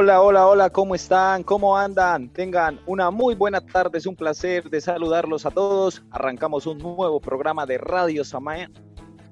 Hola, 0.00 0.22
hola, 0.22 0.46
hola, 0.46 0.70
¿cómo 0.70 0.94
están? 0.94 1.42
¿Cómo 1.42 1.76
andan? 1.76 2.28
Tengan 2.28 2.78
una 2.86 3.10
muy 3.10 3.34
buena 3.34 3.60
tarde, 3.60 3.98
es 3.98 4.06
un 4.06 4.14
placer 4.14 4.70
de 4.70 4.80
saludarlos 4.80 5.44
a 5.44 5.50
todos. 5.50 6.04
Arrancamos 6.12 6.68
un 6.68 6.78
nuevo 6.78 7.18
programa 7.20 7.66
de 7.66 7.78
Radio 7.78 8.22
Samaya. 8.22 8.70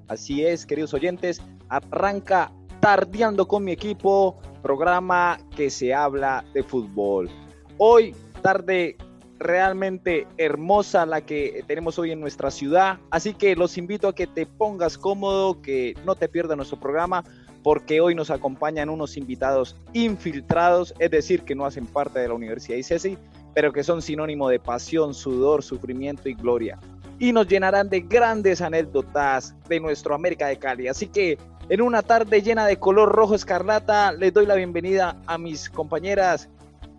Así 0.09 0.45
es, 0.45 0.67
queridos 0.67 0.93
oyentes, 0.93 1.41
arranca 1.69 2.51
Tardeando 2.81 3.47
con 3.47 3.63
mi 3.63 3.71
equipo, 3.71 4.41
programa 4.61 5.39
que 5.57 5.71
se 5.71 5.95
habla 5.95 6.45
de 6.53 6.65
fútbol. 6.65 7.31
Hoy, 7.79 8.17
tarde 8.43 8.97
realmente 9.39 10.27
hermosa 10.37 11.07
la 11.07 11.21
que 11.21 11.63
tenemos 11.69 11.97
hoy 12.01 12.11
en 12.11 12.19
nuestra 12.19 12.51
ciudad, 12.51 12.99
así 13.13 13.35
que 13.35 13.55
los 13.55 13.79
invito 13.79 14.09
a 14.09 14.15
que 14.17 14.27
te 14.27 14.47
pongas 14.47 14.99
cómodo, 14.99 15.63
que 15.63 15.95
no 16.05 16.17
te 16.17 16.29
pierdas 16.29 16.57
nuestro 16.57 16.81
programa 16.81 17.23
porque 17.67 18.01
hoy 18.01 18.15
nos 18.15 18.31
acompañan 18.31 18.89
unos 18.89 19.17
invitados 19.17 19.75
infiltrados, 19.93 20.95
es 21.01 21.11
decir, 21.11 21.43
que 21.43 21.57
no 21.57 21.67
hacen 21.67 21.85
parte 21.85 22.21
de 22.21 22.29
la 22.29 22.35
Universidad 22.35 22.79
ICESI, 22.79 23.19
pero 23.55 23.73
que 23.73 23.83
son 23.83 24.03
sinónimo 24.03 24.49
de 24.49 24.61
pasión, 24.61 25.15
sudor, 25.15 25.65
sufrimiento 25.65 26.29
y 26.29 26.35
gloria. 26.35 26.79
Y 27.19 27.33
nos 27.33 27.49
llenarán 27.49 27.89
de 27.89 28.03
grandes 28.03 28.61
anécdotas 28.61 29.57
de 29.69 29.81
nuestro 29.81 30.15
América 30.15 30.47
de 30.47 30.61
Cali. 30.61 30.87
Así 30.87 31.09
que 31.09 31.39
en 31.69 31.81
una 31.81 32.03
tarde 32.03 32.41
llena 32.41 32.67
de 32.67 32.77
color 32.77 33.11
rojo 33.11 33.35
escarlata, 33.35 34.13
les 34.13 34.33
doy 34.33 34.47
la 34.47 34.55
bienvenida 34.55 35.21
a 35.27 35.37
mis 35.37 35.69
compañeras 35.69 36.49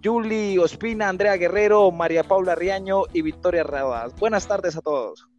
Julie 0.03 0.59
Ospina, 0.59 1.07
Andrea 1.07 1.37
Guerrero, 1.37 1.91
María 1.91 2.25
Paula 2.25 2.55
Riaño 2.55 3.03
y 3.13 3.21
Victoria 3.21 3.63
Rabas. 3.63 4.13
Buenas 4.19 4.45
tardes 4.45 4.75
a 4.75 4.81
todos. 4.81 5.29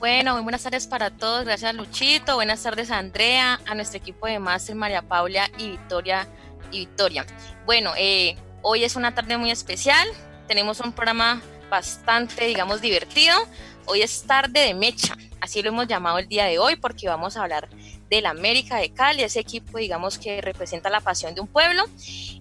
Bueno, 0.00 0.32
muy 0.32 0.42
buenas 0.44 0.62
tardes 0.62 0.86
para 0.86 1.10
todos. 1.10 1.44
Gracias, 1.44 1.74
Luchito. 1.74 2.36
Buenas 2.36 2.62
tardes, 2.62 2.90
Andrea, 2.90 3.60
a 3.66 3.74
nuestro 3.74 3.98
equipo 3.98 4.26
de 4.26 4.38
máster, 4.38 4.74
María 4.74 5.02
Paula 5.02 5.50
y 5.58 5.72
Victoria. 5.72 6.26
Y 6.72 6.86
Victoria. 6.86 7.26
Bueno, 7.66 7.92
eh, 7.98 8.34
hoy 8.62 8.82
es 8.84 8.96
una 8.96 9.14
tarde 9.14 9.36
muy 9.36 9.50
especial. 9.50 10.08
Tenemos 10.48 10.80
un 10.80 10.92
programa 10.92 11.42
bastante, 11.68 12.46
digamos, 12.46 12.80
divertido. 12.80 13.36
Hoy 13.84 14.00
es 14.00 14.22
tarde 14.22 14.60
de 14.60 14.72
mecha, 14.72 15.18
así 15.38 15.60
lo 15.60 15.68
hemos 15.68 15.86
llamado 15.86 16.18
el 16.18 16.28
día 16.28 16.46
de 16.46 16.58
hoy, 16.58 16.76
porque 16.76 17.06
vamos 17.06 17.36
a 17.36 17.42
hablar 17.42 17.68
del 18.08 18.24
América 18.24 18.78
de 18.78 18.94
Cali, 18.94 19.22
ese 19.22 19.40
equipo, 19.40 19.76
digamos, 19.76 20.18
que 20.18 20.40
representa 20.40 20.88
la 20.88 21.00
pasión 21.00 21.34
de 21.34 21.42
un 21.42 21.46
pueblo. 21.46 21.84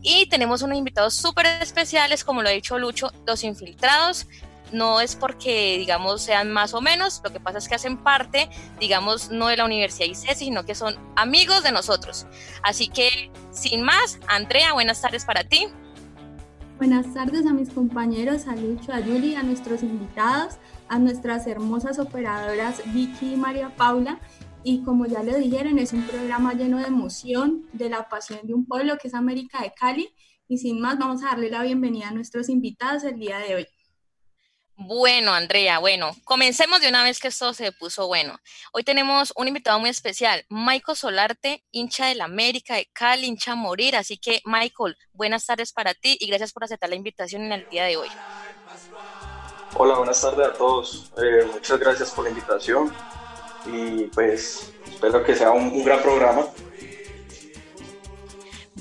Y 0.01 0.27
tenemos 0.27 0.61
unos 0.61 0.77
invitados 0.77 1.13
súper 1.13 1.45
especiales, 1.61 2.23
como 2.23 2.41
lo 2.41 2.47
ha 2.47 2.53
dicho 2.53 2.79
Lucho, 2.79 3.11
los 3.27 3.43
infiltrados, 3.43 4.27
no 4.71 5.01
es 5.01 5.15
porque, 5.15 5.77
digamos, 5.77 6.21
sean 6.21 6.51
más 6.51 6.73
o 6.73 6.81
menos, 6.81 7.21
lo 7.23 7.31
que 7.31 7.39
pasa 7.39 7.57
es 7.57 7.67
que 7.67 7.75
hacen 7.75 7.97
parte, 7.97 8.49
digamos, 8.79 9.31
no 9.31 9.47
de 9.47 9.57
la 9.57 9.65
Universidad 9.65 10.07
ICES, 10.07 10.37
sino 10.37 10.65
que 10.65 10.75
son 10.75 10.95
amigos 11.15 11.63
de 11.63 11.71
nosotros. 11.71 12.27
Así 12.63 12.87
que, 12.87 13.31
sin 13.51 13.83
más, 13.83 14.19
Andrea, 14.27 14.73
buenas 14.73 15.01
tardes 15.01 15.25
para 15.25 15.43
ti. 15.43 15.67
Buenas 16.77 17.13
tardes 17.13 17.45
a 17.45 17.51
mis 17.51 17.69
compañeros, 17.71 18.47
a 18.47 18.55
Lucho, 18.55 18.93
a 18.93 19.01
Yuli, 19.01 19.35
a 19.35 19.43
nuestros 19.43 19.83
invitados, 19.83 20.55
a 20.87 20.97
nuestras 20.97 21.45
hermosas 21.45 21.99
operadoras 21.99 22.81
Vicky 22.93 23.33
y 23.33 23.35
María 23.35 23.75
Paula. 23.75 24.19
Y 24.63 24.83
como 24.83 25.05
ya 25.05 25.21
le 25.21 25.37
dijeron, 25.37 25.77
es 25.77 25.91
un 25.91 26.03
programa 26.03 26.53
lleno 26.53 26.77
de 26.77 26.87
emoción, 26.87 27.65
de 27.73 27.89
la 27.89 28.07
pasión 28.07 28.39
de 28.43 28.53
un 28.53 28.65
pueblo 28.65 28.97
que 28.97 29.09
es 29.09 29.13
América 29.13 29.61
de 29.61 29.73
Cali. 29.73 30.09
Y 30.47 30.57
sin 30.57 30.79
más, 30.79 30.97
vamos 30.97 31.21
a 31.21 31.27
darle 31.27 31.49
la 31.49 31.63
bienvenida 31.63 32.09
a 32.09 32.11
nuestros 32.11 32.47
invitados 32.47 33.03
el 33.03 33.19
día 33.19 33.39
de 33.39 33.55
hoy. 33.55 33.67
Bueno, 34.81 35.33
Andrea, 35.33 35.79
bueno, 35.79 36.15
comencemos 36.23 36.79
de 36.79 36.87
una 36.87 37.03
vez 37.03 37.19
que 37.19 37.27
esto 37.27 37.53
se 37.53 37.73
puso 37.73 38.07
bueno. 38.07 38.39
Hoy 38.71 38.85
tenemos 38.85 39.33
un 39.35 39.49
invitado 39.49 39.77
muy 39.77 39.89
especial, 39.89 40.45
Michael 40.47 40.97
Solarte, 40.97 41.65
hincha 41.71 42.05
del 42.05 42.21
América 42.21 42.75
de 42.75 42.89
Cali, 42.93 43.27
hincha 43.27 43.51
a 43.51 43.55
morir. 43.55 43.97
Así 43.97 44.17
que, 44.17 44.41
Michael, 44.45 44.95
buenas 45.11 45.45
tardes 45.45 45.73
para 45.73 45.93
ti 45.93 46.15
y 46.21 46.27
gracias 46.27 46.53
por 46.53 46.63
aceptar 46.63 46.89
la 46.89 46.95
invitación 46.95 47.41
en 47.41 47.51
el 47.51 47.69
día 47.69 47.83
de 47.83 47.97
hoy. 47.97 48.07
Hola, 49.75 49.97
buenas 49.97 50.21
tardes 50.21 50.47
a 50.47 50.53
todos. 50.53 51.11
Eh, 51.21 51.45
muchas 51.51 51.77
gracias 51.77 52.11
por 52.11 52.23
la 52.23 52.29
invitación 52.29 52.95
y 53.65 54.03
pues 54.05 54.71
espero 54.89 55.25
que 55.25 55.35
sea 55.35 55.51
un 55.51 55.83
gran 55.83 56.01
programa. 56.01 56.45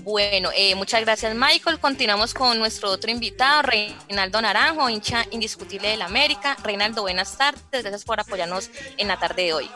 Bueno, 0.09 0.49
eh, 0.57 0.75
muchas 0.75 1.03
gracias 1.03 1.35
Michael. 1.35 1.79
Continuamos 1.81 2.33
con 2.33 2.59
nuestro 2.59 2.91
otro 2.91 3.11
invitado, 3.11 3.61
Reinaldo 3.61 4.41
Naranjo, 4.41 4.89
hincha 4.89 5.27
indiscutible 5.33 5.89
del 5.89 6.01
América. 6.01 6.57
Reinaldo, 6.65 7.03
buenas 7.03 7.37
tardes. 7.37 7.63
Gracias 7.71 8.05
por 8.05 8.19
apoyarnos 8.19 8.71
en 8.97 9.07
la 9.07 9.19
tarde 9.19 9.43
de 9.43 9.53
hoy. 9.53 9.71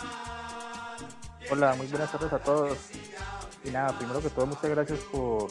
Hola, 1.51 1.75
muy 1.75 1.87
buenas 1.89 2.11
tardes 2.11 2.33
a 2.33 2.39
todos. 2.39 2.79
Y 3.63 3.69
nada, 3.69 3.93
primero 3.99 4.23
que 4.23 4.31
todo, 4.31 4.47
muchas 4.47 4.71
gracias 4.71 5.01
por, 5.13 5.51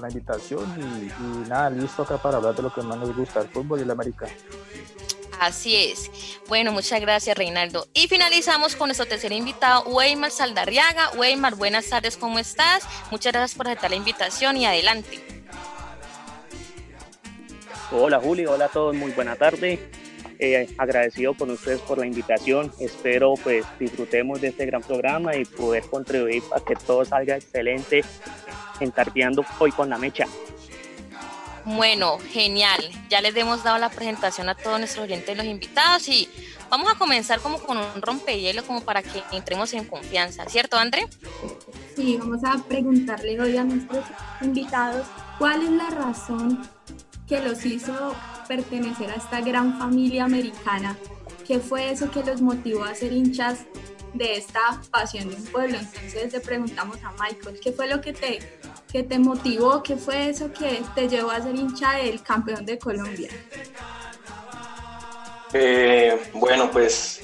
la 0.00 0.08
invitación 0.08 0.64
y, 0.78 1.48
nada, 1.48 1.68
listo 1.68 2.04
acá 2.04 2.16
para 2.16 2.36
hablar 2.36 2.54
de 2.54 2.62
lo 2.62 2.72
que 2.72 2.82
más 2.82 2.98
nos 2.98 3.16
gusta, 3.16 3.40
el 3.40 3.48
fútbol 3.48 3.80
y 3.80 3.82
el 3.82 3.90
América. 3.90 4.28
Así 5.40 5.74
es. 5.74 6.10
Bueno, 6.48 6.70
muchas 6.70 7.00
gracias, 7.00 7.36
Reinaldo. 7.36 7.88
Y 7.94 8.08
finalizamos 8.08 8.76
con 8.76 8.88
nuestro 8.88 9.06
tercer 9.06 9.32
invitado, 9.32 9.84
Weimar 9.84 10.30
Saldarriaga. 10.30 11.12
Weimar, 11.16 11.54
buenas 11.54 11.88
tardes, 11.88 12.18
¿cómo 12.18 12.38
estás? 12.38 12.86
Muchas 13.10 13.32
gracias 13.32 13.56
por 13.56 13.66
aceptar 13.66 13.88
la 13.88 13.96
invitación 13.96 14.58
y 14.58 14.66
adelante. 14.66 15.18
Hola, 17.90 18.20
Julio. 18.20 18.52
Hola 18.52 18.66
a 18.66 18.68
todos. 18.68 18.94
Muy 18.94 19.12
buena 19.12 19.34
tarde. 19.34 19.78
Eh, 20.38 20.68
agradecido 20.76 21.32
con 21.32 21.50
ustedes 21.50 21.80
por 21.80 21.96
la 21.96 22.06
invitación. 22.06 22.70
Espero 22.78 23.32
pues 23.42 23.64
disfrutemos 23.78 24.42
de 24.42 24.48
este 24.48 24.66
gran 24.66 24.82
programa 24.82 25.34
y 25.36 25.46
poder 25.46 25.84
contribuir 25.84 26.42
a 26.54 26.60
que 26.60 26.76
todo 26.76 27.02
salga 27.06 27.36
excelente 27.36 28.04
en 28.80 28.92
hoy 29.58 29.72
con 29.72 29.88
la 29.88 29.96
mecha. 29.96 30.26
Bueno, 31.76 32.18
genial. 32.32 32.80
Ya 33.08 33.20
les 33.20 33.34
hemos 33.36 33.62
dado 33.62 33.78
la 33.78 33.90
presentación 33.90 34.48
a 34.48 34.54
todos 34.54 34.78
nuestros 34.78 35.04
oyentes 35.04 35.34
y 35.34 35.36
los 35.36 35.46
invitados 35.46 36.08
y 36.08 36.28
vamos 36.68 36.90
a 36.92 36.98
comenzar 36.98 37.40
como 37.40 37.58
con 37.58 37.78
un 37.78 38.02
rompehielo 38.02 38.64
como 38.64 38.80
para 38.82 39.02
que 39.02 39.22
entremos 39.32 39.72
en 39.72 39.84
confianza, 39.84 40.44
¿cierto, 40.48 40.76
André? 40.76 41.06
Sí, 41.94 42.16
vamos 42.18 42.40
a 42.44 42.62
preguntarle 42.64 43.40
hoy 43.40 43.56
a 43.56 43.64
nuestros 43.64 44.04
invitados 44.40 45.06
cuál 45.38 45.62
es 45.62 45.70
la 45.70 45.90
razón 45.90 46.68
que 47.28 47.40
los 47.40 47.64
hizo 47.64 48.14
pertenecer 48.48 49.10
a 49.10 49.14
esta 49.14 49.40
gran 49.40 49.78
familia 49.78 50.24
americana. 50.24 50.96
¿Qué 51.46 51.60
fue 51.60 51.90
eso 51.90 52.10
que 52.10 52.24
los 52.24 52.40
motivó 52.40 52.84
a 52.84 52.94
ser 52.94 53.12
hinchas 53.12 53.60
de 54.14 54.36
esta 54.36 54.80
pasión 54.90 55.28
de 55.28 55.36
un 55.36 55.44
pueblo? 55.44 55.78
Entonces 55.78 56.32
le 56.32 56.40
preguntamos 56.40 56.98
a 57.04 57.12
Michael, 57.12 57.60
¿qué 57.62 57.72
fue 57.72 57.86
lo 57.88 58.00
que 58.00 58.12
te 58.12 58.40
¿Qué 58.90 59.04
te 59.04 59.18
motivó? 59.18 59.82
¿Qué 59.82 59.96
fue 59.96 60.30
eso 60.30 60.52
que 60.52 60.82
te 60.94 61.08
llevó 61.08 61.30
a 61.30 61.40
ser 61.40 61.54
hincha 61.54 61.92
del 61.92 62.22
campeón 62.22 62.66
de 62.66 62.76
Colombia? 62.76 63.30
Eh, 65.52 66.18
bueno, 66.34 66.70
pues 66.72 67.22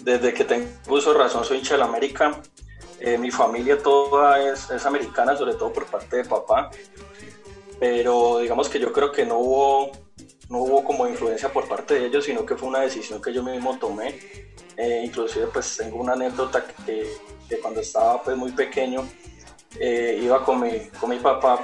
desde 0.00 0.34
que 0.34 0.44
tengo 0.44 0.66
uso 0.88 1.14
razón 1.14 1.44
soy 1.44 1.58
hincha 1.58 1.74
del 1.74 1.82
América. 1.82 2.38
Eh, 3.00 3.16
mi 3.16 3.30
familia 3.30 3.78
toda 3.78 4.40
es, 4.52 4.70
es, 4.70 4.84
americana, 4.84 5.36
sobre 5.36 5.54
todo 5.54 5.72
por 5.72 5.86
parte 5.86 6.18
de 6.18 6.24
papá. 6.24 6.70
Pero 7.80 8.38
digamos 8.40 8.68
que 8.68 8.78
yo 8.78 8.92
creo 8.92 9.10
que 9.10 9.24
no 9.24 9.38
hubo, 9.38 9.92
no 10.50 10.58
hubo 10.58 10.84
como 10.84 11.08
influencia 11.08 11.50
por 11.50 11.66
parte 11.66 11.94
de 11.94 12.06
ellos, 12.06 12.24
sino 12.24 12.44
que 12.44 12.56
fue 12.56 12.68
una 12.68 12.80
decisión 12.80 13.22
que 13.22 13.32
yo 13.32 13.42
mismo 13.42 13.78
tomé. 13.78 14.20
Eh, 14.76 15.02
inclusive 15.04 15.46
pues 15.46 15.78
tengo 15.78 15.96
una 15.96 16.12
anécdota 16.12 16.62
que, 16.84 17.08
que 17.48 17.58
cuando 17.58 17.80
estaba 17.80 18.22
pues 18.22 18.36
muy 18.36 18.52
pequeño, 18.52 19.06
eh, 19.78 20.18
iba 20.22 20.44
con 20.44 20.60
mi, 20.60 20.88
con 21.00 21.10
mi 21.10 21.18
papá 21.18 21.60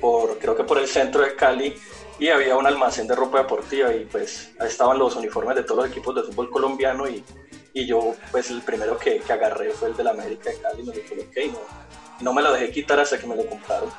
por, 0.00 0.38
creo 0.38 0.56
que 0.56 0.64
por 0.64 0.78
el 0.78 0.86
centro 0.86 1.22
de 1.22 1.34
Cali 1.34 1.74
y 2.18 2.28
había 2.28 2.56
un 2.56 2.66
almacén 2.66 3.06
de 3.06 3.14
ropa 3.14 3.38
deportiva 3.38 3.94
y 3.94 4.04
pues 4.04 4.52
ahí 4.60 4.68
estaban 4.68 4.98
los 4.98 5.16
uniformes 5.16 5.56
de 5.56 5.62
todos 5.62 5.84
los 5.84 5.90
equipos 5.90 6.14
de 6.14 6.22
fútbol 6.22 6.50
colombiano 6.50 7.08
y, 7.08 7.24
y 7.72 7.86
yo 7.86 8.14
pues 8.30 8.50
el 8.50 8.62
primero 8.62 8.98
que, 8.98 9.20
que, 9.20 9.32
agarré 9.32 9.70
fue 9.70 9.88
el 9.88 9.96
del 9.96 10.08
América 10.08 10.50
de 10.50 10.56
Cali, 10.58 10.82
me 10.82 10.94
lo 10.94 11.02
coloqué 11.08 11.44
y 11.46 11.48
no, 11.48 11.60
no 12.20 12.32
me 12.34 12.42
lo 12.42 12.52
dejé 12.52 12.70
quitar 12.70 13.00
hasta 13.00 13.18
que 13.18 13.26
me 13.26 13.36
lo 13.36 13.46
compraron. 13.46 13.90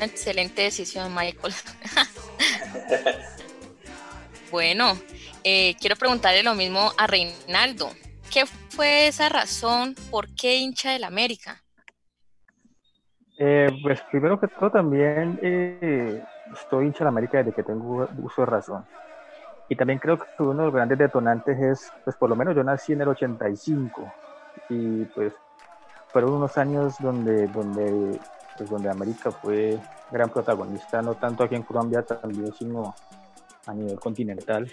Excelente 0.00 0.62
decisión, 0.62 1.12
Michael. 1.12 1.52
bueno, 4.52 4.96
eh, 5.42 5.74
quiero 5.80 5.96
preguntarle 5.96 6.44
lo 6.44 6.54
mismo 6.54 6.92
a 6.96 7.08
Reinaldo. 7.08 7.90
¿Qué 8.30 8.44
fue 8.46 9.08
esa 9.08 9.28
razón? 9.28 9.96
¿Por 10.10 10.32
qué 10.34 10.56
hincha 10.56 10.92
del 10.92 11.02
América? 11.02 11.64
Eh, 13.40 13.70
pues 13.82 14.00
primero 14.10 14.40
que 14.40 14.48
todo 14.48 14.70
también 14.70 15.38
eh, 15.42 16.24
estoy 16.52 16.86
hincha 16.86 17.04
de 17.04 17.08
América 17.08 17.38
desde 17.38 17.52
que 17.52 17.62
tengo 17.62 18.08
uso 18.22 18.42
de 18.42 18.46
razón. 18.46 18.84
Y 19.68 19.76
también 19.76 20.00
creo 20.00 20.18
que 20.18 20.24
uno 20.38 20.58
de 20.58 20.64
los 20.64 20.74
grandes 20.74 20.98
detonantes 20.98 21.58
es, 21.58 21.92
pues 22.02 22.16
por 22.16 22.28
lo 22.28 22.34
menos 22.34 22.56
yo 22.56 22.64
nací 22.64 22.94
en 22.94 23.02
el 23.02 23.08
85 23.08 24.12
y 24.70 25.04
pues 25.04 25.32
fueron 26.08 26.32
unos 26.32 26.56
años 26.58 26.96
donde, 26.98 27.46
donde, 27.48 28.18
pues 28.56 28.70
donde 28.70 28.90
América 28.90 29.30
fue 29.30 29.78
gran 30.10 30.30
protagonista, 30.30 31.00
no 31.02 31.14
tanto 31.14 31.44
aquí 31.44 31.54
en 31.54 31.62
Colombia 31.62 32.02
también, 32.02 32.52
sino 32.54 32.94
a 33.66 33.74
nivel 33.74 34.00
continental. 34.00 34.68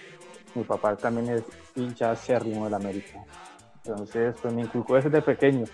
Mi 0.54 0.64
papá 0.64 0.96
también 0.96 1.28
es 1.28 1.44
hincha 1.76 2.10
acérrimo 2.10 2.64
de 2.64 2.70
la 2.70 2.78
América. 2.78 3.22
Entonces, 3.84 4.34
pues 4.40 4.52
me 4.52 4.62
inculcó 4.62 4.96
desde 4.96 5.22
pequeño. 5.22 5.66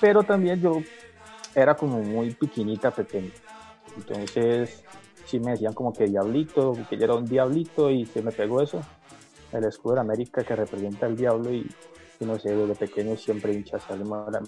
Pero 0.00 0.22
también 0.22 0.60
yo 0.60 0.78
era 1.54 1.74
como 1.74 1.98
muy 2.02 2.34
piquinita, 2.34 2.90
pequeña. 2.90 3.30
Entonces, 3.96 4.84
sí 5.26 5.40
me 5.40 5.52
decían 5.52 5.72
como 5.72 5.92
que 5.92 6.04
diablito, 6.04 6.76
que 6.88 6.96
yo 6.96 7.04
era 7.04 7.14
un 7.14 7.26
diablito 7.26 7.90
y 7.90 8.06
se 8.06 8.22
me 8.22 8.32
pegó 8.32 8.62
eso. 8.62 8.82
El 9.52 9.64
escudo 9.64 9.94
de 9.94 10.00
América 10.00 10.42
que 10.44 10.56
representa 10.56 11.06
el 11.06 11.16
diablo 11.16 11.52
y, 11.52 11.68
no 12.20 12.38
sé, 12.38 12.54
desde 12.54 12.74
pequeño 12.74 13.16
siempre 13.16 13.52
hinchas 13.52 13.82
al 13.90 14.08
la 14.08 14.42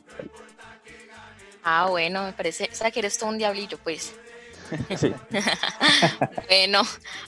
Ah, 1.63 1.87
bueno, 1.89 2.25
me 2.25 2.33
parece, 2.33 2.69
o 2.71 2.75
sea 2.75 2.91
que 2.91 3.01
eres 3.01 3.19
todo 3.19 3.31
un 3.31 3.39
diablillo, 3.39 3.79
pues. 3.79 4.15
Sí. 4.97 5.15
bueno, 6.49 6.83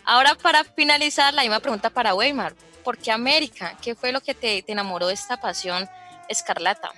ahora 0.05 0.35
para 0.35 0.65
finalizar, 0.65 1.35
la 1.35 1.43
misma 1.43 1.61
pregunta 1.61 1.91
para 1.91 2.15
Weimar. 2.15 2.55
¿Por 2.83 2.97
qué 2.97 3.13
América? 3.13 3.77
¿Qué 3.83 3.95
fue 3.95 4.11
lo 4.11 4.21
que 4.21 4.35
te, 4.35 4.63
te 4.63 4.73
enamoró 4.73 5.09
de 5.09 5.15
esta 5.15 5.39
pasión 5.39 5.87
escarlata? 6.29 6.91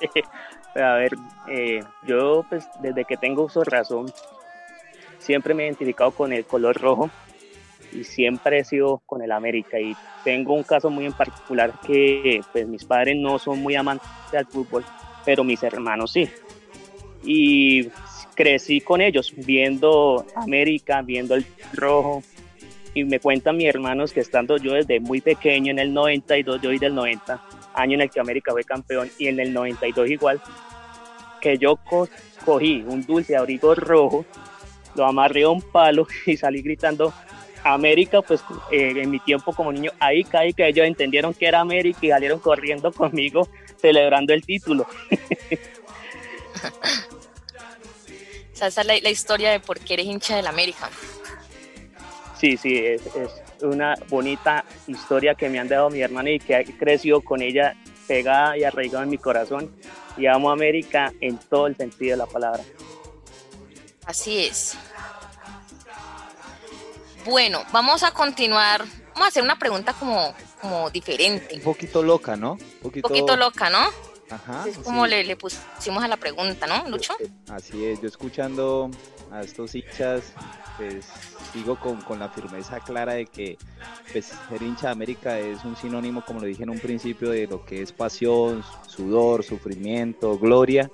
A 0.74 0.94
ver, 0.94 1.12
eh, 1.48 1.82
yo 2.06 2.44
pues 2.48 2.66
desde 2.80 3.04
que 3.04 3.16
tengo 3.16 3.44
uso 3.44 3.62
razón, 3.62 4.10
siempre 5.18 5.54
me 5.54 5.64
he 5.64 5.66
identificado 5.66 6.10
con 6.12 6.32
el 6.32 6.44
color 6.44 6.80
rojo 6.80 7.10
y 7.92 8.04
siempre 8.04 8.60
he 8.60 8.64
sido 8.64 9.02
con 9.04 9.22
el 9.22 9.32
América 9.32 9.78
y 9.78 9.94
tengo 10.24 10.54
un 10.54 10.62
caso 10.62 10.88
muy 10.88 11.04
en 11.04 11.12
particular 11.12 11.74
que 11.86 12.40
pues 12.52 12.66
mis 12.66 12.84
padres 12.84 13.16
no 13.16 13.38
son 13.38 13.60
muy 13.60 13.74
amantes 13.74 14.08
del 14.32 14.46
fútbol, 14.46 14.84
pero 15.24 15.44
mis 15.44 15.62
hermanos 15.62 16.12
sí. 16.12 16.28
Y 17.24 17.88
crecí 18.34 18.80
con 18.80 19.00
ellos 19.00 19.32
viendo 19.36 20.24
América, 20.34 21.02
viendo 21.02 21.34
el 21.34 21.44
rojo 21.74 22.22
y 22.94 23.04
me 23.04 23.20
cuentan 23.20 23.56
mis 23.56 23.66
hermanos 23.66 24.12
que 24.12 24.20
estando 24.20 24.56
yo 24.56 24.72
desde 24.72 25.00
muy 25.00 25.20
pequeño 25.20 25.70
en 25.70 25.78
el 25.78 25.92
92, 25.94 26.60
yo 26.60 26.70
soy 26.70 26.78
del 26.78 26.94
90, 26.94 27.40
año 27.74 27.94
en 27.94 28.02
el 28.02 28.10
que 28.10 28.20
América 28.20 28.52
fue 28.52 28.64
campeón, 28.64 29.10
y 29.18 29.28
en 29.28 29.40
el 29.40 29.52
92 29.52 30.10
igual, 30.10 30.40
que 31.40 31.58
yo 31.58 31.78
cogí 32.44 32.84
un 32.86 33.04
dulce 33.04 33.36
abrigo 33.36 33.74
rojo, 33.74 34.24
lo 34.94 35.06
amarré 35.06 35.44
a 35.44 35.48
un 35.48 35.62
palo 35.62 36.06
y 36.26 36.36
salí 36.36 36.62
gritando 36.62 37.12
América, 37.64 38.22
pues 38.22 38.42
eh, 38.70 38.92
en 38.96 39.10
mi 39.10 39.20
tiempo 39.20 39.52
como 39.52 39.72
niño, 39.72 39.92
ahí 40.00 40.24
caí 40.24 40.52
que 40.52 40.66
ellos 40.66 40.86
entendieron 40.86 41.32
que 41.34 41.46
era 41.46 41.60
América 41.60 42.00
y 42.02 42.08
salieron 42.08 42.40
corriendo 42.40 42.92
conmigo 42.92 43.48
celebrando 43.80 44.32
el 44.32 44.44
título. 44.44 44.86
esa 48.60 48.66
es 48.66 48.86
la, 48.86 49.10
historia 49.10 49.50
de 49.50 49.60
por 49.60 49.78
qué 49.80 49.94
eres 49.94 50.06
hincha 50.06 50.36
del 50.36 50.46
América. 50.46 50.90
Sí, 52.38 52.56
sí, 52.56 52.76
es, 52.78 53.02
una 53.62 53.94
bonita 54.08 54.64
historia 54.86 55.34
que 55.34 55.48
me 55.48 55.58
han 55.58 55.68
dado 55.68 55.90
mi 55.90 56.00
hermana 56.00 56.30
y 56.30 56.38
que 56.38 56.64
creció 56.78 57.20
con 57.20 57.42
ella 57.42 57.74
pegada 58.06 58.56
y 58.56 58.64
arraigada 58.64 59.04
en 59.04 59.10
mi 59.10 59.18
corazón. 59.18 59.74
Y 60.16 60.26
amo 60.26 60.50
a 60.50 60.52
América 60.52 61.12
en 61.20 61.38
todo 61.38 61.66
el 61.66 61.76
sentido 61.76 62.12
de 62.12 62.16
la 62.18 62.26
palabra. 62.26 62.62
Así 64.04 64.44
es. 64.44 64.76
Bueno, 67.24 67.62
vamos 67.72 68.02
a 68.02 68.12
continuar. 68.12 68.84
Vamos 69.14 69.26
a 69.26 69.28
hacer 69.28 69.42
una 69.42 69.58
pregunta 69.58 69.92
como, 69.92 70.34
como 70.60 70.90
diferente. 70.90 71.54
Un 71.56 71.62
poquito 71.62 72.02
loca, 72.02 72.36
¿no? 72.36 72.52
Un 72.82 73.02
poquito, 73.02 73.36
loca, 73.36 73.70
¿no? 73.70 73.88
Ajá. 74.32 74.64
Es 74.66 74.78
como 74.78 75.06
le, 75.06 75.24
le, 75.24 75.36
pusimos 75.36 76.02
a 76.02 76.08
la 76.08 76.16
pregunta, 76.16 76.66
¿no, 76.66 76.88
Lucho? 76.88 77.14
Así 77.48 77.84
es, 77.84 78.00
yo 78.00 78.08
escuchando 78.08 78.90
a 79.30 79.42
estos 79.42 79.74
hinchas, 79.74 80.32
pues 80.78 81.06
digo 81.52 81.78
con, 81.78 82.00
con, 82.02 82.18
la 82.18 82.30
firmeza 82.30 82.80
clara 82.80 83.14
de 83.14 83.26
que 83.26 83.58
pues, 84.10 84.32
ser 84.48 84.62
hincha 84.62 84.86
de 84.86 84.92
América 84.92 85.38
es 85.38 85.64
un 85.64 85.76
sinónimo, 85.76 86.24
como 86.24 86.40
lo 86.40 86.46
dije 86.46 86.62
en 86.62 86.70
un 86.70 86.78
principio, 86.78 87.30
de 87.30 87.46
lo 87.46 87.64
que 87.64 87.82
es 87.82 87.92
pasión, 87.92 88.64
sudor, 88.86 89.44
sufrimiento, 89.44 90.38
gloria. 90.38 90.90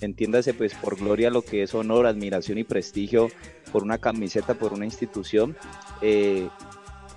Entiéndase 0.00 0.54
pues 0.54 0.74
por 0.74 0.96
gloria 0.96 1.30
lo 1.30 1.42
que 1.42 1.62
es 1.62 1.74
honor, 1.74 2.06
admiración 2.06 2.58
y 2.58 2.64
prestigio 2.64 3.28
por 3.70 3.82
una 3.82 3.98
camiseta, 3.98 4.54
por 4.54 4.72
una 4.72 4.84
institución. 4.84 5.56
Eh, 6.00 6.48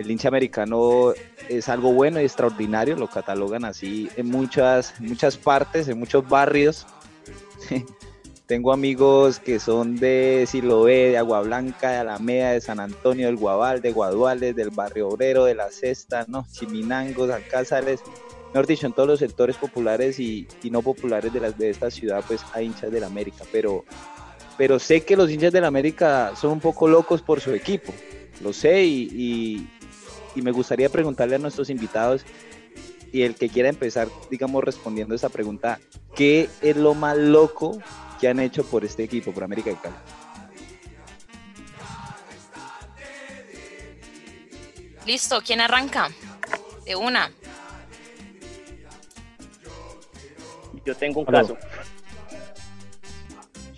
el 0.01 0.11
hincha 0.11 0.27
americano 0.27 1.13
es 1.47 1.69
algo 1.69 1.93
bueno 1.93 2.19
y 2.19 2.23
extraordinario, 2.23 2.95
lo 2.95 3.07
catalogan 3.07 3.65
así 3.65 4.09
en 4.17 4.27
muchas, 4.27 4.93
muchas 4.99 5.37
partes, 5.37 5.87
en 5.87 5.99
muchos 5.99 6.27
barrios. 6.27 6.85
Tengo 8.47 8.73
amigos 8.73 9.39
que 9.39 9.59
son 9.59 9.95
de 9.95 10.45
Siloé, 10.45 11.11
de 11.11 11.17
Agua 11.17 11.41
Blanca, 11.41 11.91
de 11.91 11.97
Alameda, 11.99 12.51
de 12.51 12.59
San 12.59 12.81
Antonio, 12.81 13.27
del 13.27 13.37
Guabal, 13.37 13.81
de 13.81 13.93
Guaduales, 13.93 14.55
del 14.55 14.71
Barrio 14.71 15.07
Obrero, 15.07 15.45
de 15.45 15.55
La 15.55 15.71
Cesta, 15.71 16.25
¿no? 16.27 16.45
Chiminangos, 16.51 17.29
Alcázares, 17.29 18.01
mejor 18.47 18.67
dicho, 18.67 18.87
en 18.87 18.93
todos 18.93 19.07
los 19.07 19.19
sectores 19.19 19.55
populares 19.55 20.19
y, 20.19 20.47
no 20.69 20.81
populares 20.81 21.31
de, 21.31 21.69
esta 21.69 21.89
ciudad, 21.89 22.25
pues 22.27 22.41
hay 22.53 22.65
hinchas 22.65 22.91
del 22.91 23.05
América, 23.05 23.45
pero, 23.53 23.85
pero 24.57 24.79
sé 24.79 25.05
que 25.05 25.15
los 25.15 25.31
hinchas 25.31 25.53
del 25.53 25.63
América 25.63 26.33
son 26.35 26.51
un 26.51 26.59
poco 26.59 26.89
locos 26.89 27.21
por 27.21 27.39
su 27.39 27.53
equipo, 27.53 27.93
lo 28.41 28.51
sé 28.51 28.83
y 28.83 29.69
me 30.35 30.51
gustaría 30.51 30.89
preguntarle 30.89 31.35
a 31.35 31.39
nuestros 31.39 31.69
invitados 31.69 32.25
y 33.11 33.23
el 33.23 33.35
que 33.35 33.49
quiera 33.49 33.69
empezar, 33.69 34.07
digamos, 34.29 34.63
respondiendo 34.63 35.13
a 35.13 35.17
esa 35.17 35.29
pregunta, 35.29 35.79
¿qué 36.15 36.49
es 36.61 36.77
lo 36.77 36.93
más 36.93 37.17
loco 37.17 37.77
que 38.19 38.29
han 38.29 38.39
hecho 38.39 38.63
por 38.63 38.85
este 38.85 39.03
equipo, 39.03 39.33
por 39.33 39.43
América 39.43 39.69
de 39.69 39.75
Cali? 39.77 39.95
Listo, 45.05 45.41
¿quién 45.45 45.59
arranca? 45.59 46.09
De 46.85 46.95
una. 46.95 47.29
Yo 50.85 50.95
tengo 50.95 51.19
un 51.21 51.25
caso. 51.25 51.57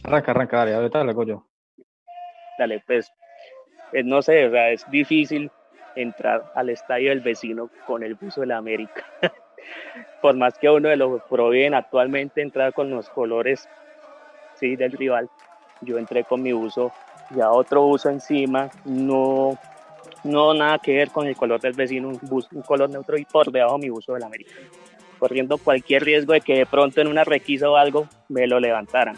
Arranca, 0.04 0.32
arranca, 0.32 0.58
dale, 0.58 0.76
ahorita 0.76 1.04
le 1.04 1.14
yo. 1.26 1.48
Dale, 2.60 2.84
pues, 2.86 3.12
pues, 3.92 4.06
no 4.06 4.22
sé, 4.22 4.48
o 4.48 4.52
sea, 4.52 4.72
es 4.72 4.90
difícil 4.92 5.50
entrar 5.96 6.52
al 6.56 6.70
estadio 6.70 7.10
del 7.10 7.22
vecino 7.22 7.70
con 7.86 8.04
el 8.04 8.16
buzo 8.16 8.42
de 8.42 8.48
la 8.48 8.58
América. 8.58 9.06
Por 10.22 10.36
más 10.36 10.58
que 10.58 10.70
uno 10.70 10.90
de 10.90 10.98
los 10.98 11.22
proveen 11.24 11.74
actualmente 11.74 12.42
entrar 12.42 12.74
con 12.74 12.90
los 12.90 13.10
colores 13.10 13.68
sí, 14.56 14.76
del 14.76 14.92
rival, 14.92 15.30
yo 15.82 15.98
entré 15.98 16.24
con 16.24 16.42
mi 16.42 16.52
buzo, 16.52 16.92
ya 17.32 17.52
otro 17.52 17.86
uso 17.86 18.10
encima, 18.10 18.70
no, 18.86 19.58
no 20.24 20.54
nada 20.54 20.80
que 20.80 20.96
ver 20.96 21.12
con 21.12 21.28
el 21.28 21.36
color 21.36 21.62
del 21.62 21.74
vecino, 21.74 22.10
un, 22.10 22.20
un 22.52 22.62
color 22.62 22.90
neutro 22.90 23.18
y 23.18 23.26
por 23.26 23.52
debajo 23.52 23.78
mi 23.78 23.90
buzo 23.90 24.14
del 24.14 24.24
América. 24.24 24.52
Corriendo 25.20 25.58
cualquier 25.58 26.04
riesgo 26.04 26.34
de 26.34 26.42
que 26.42 26.56
de 26.56 26.66
pronto 26.66 27.00
en 27.00 27.08
una 27.08 27.24
requisa 27.24 27.70
o 27.70 27.78
algo 27.78 28.08
me 28.28 28.48
lo 28.48 28.60
levantaran. 28.60 29.16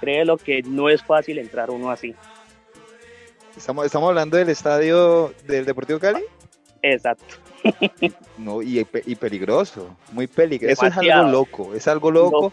Créelo 0.00 0.36
que 0.36 0.62
no 0.62 0.88
es 0.88 1.02
fácil 1.02 1.38
entrar 1.38 1.70
uno 1.70 1.90
así. 1.90 2.14
Estamos, 3.56 3.86
estamos 3.86 4.08
hablando 4.08 4.36
del 4.36 4.48
estadio 4.48 5.32
del 5.46 5.64
Deportivo 5.64 6.00
Cali. 6.00 6.22
Exacto. 6.82 7.36
No, 8.36 8.60
y, 8.60 8.84
peligroso, 8.84 9.96
muy 10.12 10.26
peligroso. 10.26 10.72
Eso 10.72 10.86
es 10.86 10.96
algo 10.96 11.30
loco, 11.30 11.74
es 11.74 11.88
algo 11.88 12.10
loco. 12.10 12.52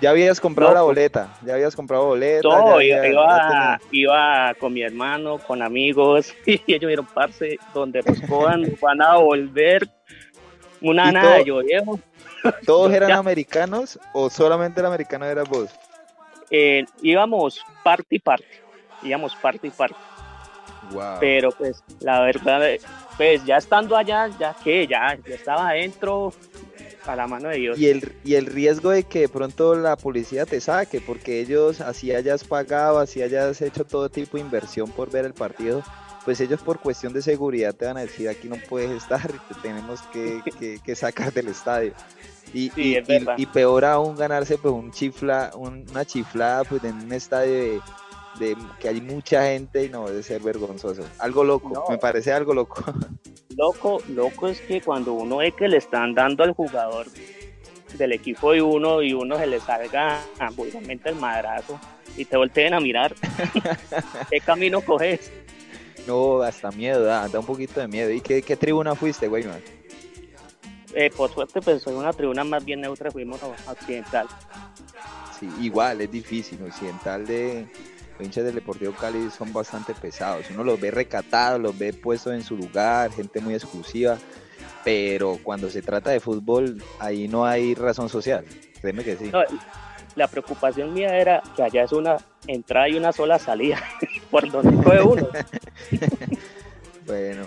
Ya 0.00 0.10
habías 0.10 0.40
comprado 0.40 0.72
la 0.72 0.82
boleta, 0.82 1.36
ya 1.44 1.54
habías 1.54 1.76
comprado 1.76 2.06
boleta. 2.06 2.48
No, 2.48 2.80
iba, 2.80 3.78
iba, 3.92 4.54
con 4.58 4.72
mi 4.72 4.82
hermano, 4.82 5.38
con 5.38 5.62
amigos, 5.62 6.34
y 6.46 6.60
ellos 6.66 6.88
vieron, 6.88 7.06
parce, 7.06 7.58
donde 7.74 8.02
nos 8.02 8.20
van 8.80 9.02
a 9.02 9.16
volver 9.16 9.88
una 10.80 11.12
nada, 11.12 11.42
yo 11.42 11.60
llevo. 11.60 12.00
¿Todos 12.64 12.92
eran 12.94 13.12
americanos 13.12 14.00
o 14.14 14.30
solamente 14.30 14.80
el 14.80 14.86
americano 14.86 15.26
era 15.26 15.44
vos? 15.44 15.68
Eh, 16.50 16.84
íbamos 17.02 17.62
parte 17.84 18.16
y 18.16 18.18
parte 18.18 18.69
íbamos 19.02 19.34
parte 19.36 19.66
y 19.66 19.70
parte. 19.70 19.96
Pero 21.20 21.50
pues 21.52 21.82
la 22.00 22.20
verdad, 22.20 22.62
pues 23.16 23.44
ya 23.44 23.58
estando 23.58 23.96
allá, 23.96 24.28
ya 24.38 24.54
que 24.64 24.86
ya, 24.86 25.16
ya 25.26 25.34
estaba 25.34 25.68
adentro 25.68 26.32
a 27.06 27.16
la 27.16 27.26
mano 27.26 27.48
de 27.48 27.56
Dios. 27.56 27.78
Y 27.78 27.88
el, 27.88 28.12
y 28.24 28.34
el 28.34 28.46
riesgo 28.46 28.90
de 28.90 29.04
que 29.04 29.20
de 29.20 29.28
pronto 29.28 29.74
la 29.74 29.96
policía 29.96 30.46
te 30.46 30.60
saque, 30.60 31.00
porque 31.00 31.40
ellos 31.40 31.80
así 31.80 32.12
hayas 32.12 32.44
pagado, 32.44 32.98
así 32.98 33.22
hayas 33.22 33.60
hecho 33.62 33.84
todo 33.84 34.08
tipo 34.08 34.36
de 34.36 34.42
inversión 34.42 34.90
por 34.90 35.10
ver 35.10 35.24
el 35.24 35.34
partido, 35.34 35.82
pues 36.24 36.40
ellos 36.40 36.60
por 36.60 36.80
cuestión 36.80 37.12
de 37.12 37.22
seguridad 37.22 37.74
te 37.74 37.86
van 37.86 37.96
a 37.96 38.00
decir 38.00 38.28
aquí 38.28 38.48
no 38.48 38.56
puedes 38.68 38.90
estar, 38.90 39.26
te 39.48 39.54
tenemos 39.62 40.00
que, 40.12 40.42
que, 40.84 40.96
sacar 40.96 41.32
del 41.32 41.48
estadio. 41.48 41.92
Y, 42.52 42.72
y, 42.76 43.46
peor 43.46 43.84
aún 43.84 44.16
ganarse 44.16 44.58
pues 44.58 44.74
un 44.74 44.90
chifla, 44.90 45.52
una 45.54 46.04
chiflada 46.04 46.64
pues 46.64 46.82
en 46.82 46.96
un 46.96 47.12
estadio 47.12 47.52
de 47.52 47.80
de 48.40 48.56
que 48.80 48.88
hay 48.88 49.00
mucha 49.00 49.44
gente 49.44 49.84
y 49.84 49.88
no 49.88 50.08
debe 50.08 50.22
ser 50.22 50.40
vergonzoso. 50.40 51.04
Algo 51.18 51.44
loco, 51.44 51.84
me 51.88 51.98
parece 51.98 52.32
algo 52.32 52.54
loco. 52.54 52.82
Loco, 53.56 54.02
loco 54.08 54.48
es 54.48 54.60
que 54.62 54.80
cuando 54.80 55.12
uno 55.12 55.38
ve 55.38 55.52
que 55.52 55.68
le 55.68 55.76
están 55.76 56.14
dando 56.14 56.42
al 56.42 56.52
jugador 56.52 57.06
del 57.98 58.12
equipo 58.12 58.52
de 58.52 58.62
uno 58.62 59.02
y 59.02 59.12
uno 59.12 59.36
se 59.36 59.46
le 59.46 59.60
salga 59.60 60.22
ambulamente 60.38 61.10
el 61.10 61.16
madrazo 61.16 61.78
y 62.16 62.24
te 62.24 62.36
volteen 62.36 62.72
a 62.72 62.80
mirar, 62.80 63.14
¿qué 64.30 64.40
camino 64.40 64.80
coges? 64.80 65.30
No, 66.06 66.40
hasta 66.40 66.70
miedo, 66.70 67.04
da, 67.04 67.28
un 67.38 67.44
poquito 67.44 67.80
de 67.80 67.88
miedo. 67.88 68.10
¿Y 68.10 68.20
qué, 68.22 68.56
tribuna 68.56 68.94
fuiste, 68.94 69.28
güey, 69.28 69.44
eh, 70.94 71.10
por 71.16 71.30
suerte, 71.30 71.60
pues 71.60 71.82
soy 71.82 71.94
una 71.94 72.12
tribuna 72.12 72.42
más 72.42 72.64
bien 72.64 72.80
neutra, 72.80 73.12
fuimos 73.12 73.40
a 73.42 73.70
occidental. 73.70 74.26
sí. 75.38 75.48
Igual, 75.60 76.00
es 76.00 76.10
difícil. 76.10 76.58
Occidental 76.62 77.26
de 77.26 77.68
los 78.20 78.26
hinchas 78.26 78.44
del 78.44 78.54
Deportivo 78.54 78.92
Cali 78.92 79.30
son 79.30 79.50
bastante 79.50 79.94
pesados. 79.94 80.44
Uno 80.50 80.62
los 80.62 80.78
ve 80.78 80.90
recatados, 80.90 81.58
los 81.58 81.78
ve 81.78 81.94
puestos 81.94 82.34
en 82.34 82.42
su 82.42 82.54
lugar, 82.54 83.10
gente 83.12 83.40
muy 83.40 83.54
exclusiva. 83.54 84.18
Pero 84.84 85.38
cuando 85.42 85.70
se 85.70 85.80
trata 85.80 86.10
de 86.10 86.20
fútbol, 86.20 86.82
ahí 86.98 87.28
no 87.28 87.46
hay 87.46 87.74
razón 87.74 88.10
social. 88.10 88.44
Créeme 88.82 89.04
que 89.04 89.16
sí. 89.16 89.32
la 90.16 90.28
preocupación 90.28 90.92
mía 90.92 91.16
era 91.16 91.42
que 91.56 91.62
allá 91.62 91.84
es 91.84 91.92
una 91.92 92.18
entrada 92.46 92.90
y 92.90 92.96
una 92.98 93.12
sola 93.12 93.38
salida. 93.38 93.82
por 94.30 94.50
donde 94.50 94.82
fue 94.82 95.02
uno. 95.02 95.26
bueno, 97.06 97.46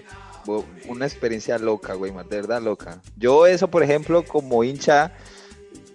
una 0.87 1.05
experiencia 1.05 1.59
loca, 1.59 1.93
güey, 1.93 2.11
de 2.11 2.35
verdad 2.35 2.63
loca. 2.63 2.99
Yo 3.15 3.45
eso, 3.45 3.67
por 3.67 3.83
ejemplo, 3.83 4.23
como 4.25 4.63
hincha, 4.63 5.11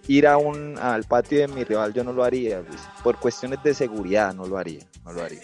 ir 0.09 0.27
a 0.27 0.39
un, 0.39 0.77
al 0.79 1.05
patio 1.05 1.39
de 1.39 1.49
mi 1.49 1.63
rival, 1.63 1.93
yo 1.93 2.03
no 2.03 2.13
lo 2.13 2.25
haría, 2.25 2.63
pues, 2.63 2.81
por 3.05 3.19
cuestiones 3.19 3.63
de 3.63 3.75
seguridad, 3.75 4.35
no 4.35 4.47
lo 4.47 4.59
haría, 4.59 4.85
no 5.05 5.13
lo 5.13 5.23
haría. 5.23 5.43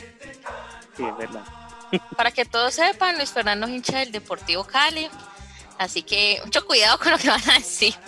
Sí, 0.96 1.04
es 1.04 1.16
verdad. 1.16 1.44
Para 2.16 2.30
que 2.32 2.44
todos 2.44 2.74
sepan, 2.74 3.16
Luis 3.16 3.30
Fernando 3.30 3.66
es 3.66 3.72
hincha 3.72 3.98
del 3.98 4.10
Deportivo 4.10 4.64
Cali, 4.64 5.08
así 5.78 6.02
que 6.02 6.40
mucho 6.44 6.66
cuidado 6.66 6.98
con 6.98 7.12
lo 7.12 7.18
que 7.18 7.28
van 7.28 7.50
a 7.50 7.54
decir. 7.54 7.94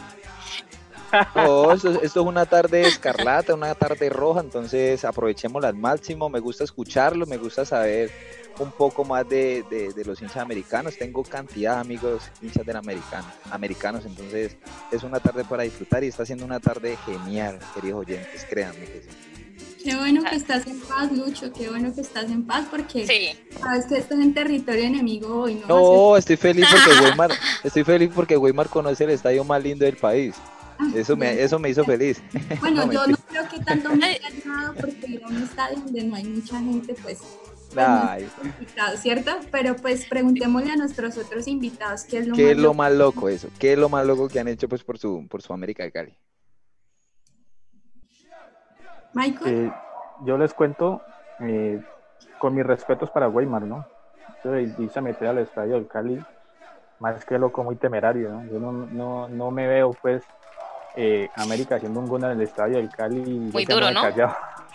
No, 1.37 1.73
esto, 1.73 2.03
es 2.03 2.17
una 2.17 2.47
tarde 2.47 2.83
escarlata, 2.83 3.55
una 3.55 3.75
tarde 3.77 4.09
roja, 4.11 4.41
entonces 4.41 5.05
aprovechémosla 5.05 5.69
al 5.69 5.77
máximo. 5.77 6.29
Me 6.29 6.41
gusta 6.41 6.65
escucharlo, 6.65 7.27
me 7.27 7.37
gusta 7.37 7.65
saber 7.65 8.11
un 8.59 8.73
poco 8.73 9.05
más 9.05 9.29
de, 9.29 9.65
los 10.05 10.21
hinchas 10.21 10.39
americanos. 10.39 10.97
Tengo 10.97 11.23
cantidad 11.23 11.75
de 11.75 11.81
amigos 11.81 12.23
hinchas 12.43 12.65
del 12.65 12.77
americano, 12.77 13.27
americanos, 13.51 14.05
entonces 14.07 14.57
es 14.91 15.03
una 15.03 15.21
tarde 15.21 15.45
para 15.45 15.63
disfrutar 15.63 16.05
y 16.05 16.09
está 16.09 16.25
siendo 16.25 16.45
una 16.45 16.61
tarde 16.61 16.97
genial, 17.05 17.59
queridos 17.75 18.01
oyentes, 18.01 18.47
créanme 18.49 18.85
que 18.85 19.03
sí. 19.03 19.37
Qué 19.87 19.95
bueno 19.95 20.25
que 20.29 20.35
estás 20.35 20.67
en 20.67 20.81
paz, 20.81 21.13
Lucho, 21.13 21.53
qué 21.53 21.69
bueno 21.69 21.95
que 21.95 22.01
estás 22.01 22.25
en 22.25 22.45
paz 22.45 22.67
porque 22.69 23.07
sabes 23.61 23.87
que 23.87 23.99
estás 23.99 24.19
en 24.19 24.35
territorio 24.35 24.83
enemigo 24.83 25.43
hoy. 25.43 25.63
No, 25.69 25.79
no 25.79 26.17
estoy 26.17 26.37
feliz 26.37 26.67
porque 26.69 27.01
Weimar, 27.05 27.31
estoy 27.63 27.85
feliz 27.85 28.11
porque 28.13 28.37
Weimar 28.37 28.69
conoce 28.69 29.05
el 29.05 29.11
estadio 29.11 29.45
más 29.45 29.63
lindo 29.63 29.85
del 29.85 29.97
país. 29.97 30.35
Ah, 30.79 30.91
eso 30.95 31.17
me, 31.17 31.41
eso 31.41 31.59
me 31.59 31.71
hizo 31.71 31.85
feliz. 31.85 32.21
Bueno, 32.61 32.91
yo 32.93 33.07
no 33.07 33.17
creo 33.29 33.49
que 33.49 33.61
tanto 33.61 33.95
me 33.95 34.07
haya 34.07 34.27
ayudado 34.27 34.75
porque 34.75 35.07
ir 35.07 35.25
a 35.25 35.29
un 35.29 35.43
estadio 35.43 35.79
donde 35.79 36.05
no 36.05 36.17
hay 36.17 36.25
mucha 36.25 36.59
gente, 36.59 36.95
pues 37.03 37.21
¿cierto? 38.97 39.31
Pero 39.51 39.77
pues 39.77 40.07
preguntémosle 40.07 40.73
a 40.73 40.77
nuestros 40.77 41.17
otros 41.19 41.47
invitados 41.49 42.05
qué 42.05 42.19
es 42.19 42.27
lo, 42.27 42.35
¿Qué 42.35 42.43
más, 42.43 42.51
es 42.53 42.57
lo 42.57 42.63
loco? 42.63 42.75
más 42.75 42.93
loco 42.93 43.29
eso, 43.29 43.49
qué 43.59 43.73
es 43.73 43.79
lo 43.79 43.89
más 43.89 44.07
loco 44.07 44.29
que 44.29 44.41
han 44.41 44.49
hecho 44.49 44.69
pues 44.69 44.83
por 44.83 44.99
su, 44.99 45.27
por 45.29 45.43
su 45.43 45.53
América 45.53 45.83
de 45.83 45.93
Cali. 45.93 46.19
Michael. 49.15 49.67
Eh, 49.67 49.73
yo 50.25 50.37
les 50.37 50.53
cuento 50.53 51.03
eh, 51.41 51.81
con 52.39 52.55
mis 52.55 52.67
respetos 52.67 53.11
para 53.11 53.29
Weimar, 53.29 53.63
¿no? 53.63 53.87
Dice 54.79 55.01
meter 55.01 55.29
al 55.29 55.39
estadio 55.39 55.75
del 55.75 55.89
Cali, 55.89 56.23
más 57.01 57.25
que 57.25 57.39
loco, 57.39 57.65
muy 57.65 57.77
temerario, 57.77 58.31
¿no? 58.31 58.45
Yo 58.45 58.61
no, 58.61 58.73
no, 58.73 59.29
no 59.29 59.51
me 59.51 59.67
veo 59.67 59.93
pues 60.01 60.23
eh, 60.95 61.29
América 61.35 61.77
haciendo 61.77 62.01
un 62.01 62.07
gol 62.07 62.25
en 62.25 62.31
el 62.31 62.43
estadio 62.43 62.77
del 62.77 62.89
Cali. 62.91 63.21
Muy 63.21 63.65
duro, 63.65 63.91
¿no? 63.91 64.03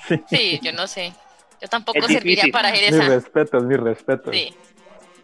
Sí. 0.08 0.24
sí. 0.28 0.60
yo 0.64 0.74
no 0.74 0.88
sé. 0.88 1.14
Yo 1.62 1.68
tampoco 1.68 2.08
serviría 2.08 2.46
para 2.52 2.70
hacer 2.70 2.94
esa. 2.94 3.04
Mi 3.04 3.10
respeto, 3.10 3.62
mi 3.62 3.76
respeto. 3.76 4.32
Sí. 4.34 4.54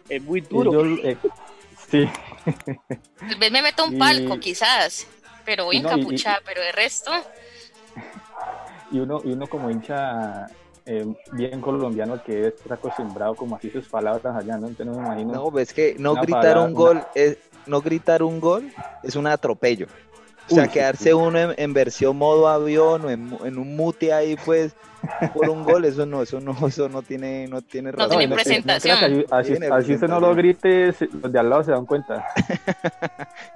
Es 0.08 0.22
muy 0.22 0.40
duro. 0.40 0.84
Eh, 1.02 1.16
sí. 1.90 2.08
Tal 3.18 3.38
vez 3.38 3.52
me 3.52 3.60
meto 3.60 3.84
un 3.84 3.98
palco, 3.98 4.38
quizás, 4.38 5.06
pero 5.44 5.64
voy 5.64 5.78
encapuchada, 5.78 6.40
pero 6.46 6.62
de 6.62 6.72
resto. 6.72 7.10
Y 8.90 9.00
uno, 9.00 9.20
y 9.24 9.32
uno 9.32 9.46
como 9.46 9.70
hincha 9.70 10.46
eh, 10.86 11.04
bien 11.32 11.60
colombiano 11.60 12.22
que 12.22 12.46
es 12.46 12.54
acostumbrado 12.70 13.34
como 13.34 13.56
así 13.56 13.68
sus 13.68 13.86
palabras 13.88 14.34
allá, 14.34 14.56
¿no? 14.56 14.68
Entonces 14.68 14.96
me 14.96 15.04
imagino. 15.04 15.32
No, 15.34 15.50
ves 15.50 15.74
que 15.74 15.96
no 15.98 16.14
gritar 16.14 16.56
un 16.56 16.72
gol 16.72 17.04
es, 17.14 17.36
no 17.66 17.82
gritar 17.82 18.22
un 18.22 18.40
gol 18.40 18.72
es 19.02 19.14
un 19.14 19.26
atropello. 19.26 19.86
O 20.50 20.54
sea, 20.54 20.68
quedarse 20.68 21.12
uno 21.12 21.52
en, 21.54 21.72
versión 21.74 22.16
modo 22.16 22.48
avión 22.48 23.04
o 23.04 23.10
en, 23.10 23.58
un 23.58 23.76
mute 23.76 24.14
ahí, 24.14 24.34
pues, 24.46 24.72
por 25.34 25.48
un 25.48 25.64
gol, 25.64 25.84
eso 25.84 26.06
no, 26.06 26.22
eso 26.22 26.40
no, 26.40 26.66
eso 26.66 26.88
no 26.88 27.02
tiene, 27.02 27.46
no 27.48 27.62
tiene 27.62 27.92
razón. 27.92 28.10
No 28.10 28.18
tiene 28.18 28.34
presentación. 28.34 29.24
así, 29.30 29.54
así, 29.70 29.94
usted 29.94 30.08
no 30.08 30.20
lo 30.20 30.34
grite, 30.34 30.94
los 31.22 31.32
de 31.32 31.38
al 31.38 31.50
lado 31.50 31.64
se 31.64 31.72
dan 31.72 31.86
cuenta. 31.86 32.26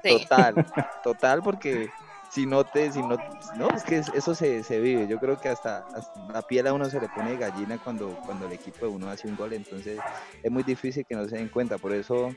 Total, 0.03 0.67
total, 1.03 1.43
porque 1.43 1.89
si 2.33 2.47
no 2.47 2.65
te, 2.65 2.91
si 2.91 3.01
no, 3.03 3.17
no, 3.57 3.69
es 3.71 3.83
que 3.83 3.99
eso 3.99 4.35
se, 4.35 4.63
se 4.63 4.81
vive. 4.81 5.07
Yo 5.07 5.19
creo 5.19 5.39
que 5.39 5.49
hasta, 5.49 5.85
hasta, 5.95 6.33
la 6.33 6.43
piel 6.43 6.67
a 6.67 6.73
uno 6.73 6.89
se 6.89 7.01
le 7.01 7.09
pone 7.09 7.37
gallina 7.37 7.79
cuando, 7.79 8.19
cuando 8.25 8.47
el 8.47 8.53
equipo 8.53 8.87
de 8.87 8.93
uno 8.93 9.11
hace 9.11 9.29
un 9.29 9.37
gol, 9.37 9.53
entonces 9.53 9.99
es 10.43 10.51
muy 10.51 10.63
difícil 10.63 11.05
que 11.05 11.15
no 11.15 11.29
se 11.29 11.37
den 11.37 11.49
cuenta. 11.49 11.77
Por 11.77 11.93
eso 11.93 12.35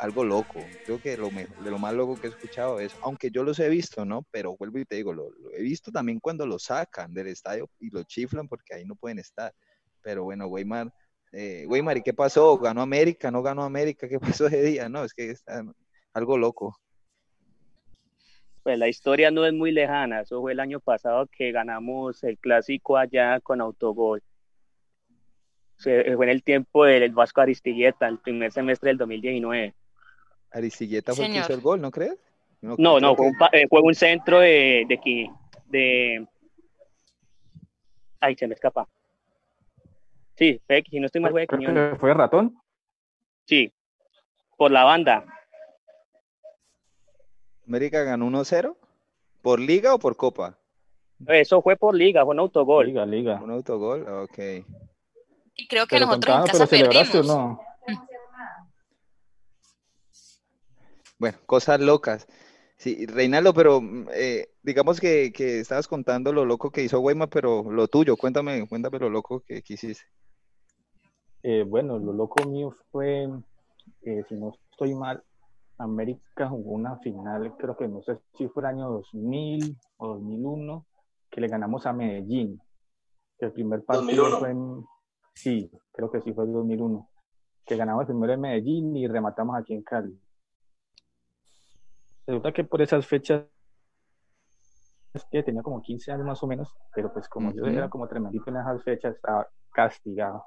algo 0.00 0.24
loco. 0.24 0.64
Creo 0.84 0.98
que 0.98 1.16
lo 1.16 1.30
mejor, 1.30 1.62
de 1.62 1.70
lo 1.70 1.78
más 1.78 1.92
loco 1.92 2.16
que 2.16 2.26
he 2.26 2.30
escuchado 2.30 2.80
es, 2.80 2.92
aunque 3.02 3.30
yo 3.30 3.44
los 3.44 3.58
he 3.60 3.68
visto, 3.68 4.04
¿no? 4.04 4.26
Pero 4.30 4.56
vuelvo 4.56 4.78
y 4.78 4.86
te 4.86 4.96
digo, 4.96 5.12
lo, 5.12 5.30
he 5.52 5.62
visto 5.62 5.92
también 5.92 6.20
cuando 6.20 6.46
lo 6.46 6.58
sacan 6.58 7.12
del 7.12 7.28
estadio 7.28 7.68
y 7.78 7.90
lo 7.90 8.02
chiflan 8.04 8.48
porque 8.48 8.74
ahí 8.74 8.84
no 8.84 8.96
pueden 8.96 9.18
estar. 9.18 9.52
Pero 10.02 10.24
bueno, 10.24 10.46
Weimar, 10.46 10.92
eh, 11.32 11.66
Weimar, 11.68 11.98
¿y 11.98 12.02
qué 12.02 12.14
pasó? 12.14 12.56
¿Ganó 12.58 12.80
América? 12.80 13.30
¿No 13.30 13.42
ganó 13.42 13.62
América? 13.62 14.08
¿Qué 14.08 14.18
pasó 14.40 14.46
ese 14.46 14.62
día? 14.62 14.88
No, 14.88 15.04
es 15.04 15.12
que 15.12 15.30
está 15.30 15.62
algo 16.14 16.38
loco. 16.38 16.76
Pues 18.62 18.78
la 18.78 18.88
historia 18.88 19.30
no 19.30 19.46
es 19.46 19.52
muy 19.52 19.72
lejana, 19.72 20.20
eso 20.20 20.40
fue 20.40 20.52
el 20.52 20.60
año 20.60 20.80
pasado 20.80 21.26
que 21.26 21.50
ganamos 21.50 22.22
el 22.24 22.38
clásico 22.38 22.96
allá 22.96 23.40
con 23.40 23.60
autogol. 23.60 24.22
Fue 25.76 26.12
en 26.12 26.28
el 26.28 26.42
tiempo 26.42 26.84
del 26.84 27.10
Vasco 27.12 27.40
Aristigueta, 27.40 28.06
el 28.06 28.18
primer 28.18 28.52
semestre 28.52 28.88
del 28.88 28.98
2019. 28.98 29.74
Aristilleta 30.52 31.14
fue 31.14 31.26
el 31.26 31.32
que 31.32 31.38
hizo 31.38 31.52
el 31.52 31.60
gol, 31.60 31.80
¿no 31.80 31.90
crees? 31.90 32.16
No, 32.60 33.00
no, 33.00 33.16
fue, 33.16 33.26
un, 33.26 33.34
eh, 33.52 33.66
fue, 33.68 33.80
un, 33.80 33.94
centro 33.94 34.40
de, 34.40 34.84
de 34.86 34.94
aquí, 34.94 35.30
de... 35.66 36.26
Ay, 38.20 38.36
se 38.36 38.46
me 38.46 38.54
escapa. 38.54 38.86
Sí, 40.36 40.60
fue, 40.66 40.82
si 40.88 41.00
no 41.00 41.06
estoy 41.06 41.22
mal, 41.22 41.32
fue 41.32 41.46
de 41.46 41.96
¿Fue 41.98 42.14
ratón? 42.14 42.58
Sí, 43.46 43.72
por 44.56 44.70
la 44.70 44.84
banda. 44.84 45.24
¿América 47.66 48.02
ganó 48.02 48.26
1-0? 48.28 48.76
¿Por 49.42 49.60
liga 49.60 49.94
o 49.94 49.98
por 49.98 50.16
copa? 50.16 50.58
Eso 51.26 51.62
fue 51.62 51.76
por 51.76 51.94
liga, 51.94 52.24
fue 52.24 52.34
un 52.34 52.40
autogol. 52.40 52.86
Liga, 52.86 53.06
liga. 53.06 53.40
Un 53.42 53.50
autogol, 53.52 54.06
ok. 54.06 54.38
Y 55.54 55.66
creo 55.66 55.86
que 55.86 56.00
nosotros 56.00 56.36
en 56.36 56.46
casa 56.46 56.66
perdimos. 56.66 57.26
no? 57.26 57.60
Bueno, 61.20 61.36
cosas 61.44 61.78
locas. 61.80 62.26
Sí, 62.78 63.04
Reinaldo, 63.04 63.52
pero 63.52 63.82
mm, 63.82 64.08
eh, 64.14 64.48
digamos 64.62 64.98
que, 64.98 65.32
que, 65.32 65.60
estabas 65.60 65.86
contando 65.86 66.32
lo 66.32 66.46
loco 66.46 66.70
que 66.70 66.82
hizo 66.82 66.98
Weimar, 66.98 67.28
pero 67.28 67.70
lo 67.70 67.88
tuyo, 67.88 68.16
cuéntame, 68.16 68.66
cuéntame 68.66 68.98
lo 68.98 69.10
loco 69.10 69.40
que, 69.46 69.62
hiciste. 69.68 70.06
Eh, 71.42 71.62
bueno, 71.62 71.98
lo 71.98 72.14
loco 72.14 72.48
mío 72.48 72.74
fue, 72.90 73.28
eh, 74.00 74.24
si 74.30 74.34
no 74.34 74.54
estoy 74.70 74.94
mal, 74.94 75.22
América 75.76 76.48
jugó 76.48 76.72
una 76.72 76.96
final, 77.00 77.54
creo 77.58 77.76
que 77.76 77.86
no 77.86 78.02
sé 78.02 78.18
si 78.38 78.48
fue 78.48 78.62
el 78.62 78.68
año 78.68 78.88
2000 78.88 79.76
o 79.98 80.08
2001, 80.14 80.86
que 81.30 81.40
le 81.42 81.48
ganamos 81.48 81.84
a 81.84 81.92
Medellín. 81.92 82.58
El 83.38 83.52
primer 83.52 83.84
partido 83.84 84.38
fue 84.38 84.52
en... 84.52 84.84
Sí, 85.34 85.70
creo 85.92 86.10
que 86.10 86.22
sí 86.22 86.32
fue 86.32 86.44
el 86.44 86.52
2001. 86.52 87.08
Que 87.66 87.76
ganamos 87.76 88.06
primero 88.06 88.32
en 88.32 88.40
Medellín 88.40 88.96
y 88.96 89.06
rematamos 89.06 89.56
aquí 89.56 89.74
en 89.74 89.82
Cali. 89.82 90.18
Resulta 92.30 92.52
que 92.52 92.62
por 92.62 92.80
esas 92.80 93.04
fechas 93.08 93.44
que 95.32 95.42
tenía 95.42 95.62
como 95.62 95.82
15 95.82 96.12
años 96.12 96.24
más 96.24 96.40
o 96.44 96.46
menos, 96.46 96.72
pero 96.94 97.12
pues 97.12 97.28
como 97.28 97.52
yo 97.52 97.66
era 97.66 97.90
como 97.90 98.06
tremendito 98.06 98.50
en 98.50 98.58
esas 98.58 98.84
fechas, 98.84 99.16
estaba 99.16 99.48
castigado. 99.72 100.44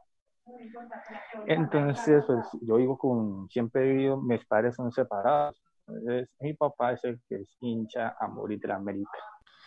Entonces, 1.46 2.24
pues 2.26 2.46
yo 2.62 2.78
vivo 2.78 2.98
con, 2.98 3.50
siempre 3.50 3.82
he 3.82 3.92
vivido, 3.92 4.16
mis 4.16 4.46
padres 4.46 4.76
son 4.76 4.94
separados. 4.94 5.62
Entonces, 5.86 6.30
mi 6.40 6.54
papá 6.54 6.94
es 6.94 7.04
el 7.04 7.20
que 7.28 7.36
es 7.42 7.58
hincha 7.60 8.16
a 8.18 8.30
morir 8.30 8.62
de 8.62 8.70
la 8.70 8.76
América. 8.76 9.20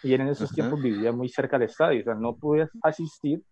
Y 0.02 0.14
en 0.14 0.22
esos 0.28 0.50
tiempos 0.50 0.80
vivía 0.80 1.12
muy 1.12 1.28
cerca 1.28 1.58
del 1.58 1.68
estadio, 1.68 2.00
o 2.00 2.04
sea, 2.04 2.14
no 2.14 2.34
pude 2.34 2.66
asistir, 2.82 3.42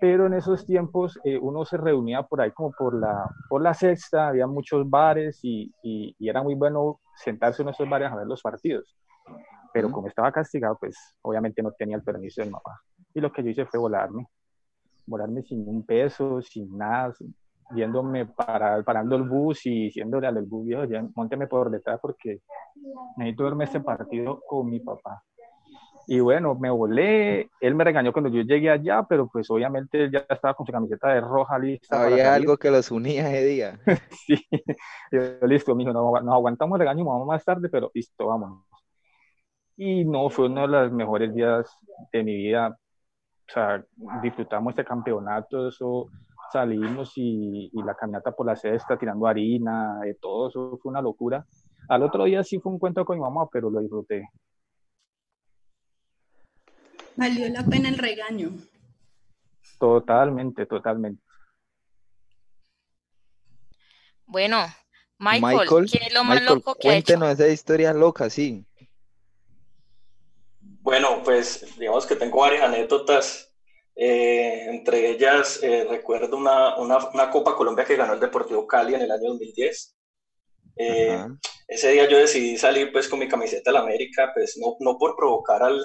pero 0.00 0.26
en 0.26 0.34
esos 0.34 0.64
tiempos 0.64 1.18
eh, 1.24 1.36
uno 1.36 1.64
se 1.64 1.76
reunía 1.76 2.22
por 2.22 2.40
ahí 2.40 2.52
como 2.52 2.70
por 2.70 2.94
la, 2.94 3.28
por 3.48 3.60
la 3.60 3.74
sexta, 3.74 4.28
había 4.28 4.46
muchos 4.46 4.88
bares 4.88 5.40
y, 5.42 5.72
y, 5.82 6.14
era 6.28 6.42
muy 6.44 6.54
bueno 6.54 7.00
sentarse 7.16 7.62
en 7.62 7.70
esos 7.70 7.88
bares 7.88 8.10
a 8.10 8.16
ver 8.16 8.26
los 8.26 8.42
partidos. 8.42 8.96
Pero 9.72 9.90
como 9.90 10.08
estaba 10.08 10.32
castigado, 10.32 10.76
pues 10.78 10.96
obviamente 11.22 11.62
no 11.62 11.72
tenía 11.72 11.96
el 11.96 12.02
permiso 12.02 12.42
de 12.42 12.50
mamá. 12.50 12.80
Y 13.12 13.20
lo 13.20 13.32
que 13.32 13.42
yo 13.42 13.50
hice 13.50 13.66
fue 13.66 13.80
volarme, 13.80 14.26
volarme 15.06 15.42
sin 15.42 15.68
un 15.68 15.84
peso, 15.84 16.40
sin 16.40 16.76
nada, 16.76 17.12
viéndome 17.70 18.26
para, 18.26 18.82
parando 18.82 19.16
el 19.16 19.24
bus 19.24 19.66
y 19.66 19.84
diciéndole 19.84 20.26
al 20.26 20.36
del 20.36 20.44
bus, 20.44 20.68
ya 20.88 21.06
monteme 21.14 21.46
por 21.46 21.70
detrás 21.70 21.98
porque 22.00 22.42
necesito 23.16 23.44
verme 23.44 23.64
este 23.64 23.80
partido 23.80 24.40
con 24.46 24.68
mi 24.68 24.80
papá. 24.80 25.22
Y 26.08 26.20
bueno, 26.20 26.54
me 26.54 26.70
volé, 26.70 27.50
él 27.60 27.74
me 27.74 27.82
regañó 27.82 28.12
cuando 28.12 28.30
yo 28.30 28.42
llegué 28.42 28.70
allá, 28.70 29.02
pero 29.08 29.28
pues 29.28 29.50
obviamente 29.50 30.04
él 30.04 30.12
ya 30.12 30.24
estaba 30.28 30.54
con 30.54 30.64
su 30.64 30.72
camiseta 30.72 31.08
de 31.08 31.20
roja 31.20 31.58
lista. 31.58 32.04
Había 32.04 32.32
algo 32.32 32.56
que 32.56 32.70
los 32.70 32.92
unía 32.92 33.28
ese 33.28 33.44
día. 33.44 33.80
sí, 34.26 34.46
yo, 35.10 35.20
listo, 35.46 35.74
mijo, 35.74 35.92
no, 35.92 36.12
nos 36.20 36.34
aguantamos 36.34 36.76
el 36.76 36.80
regaño, 36.80 37.04
vamos 37.04 37.26
más 37.26 37.44
tarde, 37.44 37.68
pero 37.68 37.90
listo, 37.92 38.26
vámonos. 38.26 38.64
Y 39.76 40.04
no, 40.04 40.30
fue 40.30 40.46
uno 40.46 40.62
de 40.62 40.68
los 40.68 40.92
mejores 40.92 41.34
días 41.34 41.68
de 42.12 42.22
mi 42.22 42.36
vida. 42.36 42.68
O 42.68 43.52
sea, 43.52 43.84
disfrutamos 44.22 44.72
este 44.72 44.84
campeonato, 44.84 45.68
eso, 45.68 46.06
salimos 46.52 47.12
y, 47.16 47.68
y 47.72 47.82
la 47.82 47.94
caminata 47.94 48.30
por 48.30 48.46
la 48.46 48.54
cesta, 48.54 48.96
tirando 48.96 49.26
harina, 49.26 50.00
de 50.02 50.14
todo, 50.14 50.48
eso 50.48 50.78
fue 50.80 50.90
una 50.90 51.02
locura. 51.02 51.44
Al 51.88 52.02
otro 52.04 52.24
día 52.24 52.44
sí 52.44 52.60
fue 52.60 52.72
un 52.72 52.78
cuento 52.78 53.04
con 53.04 53.16
mi 53.16 53.22
mamá, 53.22 53.48
pero 53.50 53.70
lo 53.70 53.80
disfruté. 53.80 54.28
Valió 57.16 57.48
la 57.48 57.64
pena 57.64 57.88
el 57.88 57.98
regaño. 57.98 58.52
Totalmente, 59.78 60.66
totalmente. 60.66 61.22
Bueno, 64.26 64.66
Michael, 65.18 65.86
¿qué 65.90 65.98
es 66.06 66.12
lo 66.12 66.24
más 66.24 66.42
loco 66.42 66.74
que 66.74 66.88
cuéntenos 66.88 67.28
ha 67.28 67.32
hecho? 67.32 67.44
esa 67.44 67.52
historia 67.52 67.92
loca, 67.92 68.28
sí. 68.28 68.66
Bueno, 70.60 71.22
pues 71.24 71.76
digamos 71.78 72.06
que 72.06 72.16
tengo 72.16 72.40
varias 72.40 72.64
anécdotas. 72.64 73.52
Eh, 73.94 74.66
entre 74.68 75.10
ellas, 75.10 75.60
eh, 75.62 75.86
recuerdo 75.88 76.36
una, 76.36 76.76
una, 76.76 76.98
una, 77.08 77.30
Copa 77.30 77.56
Colombia 77.56 77.84
que 77.84 77.96
ganó 77.96 78.12
el 78.12 78.20
Deportivo 78.20 78.66
Cali 78.66 78.94
en 78.94 79.00
el 79.00 79.10
año 79.10 79.30
2010. 79.30 79.96
Eh, 80.76 81.24
ese 81.66 81.92
día 81.92 82.08
yo 82.08 82.18
decidí 82.18 82.58
salir 82.58 82.92
pues 82.92 83.08
con 83.08 83.18
mi 83.18 83.26
camiseta 83.26 83.70
de 83.70 83.74
la 83.74 83.80
América, 83.80 84.30
pues 84.34 84.58
no, 84.58 84.76
no 84.80 84.98
por 84.98 85.16
provocar 85.16 85.62
al, 85.62 85.82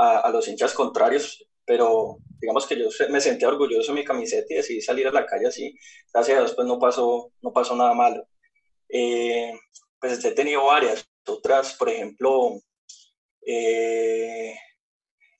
a, 0.00 0.30
los 0.30 0.48
hinchas 0.48 0.72
contrarios, 0.72 1.44
pero 1.64 2.18
digamos 2.40 2.66
que 2.66 2.78
yo 2.78 2.88
me 3.10 3.20
sentía 3.20 3.48
orgulloso 3.48 3.92
de 3.92 4.00
mi 4.00 4.04
camiseta 4.04 4.46
y 4.48 4.56
decidí 4.56 4.80
salir 4.80 5.06
a 5.06 5.12
la 5.12 5.26
calle 5.26 5.48
así. 5.48 5.74
Gracias 6.12 6.36
a 6.36 6.40
Dios, 6.40 6.54
pues 6.54 6.66
no 6.66 6.78
pasó, 6.78 7.32
no 7.42 7.52
pasó 7.52 7.76
nada 7.76 7.94
malo. 7.94 8.26
Eh, 8.88 9.52
pues 10.00 10.24
he 10.24 10.32
tenido 10.32 10.64
varias, 10.64 11.06
otras, 11.26 11.74
por 11.74 11.90
ejemplo, 11.90 12.60
eh, 13.46 14.58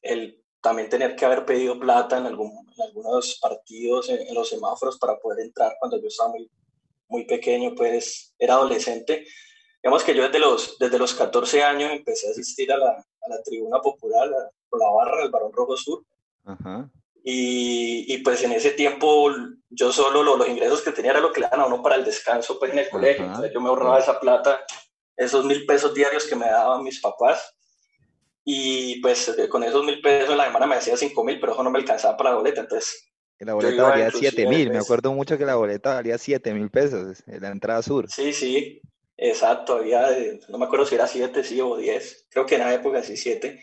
el 0.03 0.37
también 0.61 0.91
tener 0.91 1.17
que 1.17 1.25
haber 1.25 1.47
pedido 1.47 1.81
plata 1.81 2.19
en, 2.19 2.27
algún, 2.27 2.53
en 2.77 2.83
algunos 2.83 3.39
partidos, 3.41 4.11
en, 4.11 4.35
los 4.35 4.51
semáforos 4.51 4.99
para 4.99 5.19
poder 5.19 5.41
entrar 5.47 5.75
cuando 5.79 5.99
yo 5.99 6.09
estaba 6.09 6.31
muy, 6.31 6.51
muy 7.09 7.25
pequeño, 7.25 7.75
pues 7.75 8.35
era 8.39 8.55
adolescente. 8.55 9.27
Digamos 9.83 10.05
que 10.05 10.15
yo 10.15 10.25
desde 10.25 10.39
los, 10.39 10.79
desde 10.79 10.99
los 10.99 11.15
14 11.15 11.63
años 11.63 11.91
empecé 11.93 12.29
a 12.29 12.33
asistir 12.33 12.71
a 12.73 12.77
la, 12.77 13.07
a 13.23 13.29
la 13.29 13.43
tribuna 13.43 13.81
popular, 13.81 14.29
por 14.69 14.81
la 14.81 14.91
barra 14.91 15.23
del 15.23 15.31
Barón 15.31 15.53
Rojo 15.53 15.77
Sur. 15.77 16.05
Y, 17.23 18.13
y, 18.13 18.19
pues 18.19 18.43
en 18.45 18.53
ese 18.53 18.71
tiempo 18.71 19.31
yo 19.69 19.93
solo 19.93 20.23
los 20.23 20.49
ingresos 20.49 20.81
que 20.81 20.91
tenía 20.91 21.11
era 21.11 21.21
lo 21.21 21.33
que 21.33 21.43
le 21.43 21.49
dan 21.49 21.61
a 21.61 21.67
uno 21.67 21.83
para 21.83 21.97
el 21.97 22.05
descanso 22.05 22.59
pues 22.59 22.73
en 22.73 22.79
el 22.79 22.89
colegio. 22.89 23.25
Entonces 23.25 23.53
yo 23.53 23.61
me 23.61 23.69
ahorraba 23.69 23.99
esa 23.99 24.19
plata, 24.19 24.61
esos 25.17 25.45
mil 25.45 25.67
pesos 25.67 25.95
diarios 25.95 26.27
que 26.27 26.37
me 26.37 26.47
daban 26.47 26.83
mis 26.83 27.01
papás. 27.01 27.57
Y 28.43 29.01
pues 29.03 29.29
eh, 29.29 29.49
con 29.49 29.63
esos 29.63 29.85
mil 29.85 30.01
pesos 30.01 30.35
la 30.35 30.47
semana 30.47 30.67
me 30.67 30.77
hacía 30.77 30.97
cinco 30.97 31.23
mil, 31.23 31.39
pero 31.39 31.53
eso 31.53 31.63
no 31.63 31.71
me 31.71 31.79
alcanzaba 31.79 32.17
para 32.17 32.31
la 32.31 32.37
boleta. 32.37 32.63
Entonces 32.63 33.11
la 33.39 33.55
boleta 33.55 33.83
valía 33.83 34.11
siete 34.11 34.47
mil, 34.47 34.69
me 34.69 34.77
pues 34.77 34.85
acuerdo 34.85 35.13
mucho 35.13 35.39
que 35.39 35.47
la 35.47 35.55
boleta 35.55 35.95
valía 35.95 36.19
siete 36.19 36.53
mil 36.53 36.71
pesos 36.71 37.23
en 37.27 37.41
la 37.43 37.51
entrada 37.51 37.83
sur. 37.83 38.11
Sí, 38.11 38.33
sí, 38.33 38.81
Exacto, 39.23 39.75
había, 39.75 40.09
no 40.49 40.57
me 40.57 40.65
acuerdo 40.65 40.87
si 40.87 40.95
era 40.95 41.07
siete, 41.07 41.45
sí, 41.45 41.61
o 41.61 41.77
diez, 41.77 42.27
creo 42.31 42.47
que 42.47 42.55
en 42.55 42.63
la 42.63 42.73
época 42.73 43.03
sí 43.03 43.19
siete. 43.19 43.63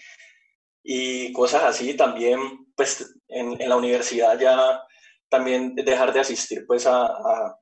Y 0.83 1.33
cosas 1.33 1.63
así 1.63 1.95
también, 1.95 2.39
pues 2.75 3.15
en, 3.27 3.59
en 3.59 3.67
la 3.67 3.75
universidad 3.75 4.39
ya 4.39 4.83
también 5.29 5.73
dejar 5.73 6.13
de 6.13 6.19
asistir 6.19 6.63
pues 6.67 6.85
a, 6.85 7.07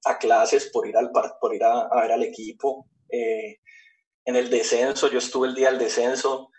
a, 0.04 0.18
clases 0.20 0.70
por 0.74 0.86
ir, 0.90 0.98
al, 0.98 1.10
por 1.40 1.56
ir 1.56 1.64
a, 1.64 1.88
ver 2.02 2.12
al 2.12 2.24
equipo. 2.24 2.86
Eh, 3.10 3.60
en 4.26 4.36
el 4.36 4.50
descenso, 4.50 5.10
yo 5.10 5.20
estuve 5.20 5.48
el 5.48 5.56
día 5.56 5.70
del 5.70 5.80
descenso 5.80 6.50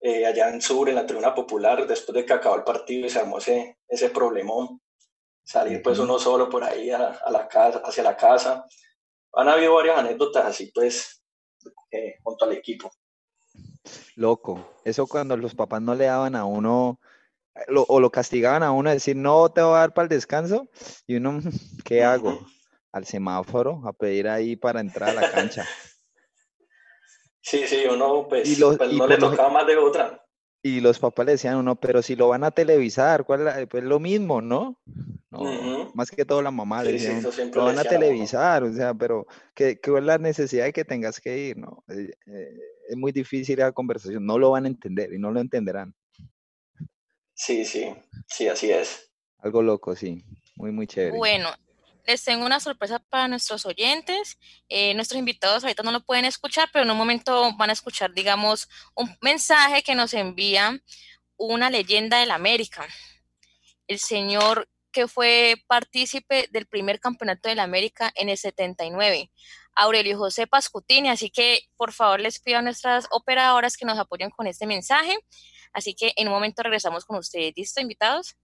eh, 0.00 0.26
allá 0.26 0.48
en 0.48 0.60
Sur, 0.60 0.88
en 0.88 0.96
la 0.96 1.06
tribuna 1.06 1.32
popular, 1.32 1.86
después 1.86 2.16
de 2.16 2.26
que 2.26 2.32
acabó 2.32 2.56
el 2.56 2.64
partido 2.64 3.06
y 3.06 3.10
se 3.10 3.20
armó 3.20 3.38
ese, 3.38 3.78
ese 3.86 4.10
problemón. 4.10 4.80
Salir 5.44 5.80
pues 5.80 6.00
uno 6.00 6.18
solo 6.18 6.48
por 6.48 6.64
ahí 6.64 6.90
a, 6.90 7.20
a 7.24 7.30
la 7.30 7.46
casa, 7.46 7.82
hacia 7.84 8.02
la 8.02 8.16
casa 8.16 8.66
han 9.34 9.48
habido 9.48 9.74
varias 9.74 9.98
anécdotas 9.98 10.44
así, 10.44 10.70
pues, 10.74 11.22
eh, 11.90 12.16
junto 12.22 12.44
al 12.44 12.52
equipo. 12.52 12.90
Loco, 14.16 14.76
eso 14.84 15.06
cuando 15.06 15.36
los 15.36 15.54
papás 15.54 15.82
no 15.82 15.94
le 15.94 16.04
daban 16.04 16.36
a 16.36 16.44
uno, 16.44 17.00
o 17.88 18.00
lo 18.00 18.10
castigaban 18.10 18.62
a 18.62 18.72
uno, 18.72 18.90
decir, 18.90 19.16
no 19.16 19.50
te 19.50 19.62
voy 19.62 19.74
a 19.74 19.80
dar 19.80 19.94
para 19.94 20.04
el 20.04 20.08
descanso, 20.08 20.68
y 21.06 21.16
uno, 21.16 21.40
¿qué 21.84 22.04
hago? 22.04 22.38
Al 22.92 23.06
semáforo, 23.06 23.80
a 23.86 23.92
pedir 23.94 24.28
ahí 24.28 24.54
para 24.54 24.80
entrar 24.80 25.10
a 25.10 25.20
la 25.20 25.30
cancha. 25.30 25.66
Sí, 27.44 27.66
sí, 27.66 27.82
uno, 27.90 28.28
pues, 28.28 28.56
pues 28.78 28.92
no 28.92 29.04
le 29.04 29.16
tocaba 29.16 29.48
más 29.48 29.66
de 29.66 29.76
otra 29.76 30.21
y 30.62 30.80
los 30.80 31.00
papás 31.00 31.26
le 31.26 31.32
decían 31.32 31.56
uno, 31.56 31.74
pero 31.74 32.02
si 32.02 32.14
lo 32.14 32.28
van 32.28 32.44
a 32.44 32.52
televisar, 32.52 33.24
¿cuál 33.24 33.66
pues 33.68 33.82
lo 33.82 33.98
mismo, 33.98 34.40
¿no? 34.40 34.78
no 35.30 35.90
Más 35.94 36.10
que 36.10 36.24
todo 36.24 36.40
la 36.40 36.52
mamá 36.52 36.84
le 36.84 36.92
decía, 36.92 37.20
lo 37.52 37.64
van 37.64 37.78
a 37.78 37.84
televisar, 37.84 38.62
o 38.62 38.72
sea, 38.72 38.94
pero 38.94 39.26
¿qué, 39.54 39.80
¿qué, 39.80 39.96
es 39.96 40.04
la 40.04 40.18
necesidad 40.18 40.64
de 40.64 40.72
que 40.72 40.84
tengas 40.84 41.20
que 41.20 41.36
ir? 41.36 41.58
¿no? 41.58 41.82
Eh, 41.88 42.12
eh, 42.26 42.58
es 42.88 42.96
muy 42.96 43.10
difícil 43.10 43.58
la 43.58 43.72
conversación, 43.72 44.24
no 44.24 44.38
lo 44.38 44.52
van 44.52 44.66
a 44.66 44.68
entender 44.68 45.12
y 45.12 45.18
no 45.18 45.32
lo 45.32 45.40
entenderán. 45.40 45.94
Sí, 47.34 47.64
sí, 47.64 47.92
sí, 48.28 48.46
así 48.46 48.70
es. 48.70 49.10
Algo 49.38 49.62
loco, 49.62 49.96
sí, 49.96 50.24
muy, 50.54 50.70
muy 50.70 50.86
chévere. 50.86 51.16
Bueno, 51.16 51.48
les 52.04 52.24
tengo 52.24 52.44
una 52.44 52.60
sorpresa 52.60 52.98
para 52.98 53.28
nuestros 53.28 53.66
oyentes. 53.66 54.38
Eh, 54.68 54.94
nuestros 54.94 55.18
invitados 55.18 55.62
ahorita 55.62 55.82
no 55.82 55.92
lo 55.92 56.04
pueden 56.04 56.24
escuchar, 56.24 56.68
pero 56.72 56.84
en 56.84 56.90
un 56.90 56.96
momento 56.96 57.52
van 57.56 57.70
a 57.70 57.72
escuchar, 57.72 58.12
digamos, 58.12 58.68
un 58.94 59.16
mensaje 59.20 59.82
que 59.82 59.94
nos 59.94 60.14
envía 60.14 60.80
una 61.36 61.70
leyenda 61.70 62.18
de 62.18 62.26
la 62.26 62.34
América. 62.34 62.86
El 63.86 63.98
señor 63.98 64.68
que 64.92 65.08
fue 65.08 65.56
partícipe 65.66 66.48
del 66.50 66.66
primer 66.66 67.00
campeonato 67.00 67.48
de 67.48 67.54
la 67.54 67.62
América 67.62 68.12
en 68.14 68.28
el 68.28 68.36
79, 68.36 69.30
Aurelio 69.74 70.18
José 70.18 70.46
Pascutini. 70.46 71.08
Así 71.08 71.30
que, 71.30 71.62
por 71.76 71.92
favor, 71.92 72.20
les 72.20 72.38
pido 72.40 72.58
a 72.58 72.62
nuestras 72.62 73.06
operadoras 73.10 73.76
que 73.76 73.86
nos 73.86 73.98
apoyen 73.98 74.30
con 74.30 74.46
este 74.46 74.66
mensaje. 74.66 75.16
Así 75.72 75.94
que 75.94 76.12
en 76.16 76.28
un 76.28 76.34
momento 76.34 76.62
regresamos 76.62 77.04
con 77.06 77.16
ustedes. 77.16 77.54
¿Listo, 77.56 77.80
invitados? 77.80 78.36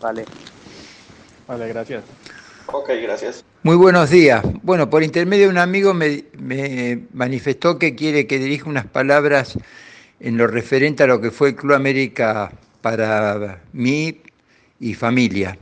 Vale. 0.00 0.24
Vale, 1.46 1.68
gracias. 1.68 2.04
Ok, 2.66 2.90
gracias. 3.02 3.44
Muy 3.62 3.76
buenos 3.76 4.10
días. 4.10 4.42
Bueno, 4.62 4.88
por 4.88 5.02
intermedio 5.02 5.46
de 5.46 5.50
un 5.50 5.58
amigo 5.58 5.92
me, 5.92 6.24
manifestó 7.12 7.78
que 7.78 7.94
quiere 7.94 8.26
que 8.26 8.38
dirija 8.38 8.68
unas 8.68 8.86
palabras 8.86 9.58
en 10.20 10.36
lo 10.36 10.46
referente 10.46 11.02
a 11.02 11.06
lo 11.06 11.20
que 11.20 11.30
fue 11.30 11.50
el 11.50 11.56
Club 11.56 11.74
América 11.74 12.52
para 12.80 13.62
mí 13.72 14.20
y 14.78 14.94
familia. 14.94 15.58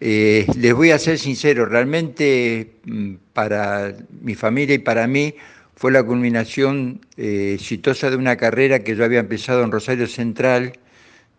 Eh, 0.00 0.46
les 0.58 0.74
voy 0.74 0.90
a 0.90 0.98
ser 0.98 1.18
sincero, 1.18 1.64
realmente 1.64 2.72
mm, 2.84 3.14
para 3.32 3.94
mi 4.20 4.34
familia 4.34 4.74
y 4.74 4.80
para 4.80 5.06
mí 5.06 5.34
fue 5.76 5.92
la 5.92 6.02
culminación 6.02 7.00
eh, 7.16 7.52
exitosa 7.54 8.10
de 8.10 8.16
una 8.16 8.36
carrera 8.36 8.80
que 8.80 8.96
yo 8.96 9.04
había 9.04 9.20
empezado 9.20 9.62
en 9.62 9.70
Rosario 9.70 10.06
Central 10.06 10.72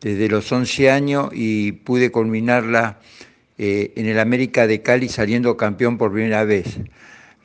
desde 0.04 0.28
los 0.28 0.52
11 0.52 0.92
años 0.92 1.30
y 1.32 1.72
pude 1.72 2.12
culminarla 2.12 3.00
eh, 3.58 3.94
en 3.96 4.06
el 4.06 4.20
América 4.20 4.68
de 4.68 4.82
Cali 4.82 5.08
saliendo 5.08 5.56
campeón 5.56 5.98
por 5.98 6.12
primera 6.12 6.44
vez. 6.44 6.78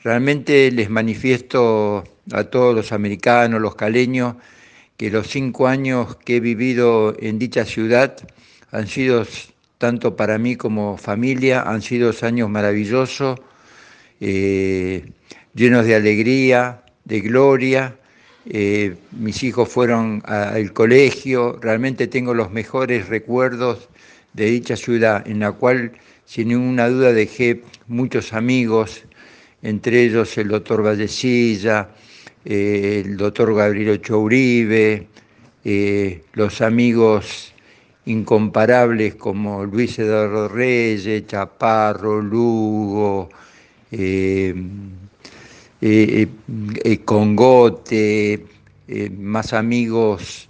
Realmente 0.03 0.69
les 0.71 0.89
manifiesto 0.89 2.03
a 2.33 2.43
todos 2.43 2.75
los 2.75 2.91
americanos, 2.91 3.61
los 3.61 3.75
caleños, 3.75 4.35
que 4.97 5.09
los 5.09 5.27
cinco 5.27 5.67
años 5.67 6.17
que 6.17 6.35
he 6.35 6.39
vivido 6.41 7.15
en 7.17 7.39
dicha 7.39 7.63
ciudad 7.63 8.17
han 8.71 8.87
sido, 8.87 9.25
tanto 9.77 10.17
para 10.17 10.37
mí 10.37 10.57
como 10.57 10.97
familia, 10.97 11.61
han 11.61 11.81
sido 11.81 12.11
años 12.21 12.49
maravillosos, 12.49 13.39
eh, 14.19 15.11
llenos 15.55 15.85
de 15.85 15.95
alegría, 15.95 16.83
de 17.05 17.21
gloria, 17.21 17.95
eh, 18.45 18.95
mis 19.11 19.43
hijos 19.43 19.69
fueron 19.69 20.23
al 20.25 20.71
colegio, 20.73 21.59
realmente 21.61 22.07
tengo 22.07 22.33
los 22.33 22.51
mejores 22.51 23.09
recuerdos 23.09 23.89
de 24.33 24.45
dicha 24.45 24.75
ciudad, 24.75 25.27
en 25.27 25.39
la 25.39 25.51
cual 25.51 25.91
sin 26.25 26.49
ninguna 26.49 26.87
duda 26.89 27.11
dejé 27.11 27.63
muchos 27.87 28.33
amigos, 28.33 29.03
entre 29.61 30.03
ellos 30.03 30.37
el 30.37 30.47
doctor 30.47 30.85
Vallecilla, 30.85 31.89
eh, 32.45 33.03
el 33.05 33.17
doctor 33.17 33.53
Gabriel 33.53 33.99
Ochoa 33.99 34.29
eh, 34.31 36.23
los 36.33 36.61
amigos 36.61 37.53
incomparables 38.05 39.15
como 39.15 39.65
Luis 39.65 39.99
Eduardo 39.99 40.47
Reyes, 40.47 41.27
Chaparro, 41.27 42.21
Lugo, 42.21 43.29
Congote, 47.05 48.45
más 49.17 49.53
amigos 49.53 50.49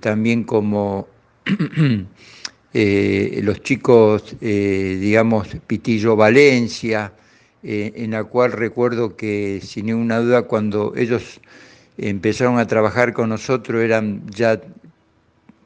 también 0.00 0.44
como 0.44 1.06
los 2.72 3.62
chicos, 3.62 4.36
digamos, 4.40 5.48
Pitillo 5.66 6.16
Valencia, 6.16 7.12
en 7.62 8.10
la 8.10 8.24
cual 8.24 8.52
recuerdo 8.52 9.16
que 9.16 9.60
sin 9.62 9.86
ninguna 9.86 10.18
duda 10.18 10.42
cuando 10.42 10.92
ellos 10.96 11.40
empezaron 11.98 12.58
a 12.58 12.66
trabajar 12.66 13.12
con 13.12 13.28
nosotros 13.28 13.82
eran 13.82 14.22
ya 14.30 14.60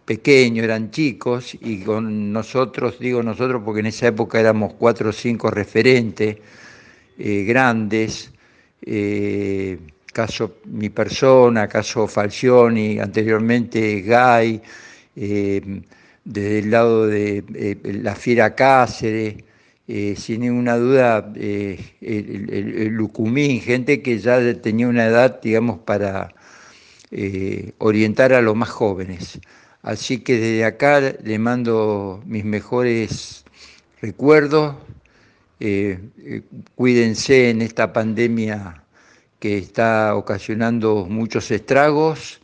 pequeños, 0.04 0.64
eran 0.64 0.90
chicos, 0.90 1.56
y 1.60 1.82
con 1.82 2.32
nosotros, 2.32 2.98
digo 2.98 3.22
nosotros 3.22 3.62
porque 3.64 3.80
en 3.80 3.86
esa 3.86 4.08
época 4.08 4.40
éramos 4.40 4.74
cuatro 4.74 5.10
o 5.10 5.12
cinco 5.12 5.50
referentes 5.50 6.38
eh, 7.18 7.44
grandes, 7.44 8.31
eh, 8.82 9.78
caso 10.12 10.56
mi 10.66 10.90
persona, 10.90 11.68
caso 11.68 12.06
Falcioni, 12.06 12.98
anteriormente 12.98 14.02
Gay, 14.02 14.60
eh, 15.16 15.82
desde 16.24 16.58
el 16.60 16.70
lado 16.70 17.06
de 17.06 17.42
la 17.84 18.14
Fiera 18.14 18.54
Cáceres, 18.54 19.36
sin 20.16 20.40
ninguna 20.40 20.76
duda 20.76 21.32
el, 21.34 22.88
Lucumín, 22.92 23.60
gente 23.60 24.02
que 24.02 24.18
ya 24.18 24.54
tenía 24.60 24.88
una 24.88 25.06
edad, 25.06 25.40
digamos, 25.42 25.80
para 25.80 26.32
orientar 27.78 28.32
a 28.32 28.40
los 28.40 28.54
más 28.56 28.70
jóvenes. 28.70 29.40
Así 29.82 30.18
que 30.18 30.38
desde 30.38 30.64
acá 30.64 31.00
le 31.00 31.38
mando 31.40 32.22
mis 32.24 32.44
mejores 32.44 33.44
recuerdos. 34.00 34.76
Eh, 35.64 35.96
eh, 36.18 36.42
cuídense 36.74 37.50
en 37.50 37.62
esta 37.62 37.92
pandemia 37.92 38.82
que 39.38 39.58
está 39.58 40.16
ocasionando 40.16 41.06
muchos 41.08 41.52
estragos 41.52 42.40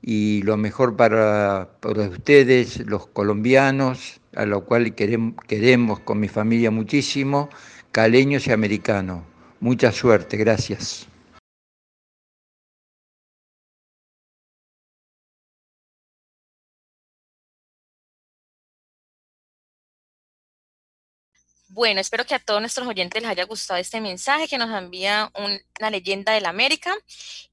y 0.00 0.40
lo 0.44 0.56
mejor 0.56 0.96
para, 0.96 1.68
ustedes, 1.82 2.78
los 2.86 3.08
colombianos, 3.08 4.22
a 4.34 4.46
lo 4.46 4.64
cual 4.64 4.94
queremos, 4.94 5.34
queremos 5.46 6.00
con 6.00 6.18
mi 6.18 6.28
familia 6.28 6.70
muchísimo, 6.70 7.50
caleños 7.90 8.46
y 8.46 8.52
americanos. 8.52 9.22
Mucha 9.60 9.92
suerte, 9.92 10.38
gracias. 10.38 11.11
Bueno, 21.74 22.02
espero 22.02 22.26
que 22.26 22.34
a 22.34 22.38
todos 22.38 22.60
nuestros 22.60 22.86
oyentes 22.86 23.22
les 23.22 23.30
haya 23.30 23.46
gustado 23.46 23.80
este 23.80 23.98
mensaje 23.98 24.46
que 24.46 24.58
nos 24.58 24.68
envía 24.70 25.32
una 25.78 25.90
leyenda 25.90 26.34
de 26.34 26.42
la 26.42 26.50
América. 26.50 26.94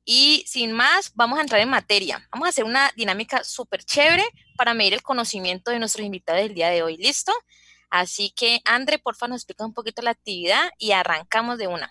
Y 0.04 0.44
sin 0.46 0.74
más, 0.74 1.14
vamos 1.16 1.40
a 1.40 1.42
entrar 1.42 1.62
en 1.62 1.70
materia. 1.70 2.28
Vamos 2.30 2.48
a 2.48 2.50
hacer 2.50 2.66
una 2.66 2.92
dinámica 2.98 3.46
súper 3.46 3.82
chévere 3.82 4.26
para 4.58 4.74
medir 4.74 4.94
el 4.94 5.02
conocimiento 5.02 5.72
de 5.72 5.80
nuestros 5.80 6.06
invitados 6.06 6.42
del 6.42 6.54
día 6.54 6.70
de 6.70 6.84
hoy. 6.84 6.98
¿Listo? 6.98 7.32
Así 7.90 8.34
que, 8.36 8.60
André, 8.66 9.00
porfa, 9.00 9.30
nos 9.30 9.38
explica 9.38 9.66
un 9.66 9.74
poquito 9.74 10.02
la 10.02 10.12
actividad 10.12 10.70
y 10.78 10.92
arrancamos 10.92 11.58
de 11.58 11.68
una. 11.68 11.90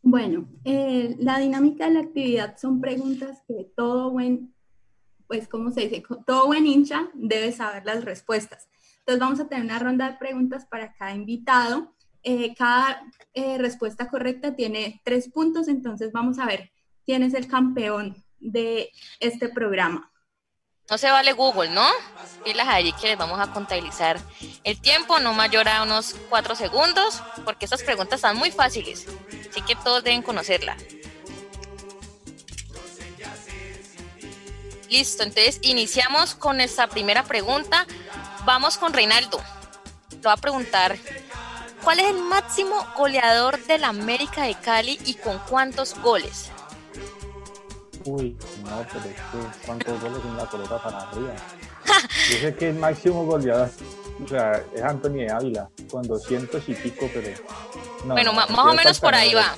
Bueno, 0.00 0.48
eh, 0.64 1.14
la 1.18 1.38
dinámica 1.40 1.88
de 1.88 1.92
la 1.92 2.00
actividad 2.00 2.56
son 2.56 2.80
preguntas 2.80 3.42
que 3.46 3.70
todo 3.76 4.12
buen, 4.12 4.54
pues, 5.26 5.46
¿cómo 5.46 5.72
se 5.72 5.82
dice? 5.82 6.02
Todo 6.26 6.46
buen 6.46 6.66
hincha 6.66 7.10
debe 7.12 7.52
saber 7.52 7.84
las 7.84 8.02
respuestas. 8.02 8.70
Entonces 9.08 9.20
vamos 9.20 9.40
a 9.40 9.48
tener 9.48 9.64
una 9.64 9.78
ronda 9.78 10.10
de 10.10 10.18
preguntas 10.18 10.66
para 10.66 10.92
cada 10.92 11.14
invitado. 11.14 11.94
Eh, 12.22 12.54
cada 12.54 13.02
eh, 13.32 13.56
respuesta 13.56 14.10
correcta 14.10 14.54
tiene 14.54 15.00
tres 15.02 15.30
puntos, 15.30 15.66
entonces 15.68 16.12
vamos 16.12 16.38
a 16.38 16.44
ver 16.44 16.70
quién 17.06 17.22
es 17.22 17.32
el 17.32 17.48
campeón 17.48 18.22
de 18.38 18.92
este 19.18 19.48
programa. 19.48 20.12
No 20.90 20.98
se 20.98 21.10
vale 21.10 21.32
Google, 21.32 21.70
¿no? 21.70 21.86
Pilas 22.44 22.68
ahí 22.68 22.92
que 23.00 23.06
les 23.06 23.16
vamos 23.16 23.40
a 23.40 23.50
contabilizar 23.50 24.20
el 24.62 24.78
tiempo, 24.78 25.18
no 25.20 25.32
mayor 25.32 25.70
a 25.70 25.84
unos 25.84 26.14
cuatro 26.28 26.54
segundos, 26.54 27.22
porque 27.46 27.64
estas 27.64 27.82
preguntas 27.82 28.16
están 28.16 28.36
muy 28.36 28.50
fáciles, 28.50 29.06
así 29.48 29.62
que 29.62 29.74
todos 29.76 30.04
deben 30.04 30.20
conocerla. 30.20 30.76
Listo, 34.90 35.22
entonces 35.22 35.60
iniciamos 35.62 36.34
con 36.34 36.60
esta 36.60 36.88
primera 36.88 37.22
pregunta 37.22 37.86
Vamos 38.44 38.78
con 38.78 38.92
Reinaldo. 38.92 39.40
Lo 40.22 40.28
va 40.28 40.32
a 40.32 40.36
preguntar, 40.36 40.96
¿cuál 41.82 42.00
es 42.00 42.08
el 42.08 42.18
máximo 42.18 42.86
goleador 42.96 43.62
de 43.64 43.78
la 43.78 43.88
América 43.88 44.42
de 44.42 44.54
Cali 44.54 44.98
y 45.04 45.14
con 45.14 45.38
cuántos 45.48 45.94
goles? 46.00 46.50
Uy, 48.04 48.36
no, 48.64 48.86
pero 48.92 49.04
es 49.04 49.14
que 49.14 49.66
cuántos 49.66 50.00
goles 50.00 50.24
en 50.24 50.36
la 50.36 50.50
pelota 50.50 50.82
para 50.82 50.98
arriba. 51.02 51.34
Yo 52.30 52.38
sé 52.38 52.54
que 52.54 52.68
el 52.70 52.76
máximo 52.76 53.24
goleador, 53.26 53.70
o 54.24 54.28
sea, 54.28 54.62
es 54.74 54.82
Anthony 54.82 55.24
de 55.24 55.30
Ávila, 55.30 55.70
con 55.90 56.02
200 56.02 56.68
y 56.68 56.74
pico, 56.74 57.08
pero... 57.12 57.38
bueno, 58.06 58.32
más 58.32 58.50
o 58.50 58.74
menos 58.74 58.98
por 58.98 59.14
ahí 59.14 59.34
va. 59.34 59.54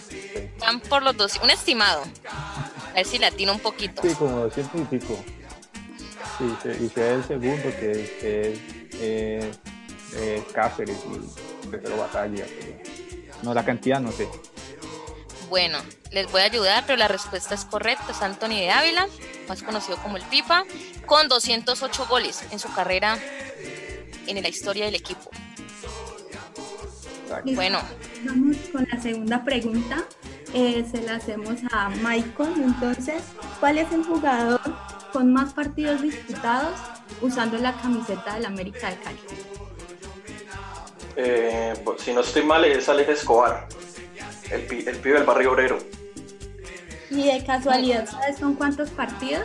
Van 0.58 0.80
por 0.80 1.02
los 1.02 1.16
dos, 1.16 1.38
un 1.42 1.50
estimado. 1.50 2.02
A 2.90 2.94
ver 2.94 3.06
si 3.06 3.18
le 3.18 3.26
atino 3.26 3.52
un 3.52 3.60
poquito. 3.60 4.02
Sí, 4.02 4.14
como 4.14 4.40
200 4.40 4.80
y 4.80 4.84
pico. 4.84 5.16
Sí, 6.40 6.70
y 6.84 6.88
se 6.88 7.14
el 7.14 7.24
segundo, 7.24 7.68
que 7.78 7.90
es 7.90 8.10
eh, 8.22 9.52
eh, 10.14 10.42
Cáceres 10.54 10.96
y 11.04 11.68
Tercero 11.68 11.98
Batalla. 11.98 12.46
no, 13.42 13.52
la 13.52 13.62
cantidad 13.62 14.00
no 14.00 14.10
sé. 14.10 14.26
Bueno, 15.50 15.78
les 16.12 16.32
voy 16.32 16.40
a 16.40 16.44
ayudar, 16.44 16.84
pero 16.86 16.96
la 16.96 17.08
respuesta 17.08 17.54
es 17.54 17.66
correcta. 17.66 18.06
Es 18.10 18.22
Anthony 18.22 18.56
de 18.56 18.70
Ávila, 18.70 19.06
más 19.48 19.62
conocido 19.62 19.98
como 19.98 20.16
el 20.16 20.22
Pipa, 20.24 20.64
con 21.04 21.28
208 21.28 22.06
goles 22.08 22.42
en 22.50 22.58
su 22.58 22.72
carrera 22.72 23.18
en 24.26 24.42
la 24.42 24.48
historia 24.48 24.86
del 24.86 24.94
equipo. 24.94 25.30
Bueno. 27.54 27.80
Vamos 28.24 28.56
con 28.72 28.86
la 28.90 29.00
segunda 29.00 29.44
pregunta. 29.44 30.04
Eh, 30.54 30.86
se 30.90 31.02
la 31.02 31.16
hacemos 31.16 31.60
a 31.70 31.90
Michael. 31.90 32.54
Entonces, 32.62 33.22
¿cuál 33.60 33.78
es 33.78 33.92
el 33.92 34.04
jugador 34.04 34.60
con 35.12 35.32
más 35.32 35.52
partidos 35.52 36.02
disputados 36.02 36.78
usando 37.20 37.58
la 37.58 37.72
camiseta 37.80 38.34
del 38.34 38.46
América 38.46 38.90
de 38.90 38.96
Cali? 38.96 39.18
Eh, 41.16 41.74
pues, 41.84 42.02
si 42.02 42.12
no 42.12 42.20
estoy 42.20 42.42
mal, 42.42 42.64
es 42.64 42.88
Alex 42.88 43.10
Escobar, 43.10 43.68
el, 44.50 44.88
el 44.88 44.96
pibe 44.98 45.14
del 45.14 45.24
barrio 45.24 45.52
obrero. 45.52 45.78
¿Y 47.10 47.24
de 47.24 47.44
casualidad 47.44 48.08
sabes 48.08 48.38
con 48.38 48.54
cuántos 48.54 48.90
partidos? 48.90 49.44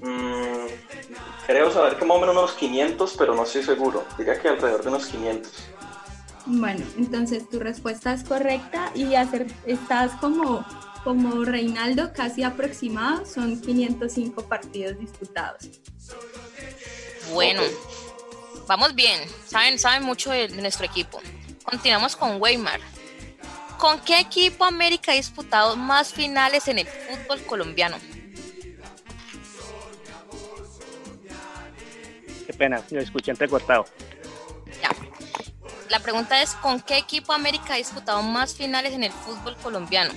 Mm, 0.00 0.66
creo 1.46 1.70
saber 1.72 1.96
que 1.96 2.04
más 2.04 2.16
o 2.16 2.20
menos 2.20 2.36
unos 2.36 2.52
500, 2.52 3.16
pero 3.18 3.34
no 3.34 3.42
estoy 3.42 3.64
seguro. 3.64 4.04
Diría 4.16 4.40
que 4.40 4.48
alrededor 4.48 4.82
de 4.82 4.88
unos 4.88 5.06
500. 5.06 5.52
Bueno, 6.46 6.86
entonces 6.96 7.48
tu 7.50 7.58
respuesta 7.58 8.12
es 8.12 8.24
correcta 8.24 8.90
y 8.94 9.14
hacer, 9.16 9.48
estás 9.66 10.12
como 10.12 10.64
como 11.04 11.44
Reinaldo, 11.44 12.12
casi 12.12 12.42
aproximado, 12.42 13.24
son 13.26 13.60
505 13.60 14.48
partidos 14.48 14.98
disputados. 14.98 15.68
Bueno, 17.32 17.62
vamos 18.66 18.94
bien, 18.94 19.20
saben, 19.46 19.78
saben 19.78 20.02
mucho 20.02 20.30
de, 20.30 20.48
nuestro 20.48 20.86
equipo. 20.86 21.20
Continuamos 21.64 22.16
con 22.16 22.40
Weimar. 22.40 22.80
¿Con 23.78 24.00
qué 24.00 24.18
equipo 24.18 24.64
América 24.64 25.12
ha 25.12 25.14
disputado 25.14 25.76
más 25.76 26.12
finales 26.12 26.66
en 26.68 26.80
el 26.80 26.86
fútbol 26.86 27.42
colombiano? 27.44 27.96
Qué 32.46 32.52
pena, 32.54 32.82
lo 32.90 33.00
escuché 33.00 33.30
entrecortado. 33.30 33.84
Ya. 34.82 34.90
La 35.90 36.00
pregunta 36.00 36.42
es, 36.42 36.54
¿con 36.54 36.80
qué 36.80 36.96
equipo 36.96 37.32
América 37.32 37.74
ha 37.74 37.76
disputado 37.76 38.22
más 38.22 38.54
finales 38.54 38.94
en 38.94 39.04
el 39.04 39.12
fútbol 39.12 39.54
colombiano? 39.62 40.12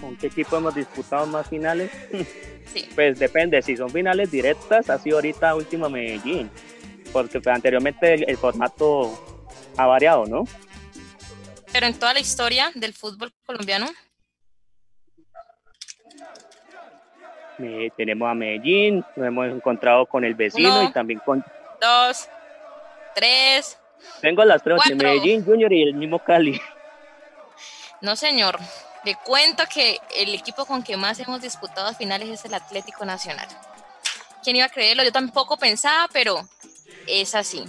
¿Con 0.00 0.16
qué 0.16 0.28
equipo 0.28 0.56
hemos 0.56 0.74
disputado 0.74 1.26
más 1.26 1.48
finales? 1.48 1.90
Pues 2.94 3.18
depende, 3.18 3.60
si 3.62 3.76
son 3.76 3.90
finales 3.90 4.30
directas, 4.30 4.90
ha 4.90 4.98
sido 4.98 5.16
ahorita 5.16 5.56
última 5.56 5.88
Medellín, 5.88 6.48
porque 7.12 7.40
pues, 7.40 7.52
anteriormente 7.52 8.30
el, 8.30 8.36
formato 8.36 9.10
ha 9.76 9.86
variado, 9.86 10.24
¿no? 10.26 10.44
Pero 11.72 11.86
en 11.86 11.98
toda 11.98 12.14
la 12.14 12.20
historia 12.20 12.70
del 12.76 12.92
fútbol 12.92 13.32
colombiano. 13.44 13.86
tenemos 17.96 18.30
a 18.30 18.34
Medellín, 18.34 19.04
nos 19.16 19.26
hemos 19.26 19.48
encontrado 19.48 20.06
con 20.06 20.24
el 20.24 20.34
vecino 20.34 20.84
y 20.84 20.92
también 20.92 21.20
con... 21.24 21.44
Dos, 21.80 22.28
tres. 23.14 23.78
Tengo 24.20 24.44
las 24.44 24.62
tres, 24.62 24.78
Medellín, 24.94 25.44
Junior 25.44 25.72
y 25.72 25.82
el 25.82 25.94
mismo 25.94 26.20
Cali. 26.20 26.60
No, 28.00 28.16
señor. 28.16 28.58
Le 29.04 29.14
cuento 29.16 29.64
que 29.72 29.98
el 30.16 30.34
equipo 30.34 30.66
con 30.66 30.82
que 30.82 30.96
más 30.96 31.18
hemos 31.20 31.40
disputado 31.40 31.94
finales 31.94 32.28
es 32.28 32.44
el 32.44 32.54
Atlético 32.54 33.04
Nacional. 33.04 33.48
¿Quién 34.42 34.56
iba 34.56 34.66
a 34.66 34.70
creerlo? 34.70 35.02
Yo 35.02 35.12
tampoco 35.12 35.56
pensaba, 35.56 36.08
pero 36.12 36.46
es 37.06 37.34
así. 37.34 37.64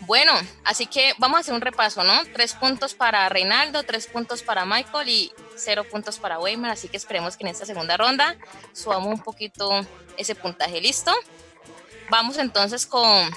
Bueno, 0.00 0.32
así 0.64 0.86
que 0.86 1.14
vamos 1.18 1.38
a 1.38 1.40
hacer 1.40 1.54
un 1.54 1.60
repaso, 1.60 2.02
¿no? 2.02 2.24
Tres 2.34 2.54
puntos 2.54 2.94
para 2.94 3.28
Reinaldo, 3.28 3.84
tres 3.84 4.08
puntos 4.08 4.42
para 4.42 4.64
Michael 4.64 5.08
y 5.08 5.32
cero 5.56 5.84
puntos 5.88 6.18
para 6.18 6.40
Weimar. 6.40 6.72
Así 6.72 6.88
que 6.88 6.96
esperemos 6.96 7.36
que 7.36 7.44
en 7.44 7.50
esta 7.50 7.66
segunda 7.66 7.96
ronda 7.96 8.36
subamos 8.72 9.08
un 9.08 9.20
poquito 9.22 9.86
ese 10.16 10.34
puntaje. 10.34 10.80
¿Listo? 10.80 11.12
Vamos 12.10 12.36
entonces 12.38 12.84
con, 12.84 13.30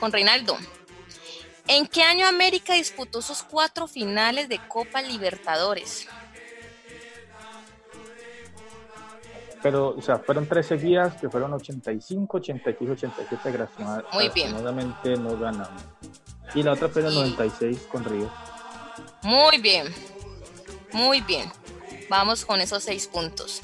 con 0.00 0.12
Reinaldo. 0.12 0.58
¿En 1.68 1.86
qué 1.86 2.02
año 2.02 2.26
América 2.26 2.74
disputó 2.74 3.22
sus 3.22 3.42
cuatro 3.42 3.86
finales 3.86 4.48
de 4.48 4.58
Copa 4.68 5.02
Libertadores? 5.02 6.06
Pero, 9.62 9.96
o 9.96 10.02
sea, 10.02 10.18
fueron 10.18 10.46
tres 10.46 10.66
seguidas 10.66 11.20
que 11.20 11.28
fueron 11.28 11.52
85, 11.52 12.36
86, 12.36 12.90
87, 12.90 13.50
gracias. 13.50 14.04
Muy 14.12 14.28
bien. 14.28 14.52
no 14.52 15.38
ganamos. 15.38 15.82
Y 16.54 16.62
la 16.62 16.72
otra 16.72 16.88
fue 16.88 17.02
en 17.02 17.08
el 17.08 17.14
96 17.14 17.80
con 17.90 18.04
Río. 18.04 18.30
Muy 19.22 19.58
bien. 19.58 19.92
Muy 20.92 21.20
bien. 21.22 21.50
Vamos 22.08 22.44
con 22.44 22.60
esos 22.60 22.84
seis 22.84 23.08
puntos. 23.08 23.60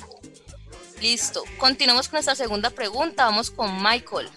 Listo. 1.00 1.42
Continuamos 1.58 2.08
con 2.08 2.16
nuestra 2.16 2.34
segunda 2.34 2.70
pregunta. 2.70 3.24
Vamos 3.26 3.50
con 3.50 3.82
Michael. 3.82 4.28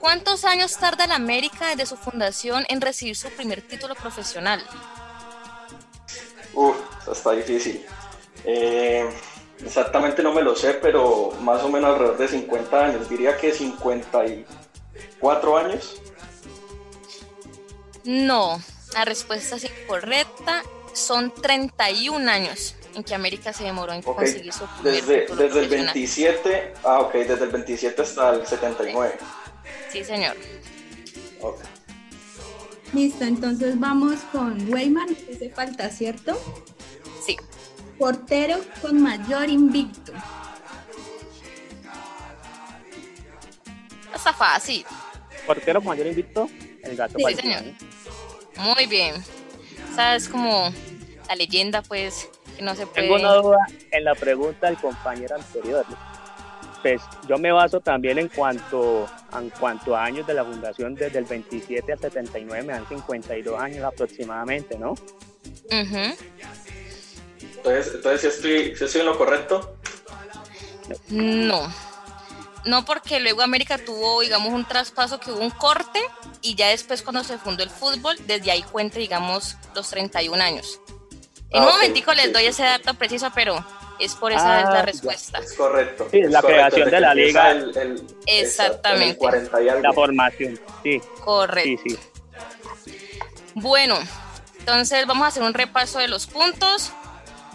¿Cuántos 0.00 0.44
años 0.46 0.78
tarda 0.78 1.06
la 1.06 1.16
América 1.16 1.68
desde 1.68 1.84
su 1.84 1.96
fundación 1.96 2.64
en 2.70 2.80
recibir 2.80 3.14
su 3.14 3.28
primer 3.28 3.60
título 3.60 3.94
profesional? 3.94 4.64
Uf, 6.54 6.76
eso 7.02 7.12
está 7.12 7.32
difícil. 7.32 7.84
Eh, 8.44 9.06
exactamente 9.62 10.22
no 10.22 10.32
me 10.32 10.40
lo 10.40 10.56
sé, 10.56 10.74
pero 10.74 11.32
más 11.42 11.62
o 11.62 11.68
menos 11.68 11.90
alrededor 11.90 12.16
de 12.16 12.28
50 12.28 12.84
años. 12.84 13.10
Diría 13.10 13.36
que 13.36 13.52
54 13.52 15.58
años. 15.58 16.00
No, 18.04 18.58
la 18.94 19.04
respuesta 19.04 19.56
es 19.56 19.64
incorrecta. 19.64 20.62
Son 20.94 21.30
31 21.30 22.30
años 22.30 22.74
en 22.94 23.04
que 23.04 23.14
América 23.14 23.52
se 23.52 23.64
demoró 23.64 23.92
en 23.92 24.02
conseguir 24.02 24.52
su 24.52 24.66
primer 24.66 24.94
desde, 24.94 25.20
título 25.20 25.42
desde 25.42 25.60
el 25.60 25.68
profesional. 25.68 25.94
27, 25.94 26.74
ah, 26.84 27.00
ok, 27.00 27.12
desde 27.12 27.44
el 27.44 27.50
27 27.50 28.02
hasta 28.02 28.30
el 28.30 28.46
79. 28.46 29.18
Sí, 29.90 30.04
señor. 30.04 30.36
Ok. 31.40 31.60
Listo, 32.92 33.24
entonces 33.24 33.78
vamos 33.78 34.20
con 34.32 34.72
Weimar, 34.72 35.08
que 35.08 35.34
hace 35.34 35.50
falta, 35.50 35.88
¿cierto? 35.90 36.38
Sí. 37.24 37.36
Portero 37.98 38.60
con 38.80 39.00
mayor 39.00 39.48
invicto. 39.48 40.12
Está 44.14 44.32
fácil. 44.32 44.84
Portero 45.46 45.80
con 45.80 45.88
mayor 45.88 46.08
invicto, 46.08 46.50
el 46.82 46.96
gato 46.96 47.16
Sí, 47.16 47.34
señor. 47.34 47.62
Muy 48.56 48.86
bien. 48.86 49.14
Esa 49.92 50.16
es 50.16 50.28
como 50.28 50.72
la 51.28 51.36
leyenda, 51.36 51.82
pues, 51.82 52.28
que 52.56 52.62
no 52.62 52.74
se 52.74 52.86
puede. 52.86 53.02
Tengo 53.02 53.16
una 53.16 53.34
duda 53.34 53.58
en 53.90 54.04
la 54.04 54.14
pregunta 54.14 54.66
del 54.66 54.76
compañero 54.78 55.36
anterior. 55.36 55.86
Pues 56.82 57.02
yo 57.28 57.36
me 57.38 57.52
baso 57.52 57.80
también 57.80 58.18
en 58.18 58.28
cuanto, 58.28 59.06
en 59.38 59.50
cuanto 59.50 59.94
a 59.94 60.04
años 60.04 60.26
de 60.26 60.34
la 60.34 60.44
fundación, 60.44 60.94
desde 60.94 61.18
el 61.18 61.24
27 61.26 61.92
al 61.92 61.98
79 61.98 62.62
me 62.66 62.72
dan 62.72 62.88
52 62.88 63.60
años 63.60 63.84
aproximadamente, 63.84 64.78
¿no? 64.78 64.92
Ujú. 64.92 66.16
Entonces, 67.56 67.94
entonces 67.94 68.20
si 68.20 68.26
estoy, 68.28 68.76
si 68.76 68.84
estoy 68.84 69.00
en 69.02 69.06
lo 69.06 69.18
correcto. 69.18 69.76
No. 71.08 71.72
No, 72.64 72.84
porque 72.84 73.20
luego 73.20 73.42
América 73.42 73.78
tuvo, 73.78 74.20
digamos, 74.20 74.52
un 74.52 74.64
traspaso 74.66 75.18
que 75.20 75.30
hubo 75.32 75.40
un 75.40 75.50
corte 75.50 76.00
y 76.42 76.54
ya 76.54 76.68
después 76.68 77.02
cuando 77.02 77.24
se 77.24 77.38
fundó 77.38 77.62
el 77.62 77.70
fútbol, 77.70 78.16
desde 78.26 78.50
ahí 78.50 78.62
cuenta, 78.62 78.98
digamos, 78.98 79.56
los 79.74 79.88
31 79.88 80.42
años. 80.42 80.80
En 81.50 81.62
Ah, 81.62 81.66
un 81.66 81.72
momentico 81.72 82.12
les 82.14 82.26
sí. 82.26 82.32
doy 82.32 82.46
ese 82.46 82.62
dato 82.62 82.94
preciso, 82.94 83.30
pero 83.34 83.64
es 84.00 84.14
por 84.14 84.32
esa 84.32 84.56
Ah, 84.56 84.60
es 84.60 84.64
la 84.66 84.74
ya. 84.76 84.82
respuesta. 84.82 85.38
Es 85.38 85.52
correcto. 85.54 86.08
Sí, 86.10 86.18
es 86.20 86.30
la 86.30 86.40
correcto, 86.42 86.66
creación 86.76 86.90
de 86.90 87.00
la 87.00 87.14
liga. 87.14 87.50
el- 87.52 87.76
el- 87.76 88.06
Exactamente. 88.26 89.10
el 89.10 89.16
40 89.16 89.62
y 89.62 89.68
algo. 89.68 89.82
La 89.82 89.92
formación, 89.92 90.60
sí, 90.82 91.00
Correcto. 91.24 91.82
sí, 91.84 91.90
sí. 91.90 91.98
Bueno, 93.54 93.98
entonces 94.58 95.06
vamos 95.06 95.24
a 95.24 95.28
hacer 95.28 95.42
un 95.42 95.54
repaso 95.54 95.98
de 95.98 96.08
los 96.08 96.26
puntos. 96.26 96.92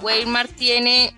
Weimar 0.01 0.47
tiene 0.47 1.15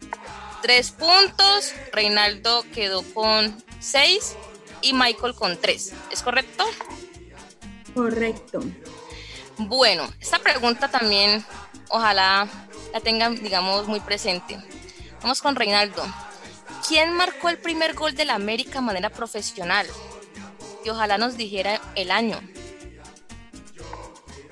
tres 0.62 0.92
puntos, 0.92 1.74
Reinaldo 1.92 2.64
quedó 2.74 3.02
con 3.14 3.56
seis 3.80 4.36
y 4.82 4.94
Michael 4.94 5.34
con 5.34 5.58
tres. 5.58 5.94
¿Es 6.12 6.22
correcto? 6.22 6.64
Correcto. 7.96 8.60
Bueno, 9.58 10.08
esta 10.20 10.38
pregunta 10.40 10.88
también 10.90 11.44
ojalá 11.90 12.48
la 12.94 13.00
tengan, 13.00 13.36
digamos, 13.42 13.88
muy 13.88 14.00
presente. 14.00 14.58
Vamos 15.22 15.42
con 15.42 15.56
Reinaldo. 15.56 16.04
¿Quién 16.88 17.14
marcó 17.14 17.50
el 17.50 17.58
primer 17.58 17.94
gol 17.96 18.16
de 18.16 18.26
la 18.26 18.36
América 18.36 18.80
de 18.80 18.82
manera 18.82 19.10
profesional? 19.10 19.88
Y 20.86 20.90
ojalá 20.90 21.18
nos 21.18 21.38
dijera 21.38 21.82
el 21.96 22.12
año. 22.12 22.40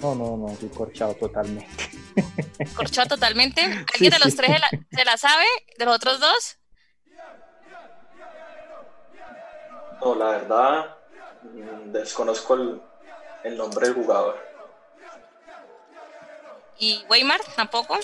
No, 0.02 0.16
no, 0.16 0.38
no, 0.38 0.50
estoy 0.52 0.70
corchado 0.70 1.14
totalmente. 1.16 1.68
Corchado 2.76 3.10
totalmente. 3.10 3.62
¿Alguien 3.62 4.12
de 4.12 4.20
los 4.20 4.32
sí. 4.32 4.38
tres 4.38 4.52
se 4.52 4.60
la, 4.60 4.70
se 4.92 5.06
la 5.06 5.18
sabe? 5.18 5.46
¿De 5.78 5.86
los 5.86 5.96
otros 5.96 6.20
dos? 6.20 6.58
No, 10.02 10.16
la 10.16 10.26
verdad, 10.28 10.98
mm, 11.44 11.92
desconozco 11.92 12.54
el, 12.56 12.82
el 13.44 13.58
nombre 13.58 13.88
del 13.88 13.96
jugador. 13.96 14.38
¿Y 16.78 17.04
Weimar 17.10 17.42
tampoco? 17.56 17.98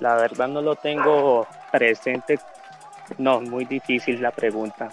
La 0.00 0.16
verdad 0.16 0.48
no 0.48 0.62
lo 0.62 0.76
tengo 0.76 1.46
presente. 1.70 2.38
No, 3.18 3.40
muy 3.40 3.64
difícil 3.64 4.20
la 4.20 4.30
pregunta. 4.30 4.88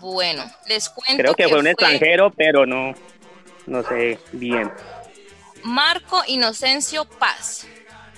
Bueno, 0.00 0.44
les 0.66 0.88
cuento 0.90 1.22
Creo 1.22 1.34
que 1.34 1.48
fue 1.48 1.58
un 1.58 1.66
extranjero, 1.66 2.30
pero 2.30 2.66
no, 2.66 2.94
no 3.66 3.82
sé 3.82 4.18
bien. 4.32 4.70
Marco 5.62 6.22
Inocencio 6.26 7.06
Paz 7.06 7.66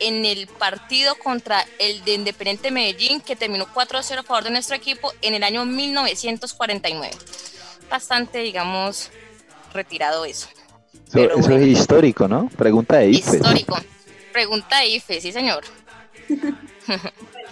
en 0.00 0.24
el 0.24 0.46
partido 0.46 1.14
contra 1.16 1.64
el 1.78 2.02
de 2.04 2.14
Independiente 2.14 2.70
Medellín 2.70 3.20
que 3.20 3.36
terminó 3.36 3.66
4-0 3.66 4.18
a 4.18 4.22
favor 4.22 4.44
de 4.44 4.50
nuestro 4.50 4.74
equipo 4.74 5.12
en 5.22 5.34
el 5.34 5.44
año 5.44 5.64
1949. 5.64 7.10
Bastante, 7.88 8.38
digamos, 8.38 9.10
retirado 9.72 10.24
eso. 10.24 10.48
Eso, 10.48 11.02
Pero 11.12 11.38
eso 11.38 11.48
bueno. 11.48 11.64
es 11.64 11.78
histórico, 11.78 12.26
¿no? 12.26 12.48
Pregunta 12.56 12.98
de. 12.98 13.10
Histórico. 13.10 13.76
Pregunta 14.32 14.78
de 14.80 14.86
IFE, 14.88 15.20
sí 15.20 15.32
señor. 15.32 15.64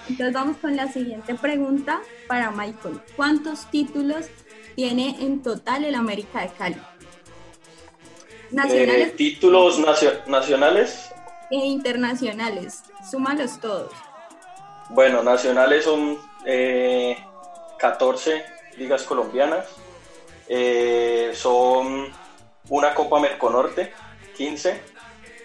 Entonces 0.08 0.32
vamos 0.32 0.56
con 0.58 0.76
la 0.76 0.88
siguiente 0.90 1.34
pregunta 1.34 2.00
para 2.26 2.50
Michael. 2.50 3.00
¿Cuántos 3.16 3.70
títulos 3.70 4.26
tiene 4.76 5.16
en 5.20 5.42
total 5.42 5.84
el 5.84 5.94
América 5.94 6.40
de 6.42 6.48
Cali? 6.48 6.76
Nacionales 8.50 9.08
Eh, 9.08 9.14
títulos 9.16 9.78
nacio- 9.78 10.24
nacionales, 10.26 11.10
e 11.50 11.56
internacionales. 11.56 12.82
Súmalos 13.10 13.60
todos. 13.60 13.92
bueno, 14.90 15.22
nacionales 15.22 15.84
son 15.84 16.18
eh, 16.46 17.16
14 17.78 18.42
ligas 18.78 19.02
colombianas, 19.02 19.66
eh, 20.48 21.32
son 21.34 22.06
una 22.70 22.94
Copa 22.94 23.20
Merconorte, 23.20 23.92
15, 24.36 24.80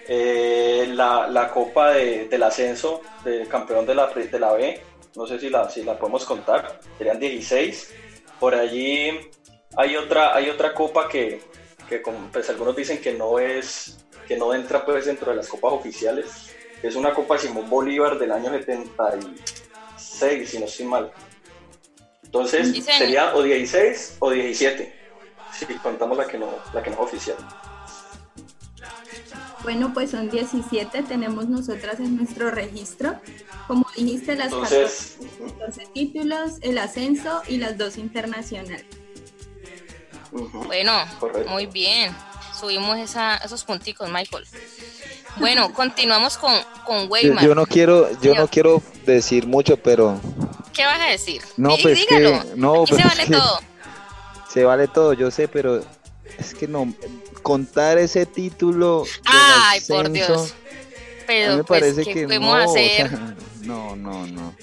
eh, 0.08 0.88
la, 0.94 1.28
la 1.28 1.50
Copa 1.50 1.92
de- 1.92 2.28
del 2.28 2.44
Ascenso 2.44 3.02
del 3.24 3.48
campeón 3.48 3.86
de 3.86 3.96
la, 3.96 4.08
de 4.08 4.40
la 4.40 4.54
B, 4.54 4.82
no 5.16 5.26
sé 5.28 5.40
si 5.40 5.50
la, 5.50 5.70
si 5.70 5.84
la 5.84 5.98
podemos 5.98 6.26
contar, 6.26 6.80
serían 6.98 7.20
16. 7.20 7.94
Por 8.40 8.56
allí 8.56 9.12
hay 9.78 9.96
otra, 9.96 10.36
hay 10.36 10.50
otra 10.50 10.74
copa 10.74 11.08
que, 11.08 11.42
que 11.88 12.02
como, 12.02 12.30
pues, 12.32 12.50
algunos 12.50 12.76
dicen 12.76 13.00
que 13.00 13.14
no 13.14 13.40
es 13.40 13.98
que 14.28 14.38
no 14.38 14.54
entra 14.54 14.86
pues 14.86 15.06
dentro 15.06 15.32
de 15.32 15.38
las 15.38 15.48
copas 15.48 15.74
oficiales. 15.74 16.56
Es 16.82 16.96
una 16.96 17.14
copa 17.14 17.38
Simón 17.38 17.70
Bolívar 17.70 18.18
del 18.18 18.32
año 18.32 18.50
76, 18.52 20.50
si 20.50 20.60
no 20.60 20.66
estoy 20.66 20.86
mal. 20.86 21.12
Entonces 22.24 22.74
sería 22.98 23.36
o 23.36 23.44
16 23.44 24.18
o 24.20 24.30
17, 24.32 24.94
si 25.54 25.66
contamos 25.76 26.18
la 26.18 26.26
que 26.26 26.38
no, 26.38 26.50
la 26.74 26.82
que 26.82 26.90
no 26.90 26.96
es 26.98 27.02
oficial. 27.02 27.38
Bueno, 29.64 29.94
pues 29.94 30.12
son 30.12 30.30
17, 30.30 31.04
tenemos 31.04 31.48
nosotras 31.48 32.00
en 32.00 32.18
nuestro 32.18 32.52
registro. 32.52 33.16
Como 33.68 33.86
dijiste, 33.96 34.36
las 34.36 34.52
Entonces, 34.52 35.18
14, 35.40 35.54
14 35.60 35.88
títulos, 35.94 36.52
el 36.62 36.78
ascenso 36.78 37.42
y 37.48 37.58
las 37.58 37.78
dos 37.78 37.98
internacionales. 37.98 38.86
Bueno, 40.32 40.92
Correcto. 41.20 41.50
muy 41.50 41.66
bien. 41.68 42.14
Subimos 42.60 42.98
esa, 42.98 43.38
esos 43.38 43.64
punticos, 43.64 44.10
Michael. 44.10 44.46
Bueno, 45.38 45.74
continuamos 45.74 46.38
con, 46.38 46.54
con 46.86 47.04
Yo, 47.04 47.10
Weimar. 47.10 47.44
yo 47.44 47.56
no 47.56 47.66
quiero, 47.66 48.10
yo 48.22 48.36
no 48.36 48.48
quiero 48.48 48.82
decir 49.06 49.48
mucho, 49.48 49.78
pero 49.78 50.20
¿Qué 50.74 50.86
vas 50.86 51.00
a 51.00 51.06
decir? 51.10 51.42
no, 51.58 51.76
pues 51.82 51.98
dígalo. 52.00 52.42
que 52.44 52.56
no, 52.56 52.84
Aquí 52.84 52.96
se 52.96 53.02
pues 53.02 53.06
vale 53.08 53.26
que 53.26 53.34
todo. 53.34 53.60
se 54.50 54.64
vale 54.64 54.88
todo, 54.88 55.14
yo 55.14 55.32
sé, 55.32 55.48
pero 55.48 55.84
es 56.38 56.54
que 56.54 56.68
no, 56.68 56.94
contar 57.44 58.00
ese 58.00 58.26
título. 58.26 59.04
Ay, 59.26 59.82
por 59.88 60.10
Dios. 60.10 60.56
Pero 61.28 61.58
me 61.58 61.64
pues, 61.64 61.82
parece 61.82 62.04
que 62.12 62.26
no, 62.40 62.56
hacer? 62.56 63.12
no, 63.62 63.96
no, 63.96 64.26
no. 64.26 64.56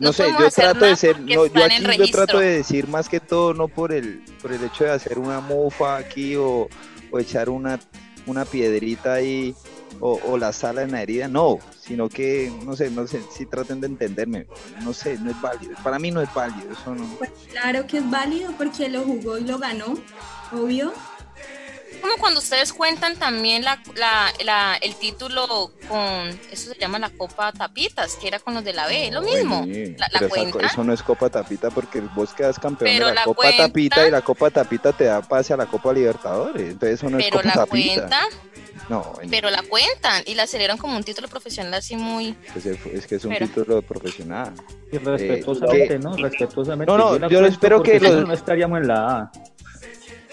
No, 0.00 0.12
sé, 0.12 0.28
yo 0.38 0.48
trato 0.50 0.84
de 0.84 0.94
ser, 0.94 1.18
no, 1.20 1.46
yo 1.46 1.64
aquí 1.64 1.96
yo 1.96 2.10
trato 2.10 2.38
de 2.38 2.58
decir 2.58 2.86
más 2.86 3.08
que 3.08 3.18
todo 3.18 3.52
no 3.52 3.66
por 3.66 3.92
el, 3.92 4.22
por 4.40 4.52
el 4.52 4.62
hecho 4.62 4.84
de 4.84 4.92
hacer 4.92 5.18
una 5.18 5.40
mufa 5.40 5.96
aquí 5.96 6.36
o, 6.36 6.68
o 7.10 7.18
echar 7.18 7.48
una, 7.48 7.80
una 8.26 8.44
piedrita 8.44 9.14
ahí 9.14 9.56
o, 10.00 10.36
la 10.38 10.52
sala 10.52 10.82
en 10.82 10.92
la 10.92 11.02
herida, 11.02 11.28
no, 11.28 11.58
sino 11.80 12.08
que, 12.08 12.52
no 12.64 12.76
sé, 12.76 12.90
no 12.90 13.06
sé, 13.06 13.20
si 13.32 13.46
traten 13.46 13.80
de 13.80 13.88
entenderme, 13.88 14.46
no 14.82 14.92
sé, 14.92 15.18
no 15.18 15.30
es 15.30 15.40
válido, 15.40 15.74
para 15.82 15.98
mí 15.98 16.10
no 16.10 16.20
es 16.20 16.32
válido, 16.32 16.70
eso 16.70 16.94
no. 16.94 17.04
Pues 17.18 17.30
claro 17.50 17.86
que 17.86 17.98
es 17.98 18.10
válido 18.10 18.52
porque 18.56 18.88
lo 18.88 19.02
jugó 19.02 19.38
y 19.38 19.44
lo 19.44 19.58
ganó, 19.58 19.98
obvio, 20.52 20.92
como 22.00 22.16
cuando 22.18 22.40
ustedes 22.40 22.72
cuentan 22.72 23.16
también 23.16 23.64
la, 23.64 23.80
la, 24.44 24.76
el 24.80 24.94
título 24.96 25.72
con, 25.88 26.28
eso 26.50 26.72
se 26.72 26.78
llama 26.78 26.98
la 26.98 27.10
Copa 27.10 27.52
Tapitas, 27.52 28.16
que 28.16 28.28
era 28.28 28.38
con 28.38 28.54
los 28.54 28.64
de 28.64 28.72
la 28.72 28.86
B, 28.86 29.10
lo 29.10 29.22
mismo. 29.22 29.66
la, 29.66 30.08
Eso 30.66 30.84
no 30.84 30.92
es 30.92 31.02
Copa 31.02 31.30
Tapita 31.30 31.70
porque 31.70 32.00
vos 32.00 32.32
quedas 32.34 32.58
campeón 32.58 32.98
de 32.98 33.14
la, 33.14 33.24
Copa 33.24 33.50
Tapita 33.56 34.06
y 34.06 34.10
la 34.10 34.22
Copa 34.22 34.50
Tapita 34.50 34.92
te 34.92 35.04
da 35.04 35.22
pase 35.22 35.52
a 35.52 35.56
la 35.56 35.66
Copa 35.66 35.92
Libertadores. 35.92 36.72
Entonces 36.72 37.00
eso 37.00 37.10
no 37.10 37.18
es 37.18 37.30
Copa 37.30 37.42
la 37.44 37.54
Tapita. 37.54 38.20
no, 38.88 39.14
pero 39.30 39.50
la 39.50 39.62
cuentan 39.62 40.22
y 40.26 40.34
la 40.34 40.46
celebran 40.46 40.78
como 40.78 40.96
un 40.96 41.04
título 41.04 41.28
profesional 41.28 41.74
así 41.74 41.96
muy... 41.96 42.36
es 42.92 43.06
que 43.06 43.16
es 43.16 43.24
un 43.24 43.36
título 43.36 43.82
profesional. 43.82 44.52
Y 44.90 44.98
respetuosamente, 44.98 45.94
eh, 45.94 45.98
¿no? 45.98 46.16
Respetuosamente. 46.16 46.90
No, 46.90 47.18
no, 47.18 47.28
yo, 47.28 47.44
espero 47.44 47.82
que... 47.82 48.00
No 48.00 48.32
estaríamos 48.32 48.80
en 48.80 48.88
la 48.88 49.18
A. 49.18 49.32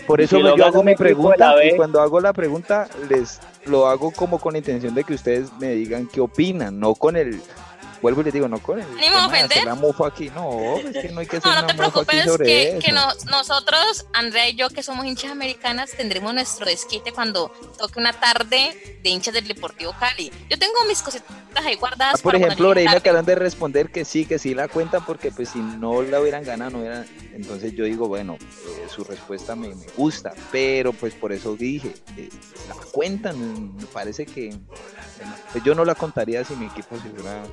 Por 0.07 0.21
eso 0.21 0.39
yo 0.39 0.65
hago 0.65 0.83
mi 0.83 0.95
pregunta 0.95 1.55
y 1.65 1.75
cuando 1.75 2.01
hago 2.01 2.19
la 2.19 2.33
pregunta 2.33 2.87
les 3.09 3.39
lo 3.65 3.87
hago 3.87 4.11
como 4.11 4.39
con 4.39 4.53
la 4.53 4.59
intención 4.59 4.93
de 4.93 5.03
que 5.03 5.15
ustedes 5.15 5.51
me 5.59 5.69
digan 5.69 6.07
qué 6.07 6.21
opinan, 6.21 6.79
no 6.79 6.93
con 6.93 7.15
el 7.15 7.41
vuelvo 8.05 8.21
y 8.21 8.25
les 8.25 8.33
digo, 8.35 8.47
no 8.47 8.59
con 8.59 8.79
el 8.79 8.85
Ni 8.97 9.09
me 9.09 9.65
la 9.65 9.73
mofa 9.73 10.05
aquí, 10.05 10.29
no, 10.29 10.77
es 10.77 10.95
que 10.95 11.09
no 11.09 11.21
hay 11.21 11.25
que 11.25 11.37
hacer 11.37 11.51
No, 11.51 11.61
no 11.61 11.67
te 11.67 11.73
preocupes, 11.73 12.37
que, 12.37 12.79
que 12.79 12.91
nosotros, 12.91 14.05
Andrea 14.13 14.47
y 14.47 14.55
yo, 14.55 14.69
que 14.69 14.83
somos 14.83 15.07
hinchas 15.07 15.31
americanas, 15.31 15.89
tendremos 15.89 16.31
nuestro 16.31 16.67
desquite 16.67 17.11
cuando 17.11 17.51
toque 17.79 17.99
una 17.99 18.13
tarde 18.13 18.99
de 19.01 19.09
hinchas 19.09 19.33
del 19.33 19.47
Deportivo 19.47 19.91
Cali. 19.99 20.31
Yo 20.51 20.59
tengo 20.59 20.73
mis 20.87 21.01
cositas 21.01 21.25
ahí 21.55 21.75
guardadas. 21.77 22.19
Ah, 22.19 22.21
por 22.21 22.35
ejemplo, 22.35 22.75
me 22.75 22.87
acaban 22.87 23.25
de 23.25 23.33
responder 23.33 23.89
que 23.89 24.05
sí, 24.05 24.27
que 24.27 24.37
sí 24.37 24.53
la 24.53 24.67
cuentan, 24.67 25.03
porque 25.03 25.31
pues 25.31 25.49
si 25.49 25.59
no 25.59 26.03
la 26.03 26.21
hubieran 26.21 26.43
ganado, 26.43 26.71
no 26.71 26.79
hubieran... 26.81 27.07
Entonces 27.33 27.73
yo 27.73 27.85
digo, 27.85 28.07
bueno, 28.07 28.35
eh, 28.35 28.87
su 28.87 29.03
respuesta 29.03 29.55
me, 29.55 29.73
gusta, 29.97 30.33
pero 30.51 30.93
pues 30.93 31.15
por 31.15 31.31
eso 31.31 31.55
dije, 31.55 31.91
eh, 32.17 32.29
la 32.69 32.75
cuentan, 32.91 33.75
me 33.75 33.85
parece 33.87 34.27
que... 34.27 34.55
Pues, 35.51 35.63
yo 35.63 35.73
no 35.73 35.85
la 35.85 35.95
contaría 35.95 36.43
si 36.43 36.55
mi 36.55 36.67
equipo 36.67 36.97
se 37.01 37.09
hubiera 37.09 37.43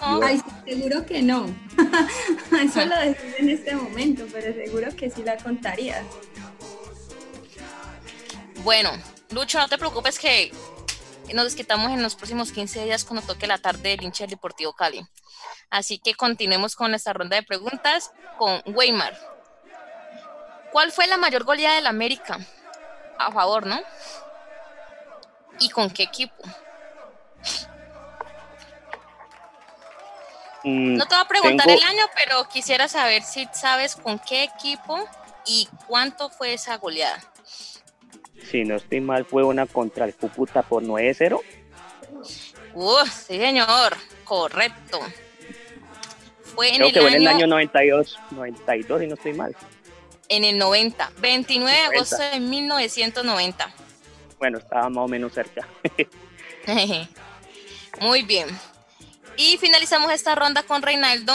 Ay, 0.00 0.42
seguro 0.64 1.04
que 1.04 1.22
no. 1.22 1.46
Eso 2.62 2.84
lo 2.84 2.98
decís 2.98 3.34
en 3.38 3.48
este 3.50 3.74
momento, 3.74 4.24
pero 4.32 4.52
seguro 4.54 4.94
que 4.96 5.10
sí 5.10 5.22
la 5.22 5.36
contarías. 5.36 6.04
Bueno, 8.62 8.90
Lucho, 9.30 9.58
no 9.58 9.68
te 9.68 9.78
preocupes 9.78 10.18
que 10.18 10.52
nos 11.34 11.44
desquitamos 11.44 11.90
en 11.92 12.02
los 12.02 12.14
próximos 12.14 12.52
15 12.52 12.84
días 12.84 13.04
cuando 13.04 13.26
toque 13.26 13.46
la 13.46 13.58
tarde 13.58 13.90
del 13.90 14.02
hincha 14.02 14.24
del 14.24 14.30
Deportivo 14.30 14.72
Cali. 14.72 15.06
Así 15.70 15.98
que 15.98 16.14
continuemos 16.14 16.74
con 16.74 16.94
esta 16.94 17.12
ronda 17.12 17.36
de 17.36 17.42
preguntas 17.42 18.12
con 18.38 18.62
Weimar. 18.66 19.16
¿Cuál 20.72 20.92
fue 20.92 21.06
la 21.06 21.16
mayor 21.16 21.44
goleada 21.44 21.76
del 21.76 21.86
América? 21.86 22.38
A 23.18 23.30
favor, 23.32 23.66
¿no? 23.66 23.80
¿Y 25.58 25.68
con 25.70 25.90
qué 25.90 26.04
equipo? 26.04 26.42
No 30.64 31.06
te 31.06 31.14
voy 31.14 31.24
a 31.24 31.28
preguntar 31.28 31.70
el 31.70 31.82
año, 31.82 32.04
pero 32.14 32.48
quisiera 32.48 32.88
saber 32.88 33.22
si 33.22 33.48
sabes 33.52 33.96
con 33.96 34.18
qué 34.18 34.44
equipo 34.44 34.98
y 35.46 35.68
cuánto 35.86 36.28
fue 36.30 36.54
esa 36.54 36.76
goleada. 36.76 37.20
Si 38.50 38.64
no 38.64 38.76
estoy 38.76 39.00
mal, 39.00 39.24
fue 39.24 39.44
una 39.44 39.66
contra 39.66 40.04
el 40.04 40.14
Cúcuta 40.14 40.62
por 40.62 40.82
9-0. 40.82 41.40
Uh, 42.74 43.06
sí, 43.06 43.38
señor, 43.38 43.96
correcto. 44.24 45.00
Fue 46.54 46.74
en, 46.74 46.82
el, 46.82 46.96
año... 46.96 47.08
en 47.08 47.14
el 47.14 47.26
año 47.28 47.46
92, 47.46 48.18
92, 48.30 49.02
y 49.02 49.06
no 49.06 49.14
estoy 49.14 49.32
mal. 49.34 49.56
En 50.28 50.44
el 50.44 50.58
90, 50.58 51.12
29 51.18 51.72
de 51.76 51.96
agosto 51.96 52.18
de 52.18 52.40
1990. 52.40 53.74
Bueno, 54.38 54.58
estaba 54.58 54.88
más 54.88 55.04
o 55.04 55.08
menos 55.08 55.32
cerca. 55.32 55.66
Muy 58.00 58.22
bien. 58.22 58.48
Y 59.36 59.58
finalizamos 59.58 60.12
esta 60.12 60.34
ronda 60.34 60.62
con 60.62 60.82
Reinaldo. 60.82 61.32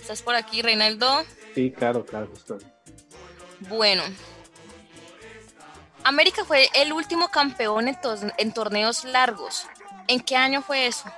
¿Estás 0.00 0.22
por 0.22 0.34
aquí, 0.34 0.62
Reinaldo? 0.62 1.24
Sí, 1.54 1.70
claro, 1.70 2.04
claro, 2.04 2.30
estoy. 2.34 2.58
Bueno. 3.60 4.02
América 6.04 6.44
fue 6.44 6.68
el 6.74 6.92
último 6.92 7.28
campeón 7.28 7.88
en, 7.88 8.52
torneos 8.52 9.04
largos. 9.04 9.66
¿En 10.08 10.20
qué 10.20 10.36
año 10.36 10.60
fue 10.62 10.86
eso? 10.88 11.08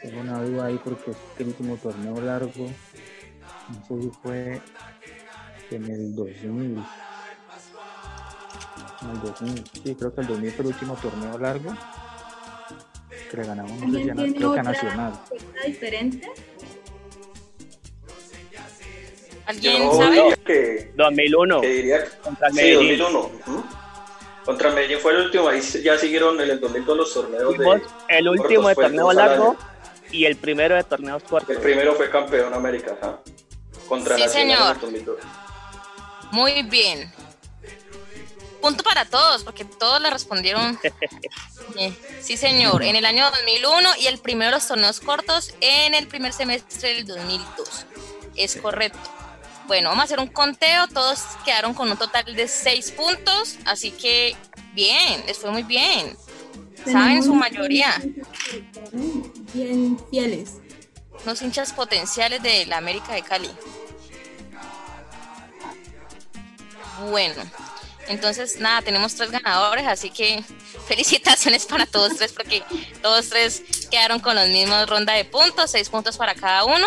Tengo 0.00 0.20
una 0.20 0.40
duda 0.40 0.66
ahí 0.66 0.80
porque 0.82 1.12
el 1.38 1.48
último 1.48 1.76
torneo 1.76 2.20
largo, 2.20 2.70
no 3.68 3.84
sé 3.88 4.02
si 4.02 4.10
fue 4.22 4.62
en 5.72 5.90
el 5.90 6.14
2000 6.14 6.84
el 9.02 9.20
2000, 9.20 9.64
sí, 9.84 9.94
creo 9.94 10.14
que 10.14 10.20
el 10.20 10.26
2000 10.26 10.52
fue 10.52 10.64
el 10.64 10.66
último 10.68 10.94
torneo 10.96 11.38
largo 11.38 11.74
que 13.30 13.36
le 13.36 13.44
ganamos, 13.44 13.80
no 13.80 13.92
sé 13.92 14.28
si 14.28 14.34
creo 14.34 14.52
que 14.54 14.60
a 14.60 14.62
Nacional. 14.62 15.12
diferente? 15.66 16.30
¿Alguien 19.46 19.82
Yo 19.82 19.92
sabe? 19.94 20.36
Que, 20.44 20.92
2001. 20.96 21.60
Que 21.60 21.68
diría, 21.68 22.04
contra 22.22 22.50
Medellín. 22.50 22.90
Sí, 22.90 22.96
2001. 22.96 23.64
Contra 24.44 24.70
Medellín 24.70 24.98
fue 24.98 25.12
el 25.12 25.22
último, 25.22 25.48
ahí 25.48 25.60
ya 25.60 25.98
siguieron 25.98 26.40
en 26.40 26.50
el 26.50 26.60
2000 26.60 26.84
todos 26.84 26.98
los 26.98 27.14
torneos. 27.14 27.58
de, 27.58 27.82
el 28.08 28.28
último 28.28 28.68
de 28.68 28.74
torneo 28.74 29.12
largo 29.12 29.56
y 30.10 30.24
el 30.24 30.36
primero 30.36 30.74
de 30.74 30.84
torneos 30.84 31.22
cortos. 31.24 31.50
El 31.50 31.62
primero 31.62 31.94
fue 31.94 32.10
campeón 32.10 32.54
América, 32.54 32.96
¿ah? 33.02 33.18
contra 33.88 34.16
sí, 34.16 34.22
Nacional 34.22 34.76
señor. 34.80 35.16
Muy 36.32 36.62
bien 36.64 37.12
punto 38.56 38.82
para 38.82 39.04
todos, 39.04 39.44
porque 39.44 39.64
todos 39.64 40.00
le 40.00 40.10
respondieron. 40.10 40.78
sí, 42.20 42.36
señor, 42.36 42.82
en 42.82 42.96
el 42.96 43.04
año 43.04 43.24
2001 43.30 43.88
y 44.00 44.06
el 44.06 44.18
primero 44.18 44.50
de 44.50 44.56
los 44.56 44.68
torneos 44.68 45.00
cortos 45.00 45.54
en 45.60 45.94
el 45.94 46.06
primer 46.06 46.32
semestre 46.32 46.94
del 46.94 47.06
2002. 47.06 47.86
Es 48.36 48.56
correcto. 48.56 48.98
Bueno, 49.66 49.88
vamos 49.88 50.02
a 50.02 50.04
hacer 50.04 50.20
un 50.20 50.28
conteo. 50.28 50.86
Todos 50.88 51.20
quedaron 51.44 51.74
con 51.74 51.90
un 51.90 51.96
total 51.96 52.36
de 52.36 52.46
seis 52.46 52.90
puntos, 52.92 53.56
así 53.64 53.90
que 53.90 54.36
bien, 54.74 55.24
les 55.26 55.38
fue 55.38 55.50
muy 55.50 55.64
bien. 55.64 56.16
Saben 56.84 57.22
su 57.22 57.34
mayoría. 57.34 58.00
Bien 59.52 59.98
fieles. 60.10 60.58
Los 61.24 61.42
hinchas 61.42 61.72
potenciales 61.72 62.42
de 62.42 62.66
la 62.66 62.76
América 62.76 63.12
de 63.12 63.22
Cali. 63.22 63.50
Bueno, 67.10 67.42
entonces, 68.08 68.58
nada, 68.60 68.82
tenemos 68.82 69.14
tres 69.14 69.30
ganadores, 69.30 69.86
así 69.86 70.10
que 70.10 70.42
felicitaciones 70.88 71.66
para 71.66 71.86
todos 71.86 72.16
tres, 72.16 72.32
porque 72.32 72.62
todos 73.02 73.28
tres 73.28 73.62
quedaron 73.90 74.20
con 74.20 74.34
los 74.34 74.48
mismos 74.48 74.88
ronda 74.88 75.12
de 75.14 75.24
puntos, 75.24 75.70
seis 75.70 75.88
puntos 75.88 76.16
para 76.16 76.34
cada 76.34 76.64
uno. 76.64 76.86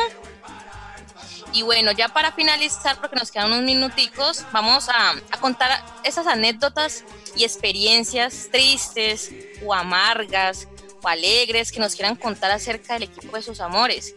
Y 1.52 1.64
bueno, 1.64 1.92
ya 1.92 2.10
para 2.10 2.32
finalizar, 2.32 3.00
porque 3.02 3.16
nos 3.16 3.32
quedan 3.32 3.48
unos 3.48 3.64
minuticos, 3.64 4.46
vamos 4.52 4.88
a, 4.88 5.12
a 5.32 5.40
contar 5.40 5.84
esas 6.04 6.28
anécdotas 6.28 7.04
y 7.36 7.44
experiencias 7.44 8.50
tristes 8.52 9.32
o 9.66 9.74
amargas 9.74 10.68
o 11.02 11.08
alegres 11.08 11.72
que 11.72 11.80
nos 11.80 11.96
quieran 11.96 12.16
contar 12.16 12.52
acerca 12.52 12.94
del 12.94 13.04
equipo 13.04 13.36
de 13.36 13.42
sus 13.42 13.62
amores 13.62 14.16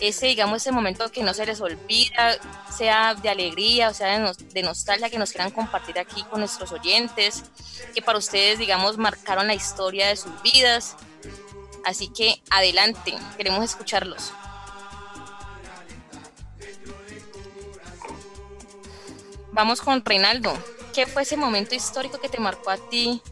ese, 0.00 0.26
digamos, 0.26 0.62
ese 0.62 0.72
momento 0.72 1.10
que 1.10 1.22
no 1.22 1.34
se 1.34 1.46
les 1.46 1.60
olvida, 1.60 2.38
sea 2.76 3.14
de 3.14 3.28
alegría 3.28 3.88
o 3.88 3.94
sea 3.94 4.32
de, 4.52 4.62
nostalgia 4.62 5.10
que 5.10 5.18
nos 5.18 5.30
quieran 5.30 5.50
compartir 5.50 5.98
aquí 5.98 6.22
con 6.24 6.40
nuestros 6.40 6.72
oyentes, 6.72 7.44
que 7.94 8.02
para 8.02 8.18
ustedes, 8.18 8.58
digamos, 8.58 8.98
marcaron 8.98 9.46
la 9.46 9.54
historia 9.54 10.08
de 10.08 10.16
sus 10.16 10.42
vidas. 10.42 10.96
Así 11.84 12.08
que 12.08 12.42
adelante, 12.50 13.14
queremos 13.36 13.64
escucharlos. 13.64 14.32
Vamos 19.52 19.80
con 19.80 20.04
Reinaldo. 20.04 20.56
¿Qué 20.94 21.06
fue 21.06 21.22
ese 21.22 21.36
momento 21.36 21.74
histórico 21.74 22.20
que 22.20 22.28
te 22.28 22.38
marcó 22.38 22.70
a 22.70 22.76
ti 22.76 23.22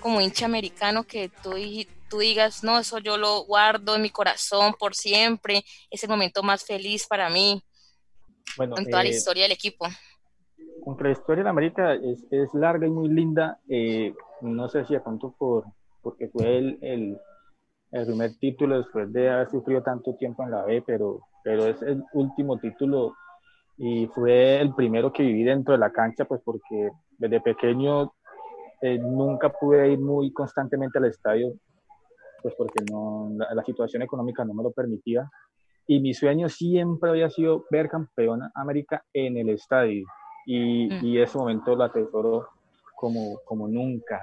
como 0.00 0.20
hincha 0.20 0.46
americano 0.46 1.04
que 1.04 1.28
tú 1.42 1.56
tú 2.08 2.18
digas, 2.18 2.62
no, 2.64 2.78
eso 2.78 2.98
yo 2.98 3.16
lo 3.16 3.44
guardo 3.44 3.96
en 3.96 4.02
mi 4.02 4.10
corazón 4.10 4.74
por 4.78 4.94
siempre, 4.94 5.64
es 5.90 6.02
el 6.02 6.10
momento 6.10 6.42
más 6.42 6.64
feliz 6.64 7.06
para 7.06 7.28
mí 7.28 7.62
bueno, 8.56 8.76
en 8.78 8.84
toda 8.86 9.02
la 9.02 9.08
eh, 9.08 9.12
historia 9.12 9.44
del 9.44 9.52
equipo? 9.52 9.86
Nuestra 10.84 11.10
historia 11.10 11.42
en 11.42 11.48
América 11.48 11.94
es, 11.94 12.24
es 12.30 12.54
larga 12.54 12.86
y 12.86 12.90
muy 12.90 13.08
linda. 13.08 13.58
Eh, 13.68 14.14
no 14.40 14.68
sé 14.68 14.84
si 14.84 14.94
de 14.94 15.00
pronto 15.00 15.34
por, 15.36 15.64
porque 16.02 16.28
fue 16.28 16.58
el, 16.58 16.78
el, 16.80 17.18
el, 17.92 18.06
primer 18.06 18.36
título 18.38 18.78
después 18.78 19.12
de 19.12 19.28
haber 19.30 19.50
sufrido 19.50 19.82
tanto 19.82 20.14
tiempo 20.14 20.44
en 20.44 20.52
la 20.52 20.64
B, 20.64 20.82
pero, 20.86 21.20
pero 21.42 21.66
es 21.66 21.82
el 21.82 22.04
último 22.12 22.58
título 22.58 23.14
y 23.78 24.06
fue 24.06 24.60
el 24.60 24.74
primero 24.74 25.12
que 25.12 25.22
viví 25.22 25.42
dentro 25.44 25.72
de 25.72 25.78
la 25.78 25.92
cancha, 25.92 26.24
pues 26.24 26.40
porque 26.44 26.90
desde 27.18 27.40
pequeño 27.40 28.14
eh, 28.80 28.98
nunca 28.98 29.50
pude 29.50 29.92
ir 29.92 29.98
muy 29.98 30.32
constantemente 30.32 30.98
al 30.98 31.06
estadio, 31.06 31.52
pues 32.46 32.54
porque 32.56 32.84
no, 32.88 33.28
la, 33.36 33.64
situación 33.64 34.02
económica 34.02 34.44
no 34.44 34.54
me 34.54 34.62
lo 34.62 34.70
permitía. 34.70 35.28
Y 35.88 35.98
mi 35.98 36.14
sueño 36.14 36.48
siempre 36.48 37.10
había 37.10 37.28
sido 37.28 37.64
ver 37.72 37.88
campeón 37.88 38.40
América 38.54 39.02
en 39.12 39.36
el 39.36 39.48
estadio. 39.48 40.06
Y, 40.46 40.86
mm. 40.86 41.04
y 41.04 41.18
ese 41.18 41.36
momento 41.36 41.74
lo 41.74 41.82
atesoro 41.82 42.46
como, 42.94 43.40
como 43.44 43.66
nunca. 43.66 44.20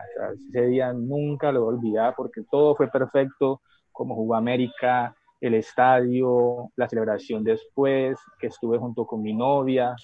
ese 0.49 0.67
día 0.67 0.93
nunca 0.93 1.51
lo 1.51 1.65
voy 1.65 1.74
a 1.74 1.78
olvidar 1.78 2.13
porque 2.15 2.43
todo 2.49 2.78
fue 2.78 2.88
perfecto, 2.88 3.59
como 3.91 4.15
jugó 4.15 4.36
América, 4.36 5.13
el 5.41 5.55
estadio, 5.55 6.71
la 6.78 6.88
celebración 6.88 7.43
después, 7.43 8.17
que 8.39 8.47
estuve 8.47 8.78
junto 8.78 9.05
con 9.05 9.21
mi 9.21 9.34
novia, 9.34 9.97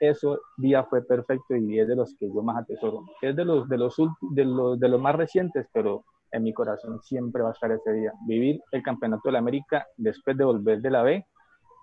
ese 0.00 0.28
día 0.56 0.82
fue 0.84 1.02
perfecto 1.02 1.56
y 1.56 1.78
es 1.78 1.88
de 1.88 1.96
los 1.96 2.14
que 2.18 2.26
yo 2.26 2.42
más 2.42 2.62
atesoro. 2.62 3.04
Es 3.20 3.36
de 3.36 3.44
los, 3.44 3.68
de 3.68 3.76
los, 3.76 3.94
de 4.30 4.44
los, 4.46 4.80
de 4.80 4.88
los 4.88 4.98
más 4.98 5.14
recientes, 5.14 5.66
pero 5.74 6.04
en 6.30 6.42
mi 6.42 6.52
corazón 6.52 7.00
siempre 7.02 7.42
va 7.42 7.50
a 7.50 7.52
estar 7.52 7.70
ese 7.70 7.92
día. 7.92 8.12
Vivir 8.26 8.60
el 8.72 8.82
campeonato 8.82 9.22
de 9.24 9.32
la 9.32 9.38
América 9.38 9.86
después 9.96 10.36
de 10.36 10.44
volver 10.44 10.80
de 10.80 10.90
la 10.90 11.02
B 11.02 11.26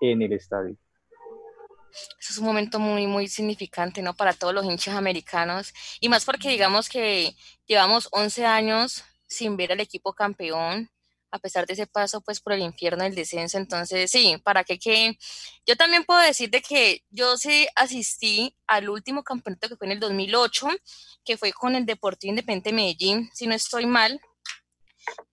en 0.01 0.21
el 0.21 0.33
estadio. 0.33 0.75
Es 2.19 2.37
un 2.39 2.45
momento 2.45 2.79
muy, 2.79 3.05
muy 3.05 3.27
significante, 3.27 4.01
¿no? 4.01 4.15
Para 4.15 4.33
todos 4.33 4.53
los 4.53 4.65
hinchas 4.65 4.95
americanos. 4.95 5.73
Y 5.99 6.09
más 6.09 6.25
porque 6.25 6.49
digamos 6.49 6.89
que 6.89 7.35
llevamos 7.67 8.09
11 8.11 8.45
años 8.45 9.03
sin 9.27 9.57
ver 9.57 9.71
al 9.71 9.79
equipo 9.79 10.13
campeón 10.13 10.89
a 11.33 11.39
pesar 11.39 11.65
de 11.65 11.73
ese 11.73 11.87
paso 11.87 12.21
pues 12.21 12.39
por 12.39 12.53
el 12.53 12.61
infierno 12.61 13.03
del 13.03 13.15
descenso. 13.15 13.57
Entonces, 13.57 14.11
sí, 14.11 14.37
para 14.43 14.63
que 14.63 14.77
que 14.77 15.17
yo 15.65 15.75
también 15.75 16.03
puedo 16.03 16.19
decir 16.19 16.51
de 16.51 16.61
que 16.61 17.01
yo 17.09 17.37
sí 17.37 17.67
asistí 17.75 18.55
al 18.67 18.87
último 18.87 19.23
campeonato 19.23 19.67
que 19.67 19.75
fue 19.75 19.87
en 19.87 19.93
el 19.93 19.99
2008, 19.99 20.67
que 21.25 21.35
fue 21.37 21.51
con 21.51 21.75
el 21.75 21.87
Deportivo 21.87 22.29
Independiente 22.29 22.71
Medellín, 22.71 23.31
si 23.33 23.47
no 23.47 23.55
estoy 23.55 23.87
mal, 23.87 24.21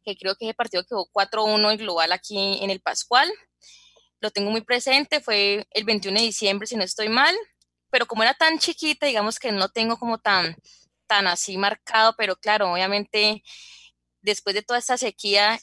que 0.04 0.16
creo 0.16 0.34
que 0.36 0.46
ese 0.46 0.54
partido 0.54 0.84
quedó 0.84 1.06
4-1 1.12 1.72
en 1.72 1.78
global 1.78 2.12
aquí 2.12 2.58
en 2.62 2.70
el 2.70 2.80
Pascual. 2.80 3.30
Lo 4.20 4.30
tengo 4.30 4.50
muy 4.50 4.60
presente, 4.60 5.20
fue 5.20 5.66
el 5.70 5.84
21 5.84 6.18
de 6.18 6.26
diciembre, 6.26 6.66
si 6.66 6.76
no 6.76 6.84
estoy 6.84 7.08
mal, 7.08 7.34
pero 7.90 8.06
como 8.06 8.22
era 8.22 8.34
tan 8.34 8.58
chiquita, 8.58 9.06
digamos 9.06 9.38
que 9.38 9.52
no 9.52 9.68
tengo 9.68 9.98
como 9.98 10.18
tan, 10.18 10.56
tan 11.06 11.26
así 11.26 11.56
marcado, 11.56 12.14
pero 12.16 12.36
claro, 12.36 12.72
obviamente 12.72 13.42
después 14.22 14.54
de 14.54 14.62
toda 14.62 14.78
esta 14.78 14.98
sequía 14.98 15.58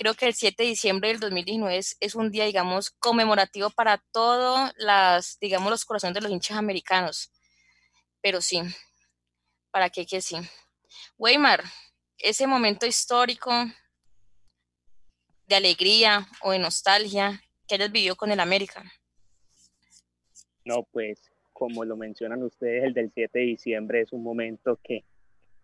creo 0.00 0.14
que 0.14 0.26
el 0.26 0.34
7 0.34 0.62
de 0.62 0.70
diciembre 0.70 1.10
del 1.10 1.20
2019 1.20 1.78
es, 2.00 2.14
un 2.14 2.30
día, 2.30 2.46
digamos, 2.46 2.90
conmemorativo 2.90 3.68
para 3.68 3.98
todos 4.12 4.72
las, 4.78 5.38
digamos, 5.40 5.70
los 5.70 5.84
corazones 5.84 6.14
de 6.14 6.22
los 6.22 6.30
hinchas 6.30 6.56
americanos. 6.56 7.30
Pero 8.22 8.40
sí, 8.40 8.62
para 9.70 9.90
qué 9.90 10.06
que 10.06 10.22
sí. 10.22 10.36
Weimar, 11.18 11.64
ese 12.22 12.46
momento 12.46 12.86
histórico 12.86 13.50
de 15.46 15.56
alegría 15.56 16.26
o 16.42 16.52
de 16.52 16.58
nostalgia 16.58 17.40
que 17.66 17.74
hayas 17.74 17.90
vivido 17.90 18.16
con 18.16 18.30
el 18.30 18.40
América. 18.40 18.82
No, 20.64 20.84
pues 20.92 21.30
como 21.52 21.84
lo 21.84 21.96
mencionan 21.96 22.42
ustedes, 22.42 22.84
el 22.84 22.94
del 22.94 23.10
7 23.12 23.38
de 23.38 23.44
diciembre 23.44 24.00
es 24.02 24.12
un 24.12 24.22
momento 24.22 24.78
que 24.82 25.04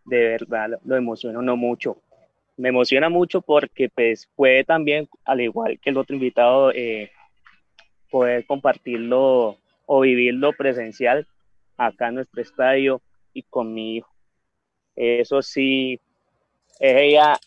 de 0.04 0.18
verdad 0.18 0.78
lo 0.84 0.96
emociona 0.96 1.40
no 1.42 1.56
mucho 1.56 2.00
me 2.56 2.70
emociona 2.70 3.08
mucho 3.08 3.42
porque 3.42 3.88
pues 3.88 4.28
puede 4.34 4.64
también, 4.64 5.08
al 5.24 5.40
igual 5.40 5.78
que 5.80 5.90
el 5.90 5.98
otro 5.98 6.14
invitado, 6.14 6.72
eh, 6.72 7.10
poder 8.10 8.46
compartirlo 8.46 9.58
o 9.84 10.00
vivirlo 10.00 10.52
presencial 10.54 11.26
acá 11.76 12.08
en 12.08 12.16
nuestro 12.16 12.40
estadio 12.40 13.02
y 13.32 13.42
con 13.42 13.74
mi 13.74 13.96
hijo. 13.96 14.10
Eso 14.94 15.42
sí, 15.42 16.00
ella 16.80 17.38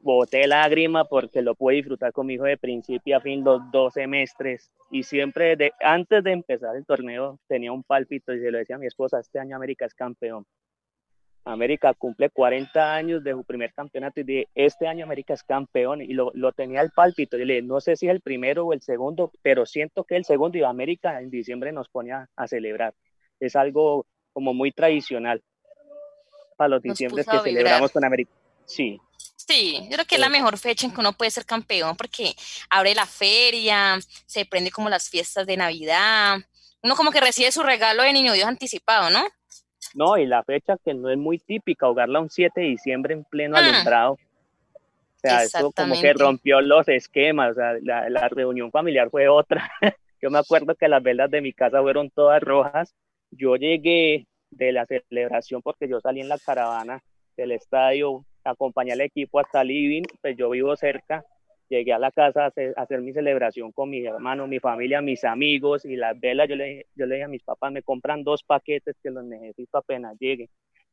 boté 0.00 0.46
lágrima 0.46 1.04
porque 1.04 1.42
lo 1.42 1.54
pude 1.54 1.76
disfrutar 1.76 2.12
con 2.12 2.26
mi 2.26 2.34
hijo 2.34 2.44
de 2.44 2.56
principio 2.56 3.16
a 3.16 3.20
fin 3.20 3.44
los 3.44 3.60
dos 3.70 3.94
semestres 3.94 4.70
y 4.90 5.02
siempre 5.02 5.56
antes 5.80 6.24
de 6.24 6.32
empezar 6.32 6.76
el 6.76 6.86
torneo 6.86 7.38
tenía 7.48 7.72
un 7.72 7.82
pálpito 7.82 8.32
y 8.32 8.40
se 8.40 8.50
lo 8.50 8.58
decía 8.58 8.76
a 8.76 8.78
mi 8.78 8.86
esposa, 8.86 9.20
este 9.20 9.38
año 9.38 9.56
América 9.56 9.84
es 9.86 9.94
campeón. 9.94 10.46
América 11.44 11.94
cumple 11.94 12.28
40 12.28 12.94
años 12.94 13.24
de 13.24 13.32
su 13.32 13.42
primer 13.42 13.72
campeonato 13.72 14.20
y 14.20 14.24
de 14.24 14.48
este 14.54 14.86
año 14.86 15.04
América 15.04 15.32
es 15.32 15.42
campeón 15.42 16.02
y 16.02 16.08
lo, 16.08 16.30
lo 16.34 16.52
tenía 16.52 16.82
el 16.82 16.90
pálpito. 16.90 17.38
Y 17.38 17.44
le 17.46 17.62
no 17.62 17.80
sé 17.80 17.96
si 17.96 18.06
es 18.06 18.12
el 18.12 18.20
primero 18.20 18.66
o 18.66 18.72
el 18.74 18.82
segundo, 18.82 19.32
pero 19.40 19.64
siento 19.64 20.04
que 20.04 20.16
el 20.16 20.26
segundo 20.26 20.58
y 20.58 20.62
América 20.62 21.20
en 21.20 21.30
diciembre 21.30 21.72
nos 21.72 21.88
ponía 21.88 22.28
a, 22.36 22.46
celebrar. 22.46 22.94
Es 23.40 23.56
algo 23.56 24.06
como 24.34 24.52
muy 24.52 24.72
tradicional 24.72 25.42
para 26.56 26.68
los 26.68 26.82
diciembre 26.82 27.24
que 27.24 27.38
celebramos 27.38 27.92
con 27.92 28.04
América. 28.04 28.30
Sí. 28.68 29.00
Sí, 29.34 29.80
yo 29.84 29.94
creo 29.94 30.04
que 30.04 30.16
es 30.16 30.20
la 30.20 30.28
mejor 30.28 30.58
fecha 30.58 30.86
en 30.86 30.92
que 30.92 31.00
uno 31.00 31.14
puede 31.14 31.30
ser 31.30 31.46
campeón 31.46 31.96
porque 31.96 32.34
abre 32.68 32.94
la 32.94 33.06
feria, 33.06 33.98
se 34.26 34.44
prende 34.44 34.70
como 34.70 34.90
las 34.90 35.08
fiestas 35.08 35.46
de 35.46 35.56
Navidad, 35.56 36.38
uno 36.82 36.94
como 36.94 37.10
que 37.10 37.20
recibe 37.20 37.50
su 37.50 37.62
regalo 37.62 38.02
de 38.02 38.12
niño 38.12 38.34
Dios 38.34 38.46
anticipado, 38.46 39.08
¿no? 39.10 39.24
No, 39.94 40.18
y 40.18 40.26
la 40.26 40.44
fecha 40.44 40.76
que 40.84 40.92
no 40.92 41.10
es 41.10 41.16
muy 41.16 41.38
típica, 41.38 41.86
ahogarla 41.86 42.20
un 42.20 42.28
7 42.28 42.60
de 42.60 42.66
diciembre 42.66 43.14
en 43.14 43.24
pleno 43.24 43.56
ah. 43.56 43.60
alumbrado. 43.60 44.12
O 44.12 45.20
sea, 45.20 45.42
eso 45.42 45.72
como 45.72 46.00
que 46.00 46.12
rompió 46.12 46.60
los 46.60 46.86
esquemas, 46.86 47.52
o 47.52 47.54
sea, 47.54 47.72
la, 47.82 48.08
la 48.08 48.28
reunión 48.28 48.70
familiar 48.70 49.10
fue 49.10 49.28
otra. 49.28 49.70
Yo 50.20 50.30
me 50.30 50.38
acuerdo 50.38 50.74
que 50.74 50.88
las 50.88 51.02
velas 51.02 51.30
de 51.30 51.40
mi 51.40 51.52
casa 51.52 51.80
fueron 51.80 52.10
todas 52.10 52.42
rojas. 52.42 52.94
Yo 53.30 53.56
llegué 53.56 54.26
de 54.50 54.72
la 54.72 54.86
celebración 54.86 55.62
porque 55.62 55.88
yo 55.88 56.00
salí 56.00 56.20
en 56.20 56.28
la 56.28 56.38
caravana 56.38 57.02
del 57.36 57.52
estadio, 57.52 58.24
acompañé 58.50 58.92
al 58.92 59.00
equipo 59.00 59.40
hasta 59.40 59.64
Living, 59.64 60.02
pues 60.20 60.36
yo 60.36 60.50
vivo 60.50 60.74
cerca, 60.76 61.24
llegué 61.68 61.92
a 61.92 61.98
la 61.98 62.10
casa 62.10 62.46
a 62.46 62.82
hacer, 62.82 63.00
mi 63.00 63.12
celebración 63.12 63.72
con 63.72 63.90
mi 63.90 64.04
hermano, 64.04 64.46
mi 64.46 64.58
familia, 64.58 65.00
mis 65.00 65.24
amigos 65.24 65.84
y 65.84 65.96
las 65.96 66.18
velas. 66.18 66.48
Yo 66.48 66.56
le, 66.56 66.86
yo 66.94 67.06
le 67.06 67.16
dije 67.16 67.24
a 67.24 67.28
mis 67.28 67.42
papás, 67.42 67.72
me 67.72 67.82
compran 67.82 68.24
dos 68.24 68.42
paquetes 68.42 68.96
que 69.02 69.10
los 69.10 69.24
necesito 69.24 69.78
apenas 69.78 70.16
llegue. 70.18 70.48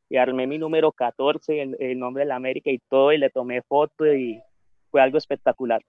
Y 0.08 0.18
armé 0.18 0.46
mi 0.46 0.58
número 0.58 0.92
14, 0.92 1.74
el, 1.78 1.98
nombre 1.98 2.22
de 2.22 2.28
la 2.28 2.36
América 2.36 2.70
y 2.70 2.78
todo, 2.78 3.12
y 3.12 3.18
le 3.18 3.30
tomé 3.30 3.62
foto 3.62 4.06
y 4.06 4.40
fue 4.90 5.00
algo 5.00 5.18
espectacular. 5.18 5.82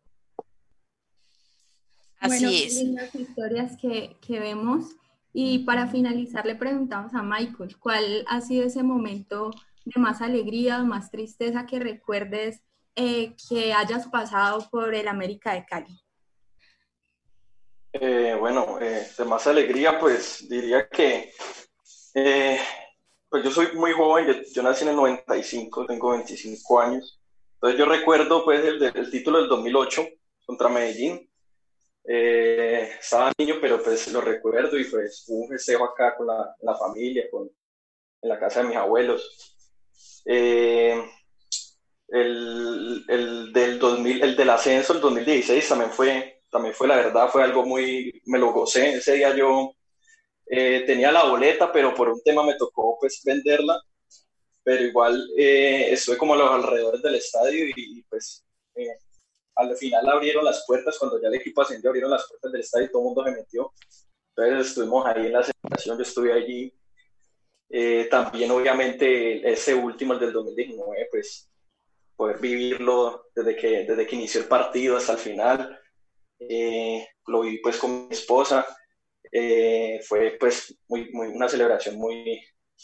Así 2.20 2.46
bueno, 2.46 2.50
es. 2.50 2.84
lindas 2.84 3.14
historias 3.14 3.78
que, 3.78 4.16
que 4.26 4.40
vemos. 4.40 4.96
Y 5.34 5.60
para 5.60 5.86
finalizar, 5.86 6.48
le 6.48 6.56
preguntamos 6.56 7.14
a 7.14 7.22
Michael, 7.22 7.78
¿cuál 7.78 8.26
ha 8.28 8.42
sido 8.42 8.66
ese 8.66 8.82
momento 8.82 9.52
de 9.94 10.02
más 10.02 10.22
alegría 10.22 10.84
más 10.84 11.10
tristeza 11.10 11.66
que 11.66 11.80
recuerdes 11.80 12.62
eh, 12.96 13.36
que 13.50 13.74
hayas 13.74 14.08
pasado 14.08 14.68
por 14.70 14.94
el 14.94 15.08
América 15.08 15.54
de 15.54 15.66
Cali? 15.66 16.02
Eh, 17.94 18.36
bueno, 18.40 18.80
eh, 18.82 19.08
de 19.18 19.26
más 19.26 19.48
alegría, 19.48 20.00
pues 20.00 20.48
diría 20.50 20.88
que 20.90 21.32
pues 23.30 23.44
yo 23.44 23.52
soy 23.52 23.68
muy 23.74 23.92
joven, 23.92 24.44
yo, 24.52 24.64
nací 24.64 24.84
en 24.84 24.90
el 24.90 24.96
95, 24.96 25.86
tengo 25.86 26.12
25 26.12 26.80
años. 26.80 27.22
Entonces 27.54 27.80
yo 27.80 27.86
recuerdo 27.86 28.44
pues 28.44 28.66
el, 28.66 28.82
el 28.84 29.12
título 29.12 29.40
del 29.40 29.50
2008 29.50 30.08
contra 30.46 30.70
Medellín. 30.70 31.30
estaba 32.04 33.32
niño, 33.38 33.56
pero 33.62 33.84
pues 33.84 34.12
lo 34.12 34.22
recuerdo 34.22 34.78
y 34.80 34.86
pues 34.86 35.26
hubo 35.28 35.44
un 35.44 35.50
festejo 35.50 35.84
acá 35.86 36.16
con 36.18 36.28
la, 36.28 36.56
la 36.62 36.76
familia, 36.76 37.26
con, 37.30 37.50
en 38.22 38.30
la 38.30 38.40
casa 38.40 38.62
de 38.62 38.70
mis 38.70 38.78
abuelos. 38.78 39.57
Eh, 40.26 41.02
el, 42.10 43.06
el, 43.08 43.54
del 43.54 43.80
2000, 43.80 44.24
el 44.24 44.36
del 44.36 44.50
ascenso, 44.50 44.94
el 44.94 45.02
2016, 45.02 45.68
también 45.68 45.92
fue, 45.92 46.44
también 46.50 46.74
fue 46.74 46.88
la 46.88 46.96
verdad, 46.98 47.30
fue 47.30 47.44
algo 47.44 47.66
muy, 47.66 48.22
me 48.26 48.40
lo 48.40 48.54
gocé. 48.54 48.96
Ese 48.96 49.16
día 49.16 49.36
yo 49.36 49.74
eh, 50.50 50.84
tenía 50.86 51.12
la 51.12 51.26
boleta, 51.26 51.72
pero 51.72 51.94
por 51.94 52.10
un 52.10 52.22
tema 52.24 52.44
me 52.44 52.56
tocó 52.56 52.98
pues 53.00 53.22
venderla, 53.24 53.82
pero 54.64 54.84
igual 54.84 55.28
eh, 55.38 55.92
estuve 55.92 56.18
como 56.18 56.34
a 56.34 56.38
los 56.38 56.52
alrededores 56.52 57.02
del 57.02 57.16
estadio 57.16 57.66
y, 57.76 58.04
pues 58.04 58.46
eh, 58.76 58.98
al 59.56 59.76
final 59.76 60.08
abrieron 60.10 60.46
las 60.46 60.64
puertas, 60.66 60.98
cuando 60.98 61.22
ya 61.22 61.28
el 61.30 61.36
equipo 61.36 61.62
ascendió, 61.62 61.90
abrieron 61.90 62.12
las 62.12 62.28
puertas 62.28 62.52
del 62.52 62.62
estadio 62.62 62.86
y 62.86 62.92
todo 62.92 63.02
el 63.02 63.06
mundo 63.06 63.24
se 63.26 63.32
metió. 63.32 63.74
Entonces 64.36 64.70
estuvimos 64.70 65.06
ahí 65.06 65.26
en 65.28 65.34
la 65.34 65.44
celebración, 65.44 65.98
yo 65.98 66.04
estuve 66.04 66.34
allí. 66.34 66.74
También 68.10 68.52
obviamente 68.52 69.50
ese 69.52 69.76
último, 69.76 70.14
el 70.14 70.20
del 70.20 70.34
2019, 70.34 71.08
pues 71.12 71.50
poder 72.18 72.40
vivirlo 72.40 73.28
desde 73.34 73.56
que, 73.56 73.86
desde 73.86 74.06
que 74.08 74.16
inició 74.16 74.42
el 74.42 74.48
partido 74.48 74.98
hasta 74.98 75.14
el 75.14 75.20
final. 75.20 75.80
Eh, 76.40 77.08
lo 77.28 77.42
viví 77.42 77.60
pues 77.60 77.78
con 77.78 78.08
mi 78.08 78.14
esposa. 78.14 78.66
Eh, 79.32 80.00
fue 80.06 80.36
pues 80.40 80.76
muy, 80.88 81.10
muy, 81.12 81.28
una 81.28 81.48
celebración 81.48 81.96
muy, 81.96 82.42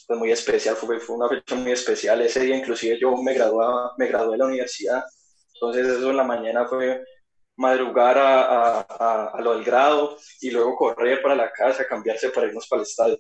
pues, 0.08 0.20
muy 0.20 0.32
especial, 0.32 0.76
fue, 0.76 1.00
fue, 1.00 1.16
una 1.16 1.30
fecha 1.30 1.56
muy 1.56 1.72
especial. 1.72 2.22
Ese 2.22 2.42
día 2.42 2.58
inclusive 2.58 3.00
yo 3.00 3.16
me, 3.18 3.34
graduaba, 3.34 3.94
me 3.98 4.08
gradué 4.08 4.34
de 4.34 4.38
la 4.38 4.46
universidad, 4.46 5.04
entonces 5.56 5.88
eso 5.88 6.12
en 6.12 6.18
la 6.18 6.24
mañana 6.24 6.66
fue 6.68 7.04
madrugar 7.56 8.18
a, 8.18 8.82
a, 8.82 9.28
a, 9.28 9.42
lo 9.42 9.54
del 9.56 9.64
grado 9.64 10.18
y 10.42 10.52
luego 10.52 10.76
correr 10.76 11.22
para 11.22 11.36
la 11.36 11.52
casa, 11.52 11.88
cambiarse 11.88 12.30
para 12.30 12.48
irnos 12.48 12.68
para 12.68 12.82
el 12.82 12.88
estadio. 12.88 13.20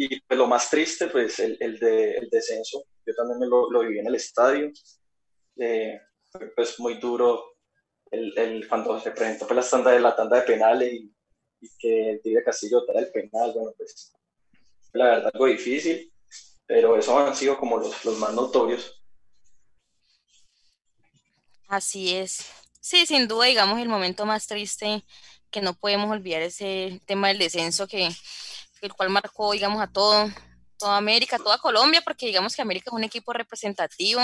Y 0.00 0.20
pues, 0.20 0.38
lo 0.38 0.46
más 0.46 0.70
triste, 0.70 1.08
pues 1.08 1.40
el, 1.40 1.56
el, 1.58 1.76
de, 1.80 2.12
el 2.12 2.30
descenso, 2.30 2.84
yo 3.04 3.14
también 3.16 3.50
lo, 3.50 3.68
lo, 3.68 3.80
viví 3.80 3.98
en 3.98 4.06
el 4.06 4.14
estadio, 4.14 4.70
eh, 5.56 6.00
pues 6.54 6.78
muy 6.78 7.00
duro 7.00 7.56
el, 8.12 8.32
el, 8.38 8.68
cuando 8.68 9.00
se 9.00 9.10
presentó 9.10 9.48
pues, 9.48 9.56
la, 9.56 9.68
tanda 9.68 9.90
de, 9.90 9.98
la 9.98 10.14
tanda 10.14 10.36
de 10.36 10.42
penales 10.42 10.92
y, 10.92 11.12
y 11.60 11.68
que 11.80 12.10
el 12.10 12.22
Tigre 12.22 12.44
Castillo 12.44 12.84
era 12.88 13.00
el 13.00 13.10
penal, 13.10 13.52
bueno, 13.52 13.72
pues 13.76 14.12
la 14.92 15.04
verdad 15.06 15.30
algo 15.34 15.46
difícil, 15.46 16.12
pero 16.64 16.96
eso 16.96 17.18
han 17.18 17.34
sido 17.34 17.58
como 17.58 17.78
los, 17.78 18.04
los 18.04 18.18
más 18.18 18.32
notorios. 18.32 19.02
Así 21.66 22.14
es. 22.14 22.46
Sí, 22.80 23.04
sin 23.04 23.26
duda, 23.26 23.46
digamos, 23.46 23.80
el 23.80 23.88
momento 23.88 24.24
más 24.26 24.46
triste 24.46 25.02
que 25.50 25.60
no 25.60 25.74
podemos 25.74 26.08
olvidar 26.08 26.42
ese 26.42 27.00
tema 27.04 27.28
del 27.28 27.38
descenso 27.38 27.88
que 27.88 28.10
el 28.86 28.92
cual 28.92 29.10
marcó, 29.10 29.52
digamos, 29.52 29.80
a 29.82 29.86
todo, 29.86 30.30
toda 30.78 30.96
América, 30.96 31.38
toda 31.38 31.58
Colombia, 31.58 32.02
porque 32.02 32.26
digamos 32.26 32.54
que 32.54 32.62
América 32.62 32.90
es 32.90 32.94
un 32.94 33.04
equipo 33.04 33.32
representativo 33.32 34.20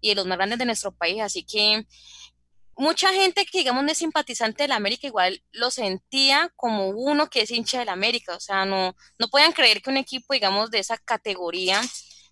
y 0.00 0.10
de 0.10 0.14
los 0.14 0.26
más 0.26 0.38
grandes 0.38 0.58
de 0.58 0.66
nuestro 0.66 0.92
país, 0.92 1.20
así 1.20 1.44
que 1.44 1.84
mucha 2.76 3.12
gente 3.12 3.46
que 3.46 3.58
digamos 3.58 3.82
no 3.82 3.90
es 3.90 3.98
simpatizante 3.98 4.64
de 4.64 4.68
la 4.68 4.76
América 4.76 5.06
igual 5.06 5.42
lo 5.52 5.70
sentía 5.70 6.52
como 6.56 6.88
uno 6.88 7.28
que 7.30 7.40
es 7.40 7.50
hincha 7.50 7.78
de 7.78 7.86
la 7.86 7.92
América, 7.92 8.36
o 8.36 8.40
sea, 8.40 8.64
no, 8.64 8.94
no 9.18 9.28
puedan 9.28 9.52
creer 9.52 9.80
que 9.82 9.90
un 9.90 9.96
equipo, 9.96 10.34
digamos, 10.34 10.70
de 10.70 10.78
esa 10.80 10.98
categoría 10.98 11.80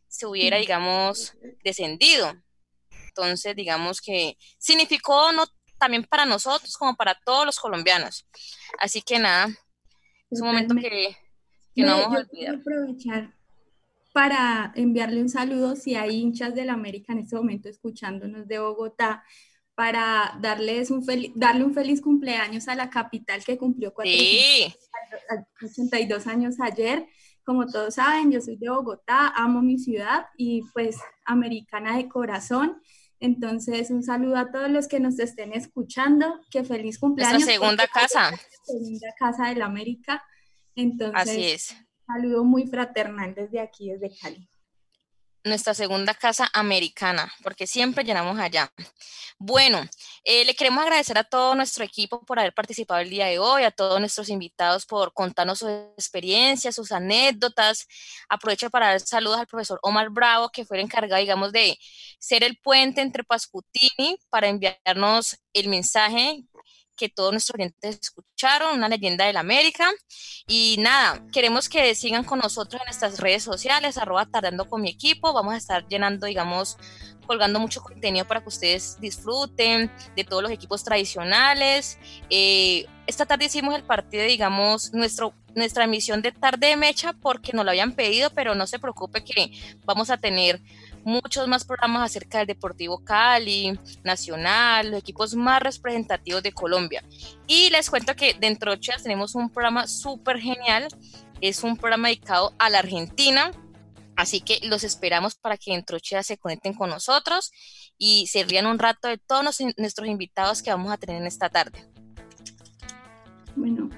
se 0.06 0.26
hubiera, 0.26 0.58
digamos, 0.58 1.32
descendido. 1.64 2.32
Entonces, 3.08 3.56
digamos 3.56 4.00
que 4.00 4.36
significó 4.58 5.32
no 5.32 5.44
también 5.78 6.04
para 6.04 6.24
nosotros 6.24 6.76
como 6.76 6.94
para 6.96 7.14
todos 7.24 7.46
los 7.46 7.58
colombianos. 7.58 8.26
Así 8.78 9.02
que 9.02 9.18
nada, 9.18 9.48
es 10.30 10.40
un 10.40 10.48
momento 10.48 10.74
que, 10.76 11.16
que 11.74 11.82
no 11.82 11.98
vamos 11.98 12.18
a 12.18 12.20
olvidar. 12.20 12.54
aprovechar 12.56 13.34
para 14.12 14.72
enviarle 14.76 15.20
un 15.20 15.28
saludo 15.28 15.74
si 15.74 15.96
hay 15.96 16.20
hinchas 16.20 16.54
del 16.54 16.70
América 16.70 17.12
en 17.12 17.20
este 17.20 17.34
momento 17.36 17.68
escuchándonos 17.68 18.46
de 18.46 18.60
Bogotá 18.60 19.24
para 19.74 20.38
darles 20.40 20.90
un 20.90 21.04
darle 21.34 21.64
un 21.64 21.74
feliz 21.74 22.00
cumpleaños 22.00 22.68
a 22.68 22.76
la 22.76 22.90
capital 22.90 23.44
que 23.44 23.58
cumplió 23.58 23.92
sí. 24.04 24.72
82 25.60 26.26
años 26.26 26.60
ayer. 26.60 27.06
Como 27.44 27.66
todos 27.66 27.96
saben, 27.96 28.30
yo 28.30 28.40
soy 28.40 28.56
de 28.56 28.70
Bogotá, 28.70 29.28
amo 29.34 29.60
mi 29.60 29.78
ciudad 29.78 30.26
y 30.36 30.62
pues 30.72 30.96
americana 31.24 31.96
de 31.96 32.08
corazón. 32.08 32.80
Entonces, 33.20 33.90
un 33.90 34.02
saludo 34.02 34.36
a 34.36 34.50
todos 34.50 34.70
los 34.70 34.86
que 34.86 35.00
nos 35.00 35.18
estén 35.18 35.52
escuchando. 35.52 36.40
Que 36.50 36.64
feliz 36.64 36.98
cumpleaños. 36.98 37.44
Nuestra 37.44 37.54
segunda 37.54 37.86
casa. 37.86 38.30
Segunda 38.64 39.08
casa 39.18 39.48
del 39.48 39.62
América. 39.62 40.22
Entonces, 40.76 41.20
Así 41.20 41.44
es. 41.44 41.70
Un 42.06 42.14
saludo 42.14 42.44
muy 42.44 42.66
fraternal 42.66 43.34
desde 43.34 43.60
aquí, 43.60 43.90
desde 43.90 44.16
Cali 44.16 44.48
nuestra 45.44 45.74
segunda 45.74 46.14
casa 46.14 46.50
americana, 46.54 47.30
porque 47.42 47.66
siempre 47.66 48.02
llenamos 48.02 48.38
allá. 48.38 48.72
Bueno, 49.38 49.82
eh, 50.24 50.44
le 50.44 50.54
queremos 50.54 50.82
agradecer 50.82 51.18
a 51.18 51.24
todo 51.24 51.54
nuestro 51.54 51.84
equipo 51.84 52.24
por 52.24 52.38
haber 52.38 52.54
participado 52.54 53.00
el 53.00 53.10
día 53.10 53.26
de 53.26 53.38
hoy, 53.38 53.62
a 53.62 53.70
todos 53.70 54.00
nuestros 54.00 54.30
invitados 54.30 54.86
por 54.86 55.12
contarnos 55.12 55.58
sus 55.58 55.68
experiencias, 55.98 56.74
sus 56.74 56.92
anécdotas. 56.92 57.86
Aprovecho 58.28 58.70
para 58.70 58.88
dar 58.88 59.00
saludos 59.00 59.38
al 59.38 59.46
profesor 59.46 59.78
Omar 59.82 60.08
Bravo, 60.10 60.48
que 60.48 60.64
fue 60.64 60.78
el 60.78 60.84
encargado, 60.84 61.20
digamos, 61.20 61.52
de 61.52 61.78
ser 62.18 62.42
el 62.42 62.56
puente 62.58 63.02
entre 63.02 63.22
Pascutini 63.22 64.18
para 64.30 64.48
enviarnos 64.48 65.36
el 65.52 65.68
mensaje 65.68 66.44
que 66.96 67.08
todos 67.08 67.32
nuestros 67.32 67.54
clientes 67.54 67.98
escucharon, 68.00 68.76
una 68.76 68.88
leyenda 68.88 69.26
de 69.26 69.32
la 69.32 69.40
América. 69.40 69.90
Y 70.46 70.76
nada, 70.78 71.24
queremos 71.32 71.68
que 71.68 71.94
sigan 71.94 72.24
con 72.24 72.38
nosotros 72.38 72.80
en 72.80 72.86
nuestras 72.86 73.18
redes 73.18 73.42
sociales, 73.42 73.98
arroba 73.98 74.26
tardando 74.26 74.68
con 74.68 74.82
mi 74.82 74.90
equipo. 74.90 75.32
Vamos 75.32 75.54
a 75.54 75.58
estar 75.58 75.86
llenando, 75.88 76.26
digamos, 76.26 76.76
colgando 77.26 77.58
mucho 77.58 77.82
contenido 77.82 78.26
para 78.26 78.42
que 78.42 78.48
ustedes 78.48 78.98
disfruten 79.00 79.90
de 80.16 80.24
todos 80.24 80.42
los 80.42 80.52
equipos 80.52 80.84
tradicionales. 80.84 81.98
Eh, 82.30 82.86
esta 83.06 83.26
tarde 83.26 83.46
hicimos 83.46 83.74
el 83.74 83.84
partido, 83.84 84.24
digamos, 84.24 84.92
nuestro, 84.92 85.34
nuestra 85.54 85.84
emisión 85.84 86.22
de 86.22 86.32
tarde 86.32 86.68
de 86.68 86.76
mecha 86.76 87.12
porque 87.12 87.52
nos 87.52 87.64
lo 87.64 87.70
habían 87.70 87.92
pedido, 87.92 88.30
pero 88.30 88.54
no 88.54 88.66
se 88.66 88.78
preocupe 88.78 89.24
que 89.24 89.50
vamos 89.84 90.10
a 90.10 90.16
tener 90.16 90.60
muchos 91.04 91.46
más 91.48 91.64
programas 91.64 92.02
acerca 92.02 92.38
del 92.38 92.46
Deportivo 92.46 92.98
Cali, 93.04 93.78
Nacional, 94.02 94.90
los 94.90 95.00
equipos 95.00 95.34
más 95.34 95.62
representativos 95.62 96.42
de 96.42 96.52
Colombia. 96.52 97.04
Y 97.46 97.70
les 97.70 97.90
cuento 97.90 98.16
que 98.16 98.34
dentro 98.34 98.72
de 98.72 98.80
Chas 98.80 99.02
tenemos 99.02 99.34
un 99.34 99.50
programa 99.50 99.86
súper 99.86 100.38
genial, 100.38 100.88
es 101.40 101.62
un 101.62 101.76
programa 101.76 102.08
dedicado 102.08 102.54
a 102.58 102.70
la 102.70 102.78
Argentina, 102.78 103.50
así 104.16 104.40
que 104.40 104.60
los 104.62 104.84
esperamos 104.84 105.34
para 105.34 105.56
que 105.56 105.72
dentro 105.72 105.98
de 105.98 106.22
se 106.22 106.38
conecten 106.38 106.74
con 106.74 106.90
nosotros 106.90 107.52
y 107.98 108.26
se 108.26 108.44
rían 108.44 108.66
un 108.66 108.78
rato 108.78 109.08
de 109.08 109.18
todos 109.18 109.60
nuestros 109.76 110.08
invitados 110.08 110.62
que 110.62 110.70
vamos 110.70 110.92
a 110.92 110.96
tener 110.96 111.20
en 111.20 111.26
esta 111.26 111.48
tarde. 111.48 111.86
Bueno, 113.56 113.90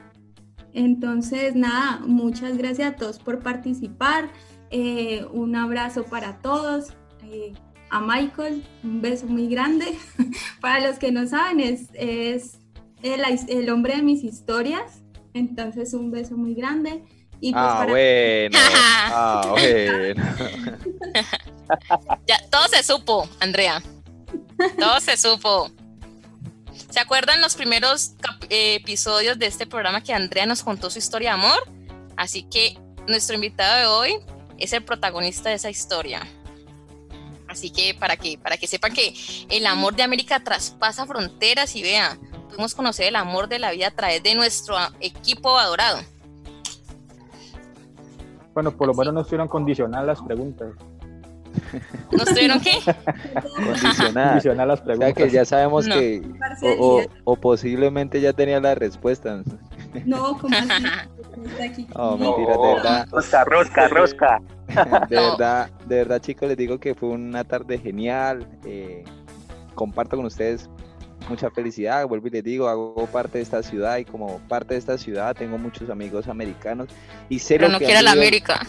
entonces 0.72 1.54
nada, 1.54 2.00
muchas 2.00 2.58
gracias 2.58 2.92
a 2.92 2.96
todos 2.96 3.18
por 3.18 3.42
participar. 3.42 4.30
Eh, 4.70 5.26
un 5.32 5.56
abrazo 5.56 6.04
para 6.04 6.40
todos. 6.40 6.88
Eh, 7.22 7.52
a 7.90 8.00
Michael, 8.00 8.66
un 8.82 9.00
beso 9.00 9.26
muy 9.26 9.48
grande. 9.48 9.96
para 10.60 10.80
los 10.80 10.98
que 10.98 11.12
no 11.12 11.26
saben, 11.26 11.60
es, 11.60 11.88
es 11.94 12.58
el, 13.02 13.22
el, 13.48 13.70
hombre 13.70 13.96
de 13.96 14.02
mis 14.02 14.24
historias. 14.24 15.02
Entonces, 15.34 15.94
un 15.94 16.10
beso 16.10 16.36
muy 16.36 16.54
grande. 16.54 17.04
Y 17.40 17.52
pues 17.52 17.64
ah, 17.64 17.76
para... 17.78 17.90
bueno. 17.90 18.58
ah, 18.74 19.46
bueno. 19.50 20.24
ya, 22.26 22.38
todo 22.50 22.66
se 22.68 22.82
supo, 22.82 23.28
Andrea. 23.40 23.82
Todo 24.78 25.00
se 25.00 25.16
supo. 25.16 25.70
¿Se 26.90 27.00
acuerdan 27.00 27.40
los 27.40 27.56
primeros 27.56 28.14
episodios 28.48 29.38
de 29.38 29.46
este 29.46 29.66
programa 29.66 30.02
que 30.02 30.14
Andrea 30.14 30.46
nos 30.46 30.62
contó 30.62 30.88
su 30.88 30.98
historia 30.98 31.30
de 31.30 31.42
amor? 31.42 31.58
Así 32.16 32.44
que 32.44 32.78
nuestro 33.06 33.34
invitado 33.34 33.78
de 33.78 33.86
hoy 33.86 34.35
es 34.58 34.72
el 34.72 34.82
protagonista 34.82 35.50
de 35.50 35.56
esa 35.56 35.70
historia. 35.70 36.26
Así 37.48 37.70
que 37.70 37.94
para 37.94 38.16
que, 38.16 38.38
para 38.38 38.56
que 38.56 38.66
sepan 38.66 38.92
que 38.92 39.14
el 39.48 39.66
amor 39.66 39.94
de 39.94 40.02
América 40.02 40.42
traspasa 40.42 41.06
fronteras 41.06 41.74
y 41.76 41.82
vean, 41.82 42.18
podemos 42.48 42.74
conocer 42.74 43.08
el 43.08 43.16
amor 43.16 43.48
de 43.48 43.58
la 43.58 43.70
vida 43.70 43.88
a 43.88 43.90
través 43.90 44.22
de 44.22 44.34
nuestro 44.34 44.76
equipo 45.00 45.56
adorado. 45.58 45.98
Bueno, 48.54 48.74
por 48.76 48.88
lo 48.88 48.94
menos 48.94 49.14
no 49.14 49.20
estuvieron 49.20 49.48
condicionadas 49.48 50.06
las 50.06 50.22
preguntas. 50.22 50.68
¿No 52.10 52.22
estuvieron 52.22 52.60
qué? 52.60 52.78
Condicionadas. 53.56 54.44
las 54.44 54.80
preguntas. 54.80 55.12
O 55.12 55.14
sea 55.14 55.26
que 55.26 55.30
ya 55.30 55.44
sabemos 55.44 55.86
que 55.86 56.22
o, 56.62 57.00
o, 57.00 57.06
o, 57.24 57.36
posiblemente 57.36 58.20
ya 58.20 58.32
tenía 58.32 58.60
la 58.60 58.74
respuesta. 58.74 59.42
No, 60.04 60.38
como 60.38 60.56
así? 60.56 60.84
Oh, 61.94 62.16
mentira, 62.16 62.56
de 62.56 62.74
verdad. 62.74 63.08
Rosca, 63.10 63.44
rosca, 63.44 63.88
rosca. 63.88 64.40
De 65.08 65.16
verdad, 65.16 65.70
de 65.86 65.96
verdad, 65.96 66.20
chicos, 66.20 66.48
les 66.48 66.56
digo 66.56 66.78
que 66.80 66.94
fue 66.94 67.10
una 67.10 67.44
tarde 67.44 67.78
genial. 67.78 68.46
Eh, 68.64 69.04
comparto 69.74 70.16
con 70.16 70.24
ustedes 70.24 70.68
mucha 71.28 71.50
felicidad. 71.50 72.06
Vuelvo 72.06 72.28
y 72.28 72.30
les 72.30 72.44
digo, 72.44 72.68
hago 72.68 73.06
parte 73.12 73.38
de 73.38 73.42
esta 73.42 73.62
ciudad 73.62 73.98
y 73.98 74.04
como 74.04 74.38
parte 74.48 74.74
de 74.74 74.80
esta 74.80 74.98
ciudad 74.98 75.34
tengo 75.36 75.58
muchos 75.58 75.90
amigos 75.90 76.28
americanos 76.28 76.88
y 77.28 77.38
sé 77.38 77.56
Pero 77.56 77.68
lo 77.68 77.72
no 77.74 77.78
que 77.78 77.86
quiere 77.86 78.02
la 78.02 78.12
América. 78.12 78.60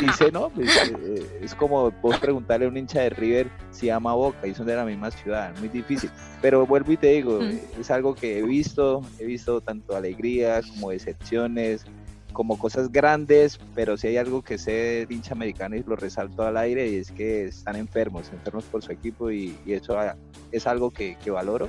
Dice, 0.00 0.30
no, 0.30 0.50
pues, 0.50 0.70
eh, 0.76 1.40
es 1.42 1.52
como 1.54 1.90
vos 1.90 2.16
preguntarle 2.20 2.66
a 2.66 2.68
un 2.68 2.76
hincha 2.76 3.00
de 3.00 3.10
River 3.10 3.48
si 3.72 3.90
ama 3.90 4.14
Boca 4.14 4.46
y 4.46 4.54
son 4.54 4.66
de 4.66 4.76
la 4.76 4.84
misma 4.84 5.10
ciudad, 5.10 5.52
muy 5.58 5.68
difícil. 5.68 6.10
Pero 6.40 6.64
vuelvo 6.64 6.92
y 6.92 6.96
te 6.96 7.08
digo, 7.08 7.40
Mm. 7.40 7.80
es 7.80 7.90
algo 7.90 8.14
que 8.14 8.38
he 8.38 8.42
visto, 8.42 9.02
he 9.18 9.24
visto 9.24 9.60
tanto 9.60 9.96
alegrías 9.96 10.66
como 10.66 10.90
decepciones, 10.90 11.84
como 12.32 12.56
cosas 12.56 12.92
grandes, 12.92 13.58
pero 13.74 13.96
si 13.96 14.06
hay 14.06 14.16
algo 14.16 14.42
que 14.42 14.58
sé 14.58 15.08
hincha 15.10 15.34
americano 15.34 15.74
y 15.74 15.82
lo 15.82 15.96
resalto 15.96 16.44
al 16.44 16.56
aire 16.56 16.88
y 16.88 16.94
es 16.94 17.10
que 17.10 17.46
están 17.46 17.74
enfermos, 17.74 18.30
enfermos 18.32 18.62
por 18.64 18.82
su 18.82 18.92
equipo 18.92 19.32
y, 19.32 19.58
y 19.66 19.72
eso 19.72 19.98
ah, 19.98 20.14
es 20.52 20.68
algo 20.68 20.92
que, 20.92 21.16
que 21.16 21.32
valoro 21.32 21.68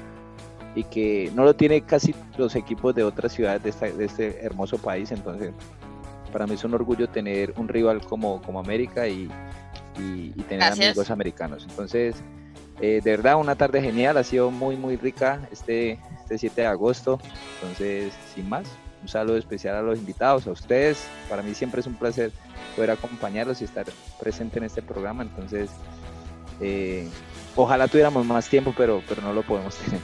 y 0.75 0.83
que 0.85 1.31
no 1.35 1.43
lo 1.43 1.53
tiene 1.55 1.81
casi 1.81 2.15
los 2.37 2.55
equipos 2.55 2.95
de 2.95 3.03
otras 3.03 3.33
ciudades 3.33 3.63
de, 3.63 3.69
esta- 3.71 3.91
de 3.91 4.05
este 4.05 4.45
hermoso 4.45 4.77
país, 4.77 5.11
entonces 5.11 5.53
para 6.31 6.47
mí 6.47 6.53
es 6.53 6.63
un 6.63 6.73
orgullo 6.73 7.09
tener 7.09 7.53
un 7.57 7.67
rival 7.67 8.01
como, 8.01 8.41
como 8.41 8.59
América 8.59 9.07
y, 9.07 9.29
y- 9.99 10.31
y 10.35 10.41
tener 10.43 10.65
Gracias. 10.67 10.87
amigos 10.89 11.09
americanos. 11.11 11.65
Entonces, 11.69 12.15
Eh, 12.83 12.99
de 13.03 13.11
verdad, 13.11 13.35
una 13.35 13.53
tarde 13.55 13.79
genial, 13.79 14.17
ha 14.17 14.23
sido 14.23 14.49
muy, 14.49 14.75
muy 14.75 14.95
rica 14.97 15.47
este, 15.51 15.99
este 16.23 16.37
7 16.39 16.61
de 16.61 16.67
agosto. 16.67 17.19
Entonces, 17.53 18.17
sin 18.33 18.49
más, 18.49 18.67
un 19.03 19.07
saludo 19.07 19.37
especial 19.37 19.75
a 19.75 19.83
los 19.83 19.99
invitados, 19.99 20.47
a 20.47 20.51
ustedes. 20.51 21.11
Para 21.29 21.43
mí 21.43 21.53
siempre 21.53 21.81
es 21.81 21.85
un 21.85 21.93
placer 21.93 22.31
poder 22.75 22.89
acompañarlos 22.89 23.61
y 23.61 23.65
estar 23.65 23.85
presente 24.19 24.57
en 24.57 24.65
este 24.65 24.81
programa. 24.81 25.21
Entonces, 25.21 25.69
eh, 26.59 27.07
ojalá 27.55 27.87
tuviéramos 27.87 28.25
más 28.25 28.49
tiempo, 28.49 28.73
pero, 28.75 29.03
pero 29.07 29.21
no 29.21 29.31
lo 29.31 29.43
podemos 29.43 29.77
tener. 29.77 30.01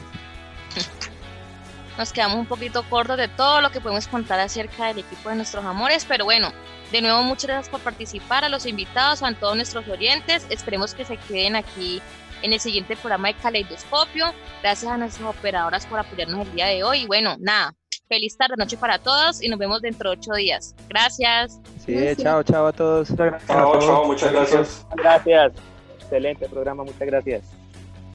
Nos 1.98 2.14
quedamos 2.14 2.38
un 2.38 2.46
poquito 2.46 2.84
cortos 2.90 3.18
de 3.18 3.28
todo 3.28 3.62
lo 3.62 3.72
que 3.72 3.82
podemos 3.82 4.08
contar 4.08 4.40
acerca 4.40 4.88
del 4.88 5.00
equipo 5.00 5.30
de 5.30 5.36
nuestros 5.36 5.66
amores, 5.66 6.06
pero 6.06 6.26
bueno, 6.26 6.52
de 6.92 7.02
nuevo 7.02 7.24
muchas 7.24 7.48
gracias 7.48 7.70
por 7.70 7.82
participar, 7.82 8.44
a 8.44 8.50
los 8.50 8.66
invitados, 8.66 9.24
a 9.24 9.34
todos 9.34 9.56
nuestros 9.56 9.88
oyentes. 9.88 10.46
Esperemos 10.50 10.94
que 10.94 11.06
se 11.06 11.18
queden 11.18 11.56
aquí 11.56 12.02
en 12.44 12.54
el 12.54 12.60
siguiente 12.60 12.96
programa 12.96 13.30
de 13.30 13.34
Caleidoscopio. 13.36 14.34
Gracias 14.62 14.92
a 14.92 14.98
nuestras 14.98 15.28
operadoras 15.28 15.86
por 15.86 16.00
apoyarnos 16.00 16.48
el 16.48 16.54
día 16.54 16.68
de 16.68 16.84
hoy. 16.84 17.00
Y 17.00 17.08
bueno, 17.08 17.36
nada, 17.40 17.74
feliz 18.08 18.38
tarde, 18.38 18.56
noche 18.58 18.78
para 18.78 19.00
todos 19.00 19.42
y 19.42 19.50
nos 19.50 19.60
vemos 19.60 19.82
dentro 19.82 20.12
de 20.12 20.18
ocho 20.18 20.34
días. 20.34 20.76
Gracias. 20.88 21.60
Sí, 21.86 21.96
chao, 22.18 22.44
chao 22.44 22.68
a 22.68 22.74
todos. 22.74 23.10
Chao, 23.16 23.80
chao, 23.80 24.06
muchas 24.06 24.32
gracias. 24.32 24.86
Gracias. 24.96 25.54
Excelente 26.00 26.48
programa, 26.48 26.84
muchas 26.84 27.08
gracias. 27.08 27.57